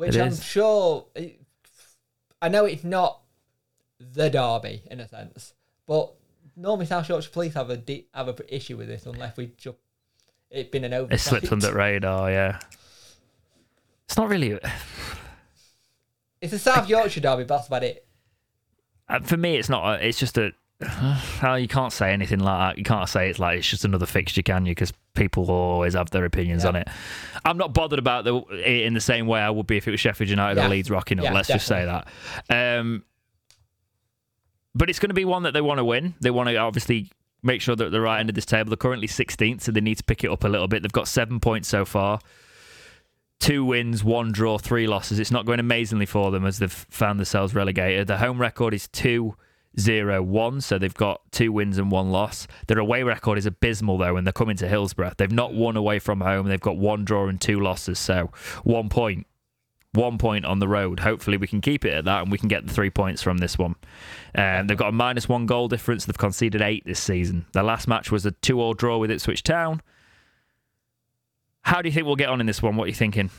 Which 0.00 0.16
I'm 0.16 0.34
sure. 0.34 1.06
I 2.42 2.48
know 2.48 2.64
it's 2.64 2.84
not 2.84 3.20
the 4.00 4.30
derby 4.30 4.82
in 4.90 4.98
a 4.98 5.06
sense, 5.06 5.52
but 5.86 6.14
normally 6.56 6.86
South 6.86 7.06
Yorkshire 7.08 7.30
Police 7.30 7.54
have 7.54 7.68
a 7.68 7.76
de- 7.76 8.06
have 8.14 8.28
a 8.28 8.54
issue 8.54 8.78
with 8.78 8.88
this 8.88 9.04
unless 9.04 9.36
we 9.36 9.52
just 9.58 9.76
it's 10.50 10.70
been 10.70 10.84
an 10.84 10.94
over. 10.94 11.12
It 11.12 11.18
slipped 11.18 11.52
under 11.52 11.74
radar, 11.74 12.30
yeah. 12.30 12.60
It's 14.06 14.16
not 14.16 14.30
really. 14.30 14.58
It's 16.40 16.54
a 16.54 16.58
South 16.58 16.88
Yorkshire 16.88 17.20
derby, 17.20 17.44
but 17.44 17.56
that's 17.56 17.68
about 17.68 17.84
it. 17.84 18.06
Uh, 19.08 19.20
for 19.20 19.36
me, 19.36 19.56
it's 19.56 19.68
not. 19.68 20.00
A, 20.00 20.08
it's 20.08 20.18
just 20.18 20.38
a. 20.38 20.52
Well, 21.42 21.58
you 21.58 21.68
can't 21.68 21.92
say 21.92 22.12
anything 22.12 22.38
like 22.40 22.58
that. 22.74 22.78
You 22.78 22.84
can't 22.84 23.08
say 23.08 23.28
it's 23.30 23.38
like 23.38 23.58
it's 23.58 23.68
just 23.68 23.84
another 23.84 24.06
fixture, 24.06 24.42
can 24.42 24.66
you? 24.66 24.72
Because 24.72 24.92
people 25.14 25.44
will 25.46 25.54
always 25.54 25.94
have 25.94 26.10
their 26.10 26.24
opinions 26.24 26.62
Yeah. 26.64 26.68
on 26.70 26.76
it. 26.76 26.88
I'm 27.44 27.56
not 27.58 27.74
bothered 27.74 27.98
about 27.98 28.24
the 28.24 28.36
it 28.52 28.84
in 28.86 28.94
the 28.94 29.00
same 29.00 29.26
way 29.26 29.40
I 29.40 29.50
would 29.50 29.66
be 29.66 29.76
if 29.76 29.86
it 29.88 29.90
was 29.90 30.00
Sheffield 30.00 30.30
United 30.30 30.58
Yeah. 30.60 30.66
or 30.66 30.70
Leeds 30.70 30.90
rocking 30.90 31.18
up. 31.18 31.24
Yeah, 31.24 31.32
let's 31.32 31.48
just 31.48 31.66
say 31.66 31.84
that. 31.84 32.08
Um, 32.48 33.04
but 34.74 34.88
it's 34.88 34.98
going 34.98 35.08
to 35.10 35.14
be 35.14 35.24
one 35.24 35.42
that 35.42 35.52
they 35.52 35.60
want 35.60 35.78
to 35.78 35.84
win. 35.84 36.14
They 36.20 36.30
want 36.30 36.48
to 36.48 36.56
obviously 36.56 37.10
make 37.42 37.60
sure 37.60 37.74
they're 37.74 37.86
at 37.86 37.92
the 37.92 38.00
right 38.00 38.20
end 38.20 38.28
of 38.28 38.34
this 38.34 38.46
table. 38.46 38.70
They're 38.70 38.76
currently 38.76 39.08
16th, 39.08 39.62
so 39.62 39.72
they 39.72 39.80
need 39.80 39.96
to 39.98 40.04
pick 40.04 40.22
it 40.24 40.30
up 40.30 40.44
a 40.44 40.48
little 40.48 40.68
bit. 40.68 40.82
They've 40.82 40.92
got 40.92 41.08
seven 41.08 41.40
points 41.40 41.68
so 41.68 41.84
far. 41.84 42.20
Two 43.40 43.64
wins, 43.64 44.04
one 44.04 44.32
draw, 44.32 44.58
three 44.58 44.86
losses. 44.86 45.18
It's 45.18 45.30
not 45.30 45.46
going 45.46 45.58
amazingly 45.60 46.04
for 46.06 46.30
them 46.30 46.44
as 46.46 46.58
they've 46.58 46.70
found 46.70 47.18
themselves 47.18 47.54
relegated. 47.54 48.06
The 48.06 48.18
home 48.18 48.38
record 48.40 48.74
is 48.74 48.86
2 48.88 49.34
0 49.78 50.22
1, 50.22 50.60
so 50.60 50.78
they've 50.78 50.94
got 50.94 51.20
two 51.30 51.52
wins 51.52 51.78
and 51.78 51.90
one 51.90 52.10
loss. 52.10 52.46
Their 52.66 52.78
away 52.78 53.02
record 53.02 53.38
is 53.38 53.46
abysmal, 53.46 53.98
though, 53.98 54.14
when 54.14 54.24
they're 54.24 54.32
coming 54.32 54.56
to 54.56 54.68
Hillsborough. 54.68 55.12
They've 55.16 55.30
not 55.30 55.54
won 55.54 55.76
away 55.76 55.98
from 55.98 56.20
home. 56.20 56.48
They've 56.48 56.60
got 56.60 56.76
one 56.76 57.04
draw 57.04 57.28
and 57.28 57.40
two 57.40 57.60
losses, 57.60 57.98
so 57.98 58.30
one 58.64 58.88
point. 58.88 59.26
One 59.92 60.18
point 60.18 60.44
on 60.44 60.60
the 60.60 60.68
road. 60.68 61.00
Hopefully, 61.00 61.36
we 61.36 61.48
can 61.48 61.60
keep 61.60 61.84
it 61.84 61.92
at 61.92 62.04
that 62.04 62.22
and 62.22 62.30
we 62.30 62.38
can 62.38 62.46
get 62.46 62.64
the 62.64 62.72
three 62.72 62.90
points 62.90 63.22
from 63.22 63.38
this 63.38 63.58
one. 63.58 63.74
Um, 64.36 64.68
they've 64.68 64.78
got 64.78 64.90
a 64.90 64.92
minus 64.92 65.28
one 65.28 65.46
goal 65.46 65.66
difference. 65.66 66.04
They've 66.04 66.16
conceded 66.16 66.62
eight 66.62 66.84
this 66.86 67.00
season. 67.00 67.46
Their 67.54 67.64
last 67.64 67.88
match 67.88 68.12
was 68.12 68.24
a 68.24 68.30
two 68.30 68.60
all 68.60 68.72
draw 68.72 68.98
with 68.98 69.10
Ipswich 69.10 69.42
Town. 69.42 69.82
How 71.62 71.82
do 71.82 71.88
you 71.88 71.92
think 71.92 72.06
we'll 72.06 72.14
get 72.14 72.28
on 72.28 72.40
in 72.40 72.46
this 72.46 72.62
one? 72.62 72.76
What 72.76 72.84
are 72.84 72.88
you 72.88 72.94
thinking? 72.94 73.30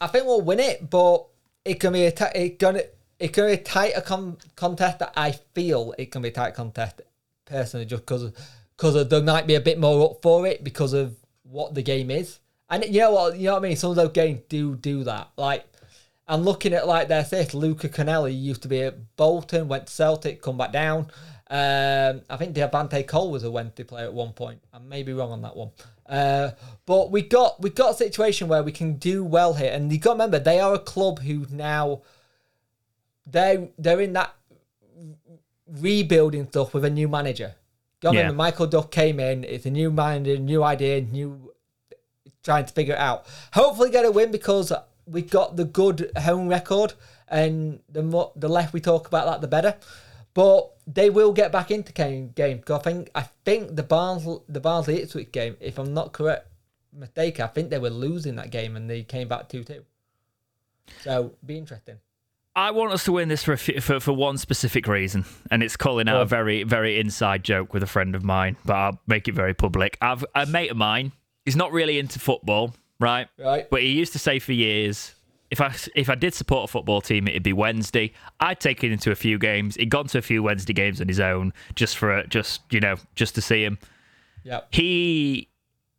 I 0.00 0.08
think 0.08 0.26
we'll 0.26 0.40
win 0.40 0.58
it, 0.58 0.90
but 0.90 1.26
it 1.64 1.80
can 1.80 1.92
be 1.92 2.06
a 2.06 2.12
it 2.34 2.58
gonna 2.58 2.82
it 3.18 3.32
can 3.32 3.46
be 3.46 3.52
a 3.52 3.56
tighter 3.56 4.00
con- 4.00 4.38
contest. 4.56 5.00
That 5.00 5.12
I 5.16 5.32
feel 5.32 5.94
it 5.98 6.10
can 6.10 6.22
be 6.22 6.28
a 6.28 6.32
tight 6.32 6.54
contest 6.54 7.02
personally, 7.44 7.86
just 7.86 8.06
because 8.06 8.32
because 8.76 9.08
there 9.08 9.22
might 9.22 9.46
be 9.46 9.54
a 9.54 9.60
bit 9.60 9.78
more 9.78 10.10
up 10.10 10.22
for 10.22 10.46
it 10.46 10.62
because 10.62 10.92
of 10.92 11.16
what 11.42 11.74
the 11.74 11.82
game 11.82 12.10
is. 12.10 12.38
And 12.70 12.84
you 12.84 13.00
know 13.00 13.12
what 13.12 13.36
you 13.36 13.46
know 13.46 13.54
what 13.54 13.64
I 13.64 13.68
mean. 13.68 13.76
Some 13.76 13.90
of 13.90 13.96
those 13.96 14.12
games 14.12 14.40
do 14.48 14.76
do 14.76 15.04
that. 15.04 15.30
Like 15.36 15.66
I'm 16.26 16.42
looking 16.42 16.74
at 16.74 16.86
like 16.86 17.08
their 17.08 17.24
fifth. 17.24 17.54
Luca 17.54 17.88
Connell 17.88 18.28
used 18.28 18.62
to 18.62 18.68
be 18.68 18.82
at 18.82 19.16
Bolton, 19.16 19.68
went 19.68 19.86
to 19.86 19.92
Celtic, 19.92 20.42
come 20.42 20.58
back 20.58 20.72
down. 20.72 21.10
Um, 21.50 22.20
I 22.28 22.36
think 22.36 22.54
Devante 22.54 23.06
Cole 23.06 23.30
was 23.30 23.42
a 23.42 23.50
Wednesday 23.50 23.84
player 23.84 24.04
at 24.04 24.12
one 24.12 24.32
point. 24.32 24.60
I 24.72 24.78
may 24.78 25.02
be 25.02 25.14
wrong 25.14 25.32
on 25.32 25.40
that 25.42 25.56
one. 25.56 25.70
Uh, 26.06 26.50
but 26.84 27.10
we 27.10 27.22
got 27.22 27.60
we 27.62 27.70
got 27.70 27.92
a 27.92 27.94
situation 27.94 28.48
where 28.48 28.62
we 28.62 28.72
can 28.72 28.94
do 28.94 29.24
well 29.24 29.54
here, 29.54 29.72
and 29.72 29.90
you 29.90 29.98
got 29.98 30.10
to 30.10 30.14
remember 30.14 30.38
they 30.38 30.60
are 30.60 30.74
a 30.74 30.78
club 30.78 31.20
who 31.20 31.46
now 31.50 32.02
they 33.30 33.70
they're 33.78 34.00
in 34.00 34.12
that 34.14 34.34
rebuilding 35.66 36.48
stuff 36.48 36.74
with 36.74 36.84
a 36.84 36.90
new 36.90 37.08
manager. 37.08 37.54
Got 38.00 38.12
to 38.12 38.16
Yeah. 38.16 38.22
remember 38.22 38.38
Michael 38.38 38.66
Duff 38.66 38.90
came 38.90 39.20
in. 39.20 39.44
It's 39.44 39.66
a 39.66 39.70
new 39.70 39.90
manager, 39.90 40.38
new 40.38 40.62
idea, 40.62 41.00
new 41.02 41.52
trying 42.42 42.64
to 42.66 42.72
figure 42.72 42.94
it 42.94 43.00
out. 43.00 43.26
Hopefully, 43.52 43.90
get 43.90 44.04
a 44.04 44.10
win 44.10 44.30
because 44.30 44.72
we 45.06 45.22
got 45.22 45.56
the 45.56 45.64
good 45.64 46.10
home 46.16 46.48
record, 46.48 46.94
and 47.28 47.80
the 47.88 48.02
more 48.02 48.32
the 48.36 48.48
less 48.48 48.72
we 48.72 48.80
talk 48.80 49.06
about 49.08 49.26
that, 49.26 49.40
the 49.40 49.48
better. 49.48 49.76
But 50.34 50.70
they 50.86 51.10
will 51.10 51.32
get 51.32 51.50
back 51.50 51.70
into 51.70 51.92
game 51.92 52.30
game. 52.30 52.60
'cause 52.60 52.80
I 52.80 52.82
think 52.82 53.10
I 53.14 53.22
think 53.44 53.74
the 53.76 53.82
Barnes 53.82 54.24
the 54.48 54.60
Barnsley 54.60 55.02
Ipswich 55.02 55.32
game, 55.32 55.56
if 55.60 55.78
I'm 55.78 55.92
not 55.92 56.12
correct 56.12 56.46
mistake, 56.92 57.40
I 57.40 57.48
think 57.48 57.70
they 57.70 57.78
were 57.78 57.90
losing 57.90 58.36
that 58.36 58.50
game 58.50 58.76
and 58.76 58.88
they 58.88 59.02
came 59.02 59.28
back 59.28 59.48
two 59.48 59.64
two. 59.64 59.84
So 61.02 61.32
be 61.44 61.58
interesting. 61.58 61.98
I 62.56 62.72
want 62.72 62.92
us 62.92 63.04
to 63.04 63.12
win 63.12 63.28
this 63.28 63.44
for, 63.44 63.52
a 63.52 63.54
f- 63.54 63.82
for 63.84 64.00
for 64.00 64.12
one 64.12 64.36
specific 64.36 64.86
reason, 64.88 65.24
and 65.50 65.62
it's 65.62 65.76
calling 65.76 66.08
out 66.08 66.14
Go 66.14 66.20
a 66.22 66.24
very 66.26 66.62
very 66.64 66.98
inside 66.98 67.44
joke 67.44 67.72
with 67.72 67.82
a 67.82 67.86
friend 67.86 68.14
of 68.14 68.24
mine, 68.24 68.56
but 68.64 68.74
I'll 68.74 69.00
make 69.06 69.28
it 69.28 69.34
very 69.34 69.54
public. 69.54 69.96
I've 70.00 70.24
a 70.34 70.46
mate 70.46 70.70
of 70.70 70.76
mine. 70.76 71.12
He's 71.44 71.56
not 71.56 71.72
really 71.72 71.98
into 71.98 72.18
football, 72.18 72.74
right? 73.00 73.28
Right. 73.38 73.70
But 73.70 73.82
he 73.82 73.88
used 73.88 74.12
to 74.14 74.18
say 74.18 74.38
for 74.38 74.52
years, 74.52 75.14
if 75.50 75.60
I 75.60 75.74
if 75.94 76.10
I 76.10 76.14
did 76.14 76.34
support 76.34 76.68
a 76.68 76.72
football 76.72 77.00
team, 77.00 77.28
it'd 77.28 77.42
be 77.42 77.52
Wednesday. 77.52 78.12
I'd 78.40 78.60
taken 78.60 78.92
him 78.92 78.98
to 79.00 79.12
a 79.12 79.14
few 79.14 79.38
games. 79.38 79.76
He'd 79.76 79.90
gone 79.90 80.08
to 80.08 80.18
a 80.18 80.22
few 80.22 80.42
Wednesday 80.42 80.72
games 80.72 81.00
on 81.00 81.08
his 81.08 81.20
own, 81.20 81.52
just 81.74 81.96
for 81.96 82.18
a, 82.18 82.26
just 82.26 82.62
you 82.70 82.80
know 82.80 82.96
just 83.14 83.34
to 83.36 83.40
see 83.40 83.62
him. 83.64 83.78
Yeah. 84.42 84.62
He 84.70 85.48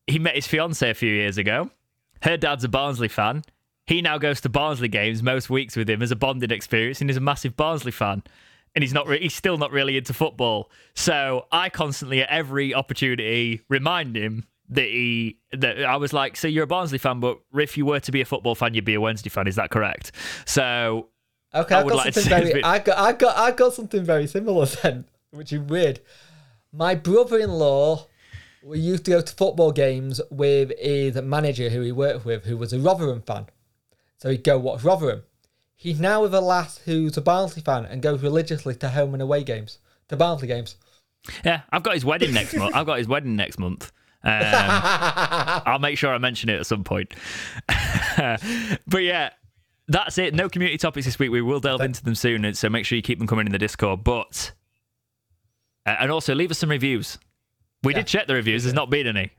he 0.07 0.19
met 0.19 0.35
his 0.35 0.45
fiance 0.45 0.87
a 0.89 0.93
few 0.93 1.11
years 1.13 1.37
ago. 1.37 1.69
Her 2.21 2.35
dad's 2.35 2.63
a 2.63 2.69
Barnsley 2.69 3.07
fan. 3.07 3.43
He 3.89 4.03
now 4.03 4.19
goes 4.19 4.39
to 4.41 4.49
Barnsley 4.49 4.87
games 4.87 5.23
most 5.23 5.49
weeks 5.49 5.75
with 5.75 5.89
him 5.89 6.03
as 6.03 6.11
a 6.11 6.15
bonding 6.15 6.51
experience, 6.51 7.01
and 7.01 7.09
he's 7.09 7.17
a 7.17 7.21
massive 7.21 7.57
Barnsley 7.57 7.91
fan. 7.91 8.21
And 8.75 8.83
he's 8.83 8.93
not. 8.93 9.07
Re- 9.07 9.19
he's 9.19 9.33
still 9.33 9.57
not 9.57 9.71
really 9.71 9.97
into 9.97 10.13
football. 10.13 10.69
So 10.93 11.47
I 11.51 11.69
constantly, 11.69 12.21
at 12.21 12.29
every 12.29 12.71
opportunity, 12.71 13.61
remind 13.67 14.15
him 14.15 14.45
that 14.69 14.85
he 14.85 15.39
that 15.53 15.83
I 15.83 15.95
was 15.95 16.13
like, 16.13 16.37
"So 16.37 16.47
you're 16.47 16.65
a 16.65 16.67
Barnsley 16.67 16.99
fan, 16.99 17.19
but 17.19 17.39
if 17.55 17.77
you 17.77 17.85
were 17.87 17.99
to 17.99 18.11
be 18.11 18.21
a 18.21 18.25
football 18.25 18.53
fan, 18.53 18.75
you'd 18.75 18.85
be 18.85 18.93
a 18.93 19.01
Wednesday 19.01 19.31
fan. 19.31 19.47
Is 19.47 19.55
that 19.55 19.71
correct?" 19.71 20.11
So 20.45 21.07
Okay, 21.55 21.73
I 21.73 21.79
I've 21.79 21.87
got 21.87 21.95
like 21.95 22.13
something 22.13 22.29
very. 22.29 22.53
been- 22.61 22.63
I 22.63 22.77
got, 22.77 22.97
I 22.99 23.11
got, 23.13 23.37
I 23.37 23.51
got 23.53 23.73
something 23.73 24.03
very 24.03 24.27
similar 24.27 24.67
then, 24.67 25.05
which 25.31 25.51
is 25.51 25.61
weird. 25.61 25.99
My 26.71 26.93
brother-in-law, 26.93 28.05
we 28.63 28.77
used 28.77 29.05
to 29.05 29.11
go 29.11 29.21
to 29.21 29.33
football 29.33 29.71
games 29.71 30.21
with 30.29 30.71
his 30.77 31.15
manager, 31.15 31.69
who 31.71 31.81
he 31.81 31.91
worked 31.91 32.23
with, 32.23 32.45
who 32.45 32.55
was 32.55 32.71
a 32.71 32.77
Rotherham 32.77 33.23
fan. 33.23 33.47
So 34.19 34.29
he'd 34.29 34.43
go 34.43 34.57
watch 34.59 34.83
Rotherham. 34.83 35.23
He's 35.75 35.99
now 35.99 36.21
with 36.21 36.33
a 36.33 36.41
lass 36.41 36.77
who's 36.79 37.15
a 37.17 37.21
Barnsley 37.21 37.61
fan 37.61 37.85
and 37.85 38.01
goes 38.01 38.21
religiously 38.21 38.75
to 38.75 38.89
home 38.89 39.13
and 39.13 39.21
away 39.23 39.43
games, 39.43 39.79
to 40.09 40.17
Barnsley 40.17 40.47
games. 40.49 40.75
yeah, 41.45 41.61
I've 41.71 41.83
got 41.83 41.93
his 41.93 42.03
wedding 42.05 42.33
next 42.33 42.53
month. 42.55 42.75
I've 42.75 42.85
got 42.85 42.97
his 42.97 43.07
wedding 43.07 43.35
next 43.37 43.57
month. 43.59 43.91
Um, 44.21 44.31
I'll 44.43 45.79
make 45.79 45.97
sure 45.97 46.13
I 46.13 46.17
mention 46.17 46.49
it 46.49 46.59
at 46.59 46.65
some 46.65 46.83
point. 46.83 47.13
but 48.17 49.03
yeah, 49.03 49.29
that's 49.87 50.17
it. 50.17 50.33
No 50.33 50.49
community 50.49 50.77
topics 50.77 51.05
this 51.05 51.17
week. 51.17 51.31
We 51.31 51.41
will 51.41 51.59
delve 51.61 51.81
into 51.81 52.03
them 52.03 52.15
soon, 52.15 52.53
so 52.53 52.69
make 52.69 52.85
sure 52.85 52.95
you 52.97 53.01
keep 53.01 53.17
them 53.19 53.27
coming 53.27 53.45
in 53.45 53.51
the 53.53 53.57
Discord. 53.57 54.03
But 54.03 54.51
uh, 55.85 55.95
and 55.99 56.11
also 56.11 56.35
leave 56.35 56.51
us 56.51 56.57
some 56.59 56.69
reviews. 56.69 57.17
We 57.83 57.93
Yeah. 57.93 57.99
did 57.99 58.07
check 58.07 58.27
the 58.27 58.33
reviews. 58.33 58.63
There's 58.63 58.73
not 58.75 58.89
been 58.89 59.07
any. 59.07 59.31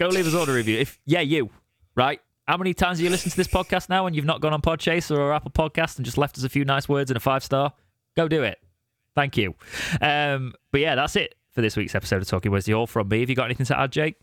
Go 0.00 0.08
leave 0.08 0.26
us 0.26 0.34
all 0.34 0.48
a 0.48 0.52
review. 0.52 0.78
If 0.80 0.98
yeah, 1.06 1.20
you 1.20 1.50
right. 1.94 2.20
How 2.46 2.58
many 2.58 2.74
times 2.74 2.98
have 2.98 3.04
you 3.04 3.10
listened 3.10 3.30
to 3.32 3.36
this 3.38 3.48
podcast 3.48 3.88
now 3.88 4.06
and 4.06 4.14
you've 4.14 4.26
not 4.26 4.42
gone 4.42 4.52
on 4.52 4.60
Podchaser 4.60 5.16
or 5.16 5.32
Apple 5.32 5.50
Podcast 5.50 5.96
and 5.96 6.04
just 6.04 6.18
left 6.18 6.36
us 6.36 6.44
a 6.44 6.48
few 6.50 6.64
nice 6.66 6.86
words 6.86 7.10
and 7.10 7.16
a 7.16 7.20
five 7.20 7.42
star? 7.42 7.72
Go 8.16 8.28
do 8.28 8.42
it. 8.42 8.58
Thank 9.14 9.38
you. 9.38 9.54
Um, 10.00 10.52
but 10.70 10.82
yeah, 10.82 10.94
that's 10.94 11.16
it 11.16 11.36
for 11.52 11.62
this 11.62 11.74
week's 11.74 11.94
episode 11.94 12.20
of 12.20 12.28
Talking 12.28 12.52
Wednesday. 12.52 12.74
All 12.74 12.86
from 12.86 13.08
me. 13.08 13.20
Have 13.20 13.30
you 13.30 13.36
got 13.36 13.46
anything 13.46 13.64
to 13.66 13.78
add, 13.78 13.92
Jake? 13.92 14.16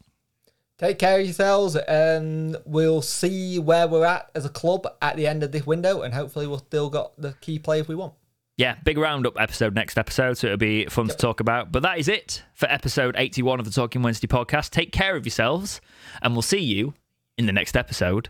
Take 0.78 0.99
care 0.99 1.19
of 1.19 1.26
yourselves, 1.26 1.76
and 1.76 2.57
we'll 2.65 3.01
see 3.01 3.57
where 3.57 3.88
we're 3.88 4.05
at 4.05 4.30
as 4.36 4.45
a 4.45 4.49
club 4.49 4.88
at 5.01 5.15
the 5.15 5.28
end 5.28 5.43
of 5.43 5.51
this 5.51 5.65
window, 5.65 6.01
and 6.01 6.13
hopefully 6.13 6.45
we'll 6.45 6.59
still 6.59 6.89
got 6.89 7.19
the 7.19 7.34
key 7.41 7.57
players 7.57 7.88
we 7.88 7.95
want. 7.95 8.13
Yeah, 8.57 8.76
big 8.84 8.97
roundup 8.97 9.39
episode 9.39 9.74
next 9.74 9.97
episode, 9.97 10.38
so 10.38 10.47
it'll 10.47 10.57
be 10.57 10.86
fun 10.86 11.07
to 11.07 11.15
talk 11.15 11.39
about. 11.39 11.72
But 11.72 11.84
that 11.84 11.97
is 11.97 12.07
it 12.07 12.43
for 12.53 12.69
episode 12.69 13.15
81 13.17 13.59
of 13.59 13.65
the 13.65 13.72
Talking 13.72 14.01
Wednesday 14.03 14.28
podcast. 14.28 14.69
Take 14.69 14.91
care 14.91 15.15
of 15.15 15.26
yourselves, 15.26 15.82
and 16.22 16.34
we'll 16.34 16.41
see 16.43 16.59
you 16.59 16.93
in 17.41 17.47
the 17.47 17.51
next 17.51 17.75
episode 17.75 18.29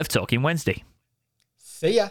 of 0.00 0.08
Talking 0.08 0.42
Wednesday. 0.42 0.82
See 1.56 1.94
ya. 1.94 2.08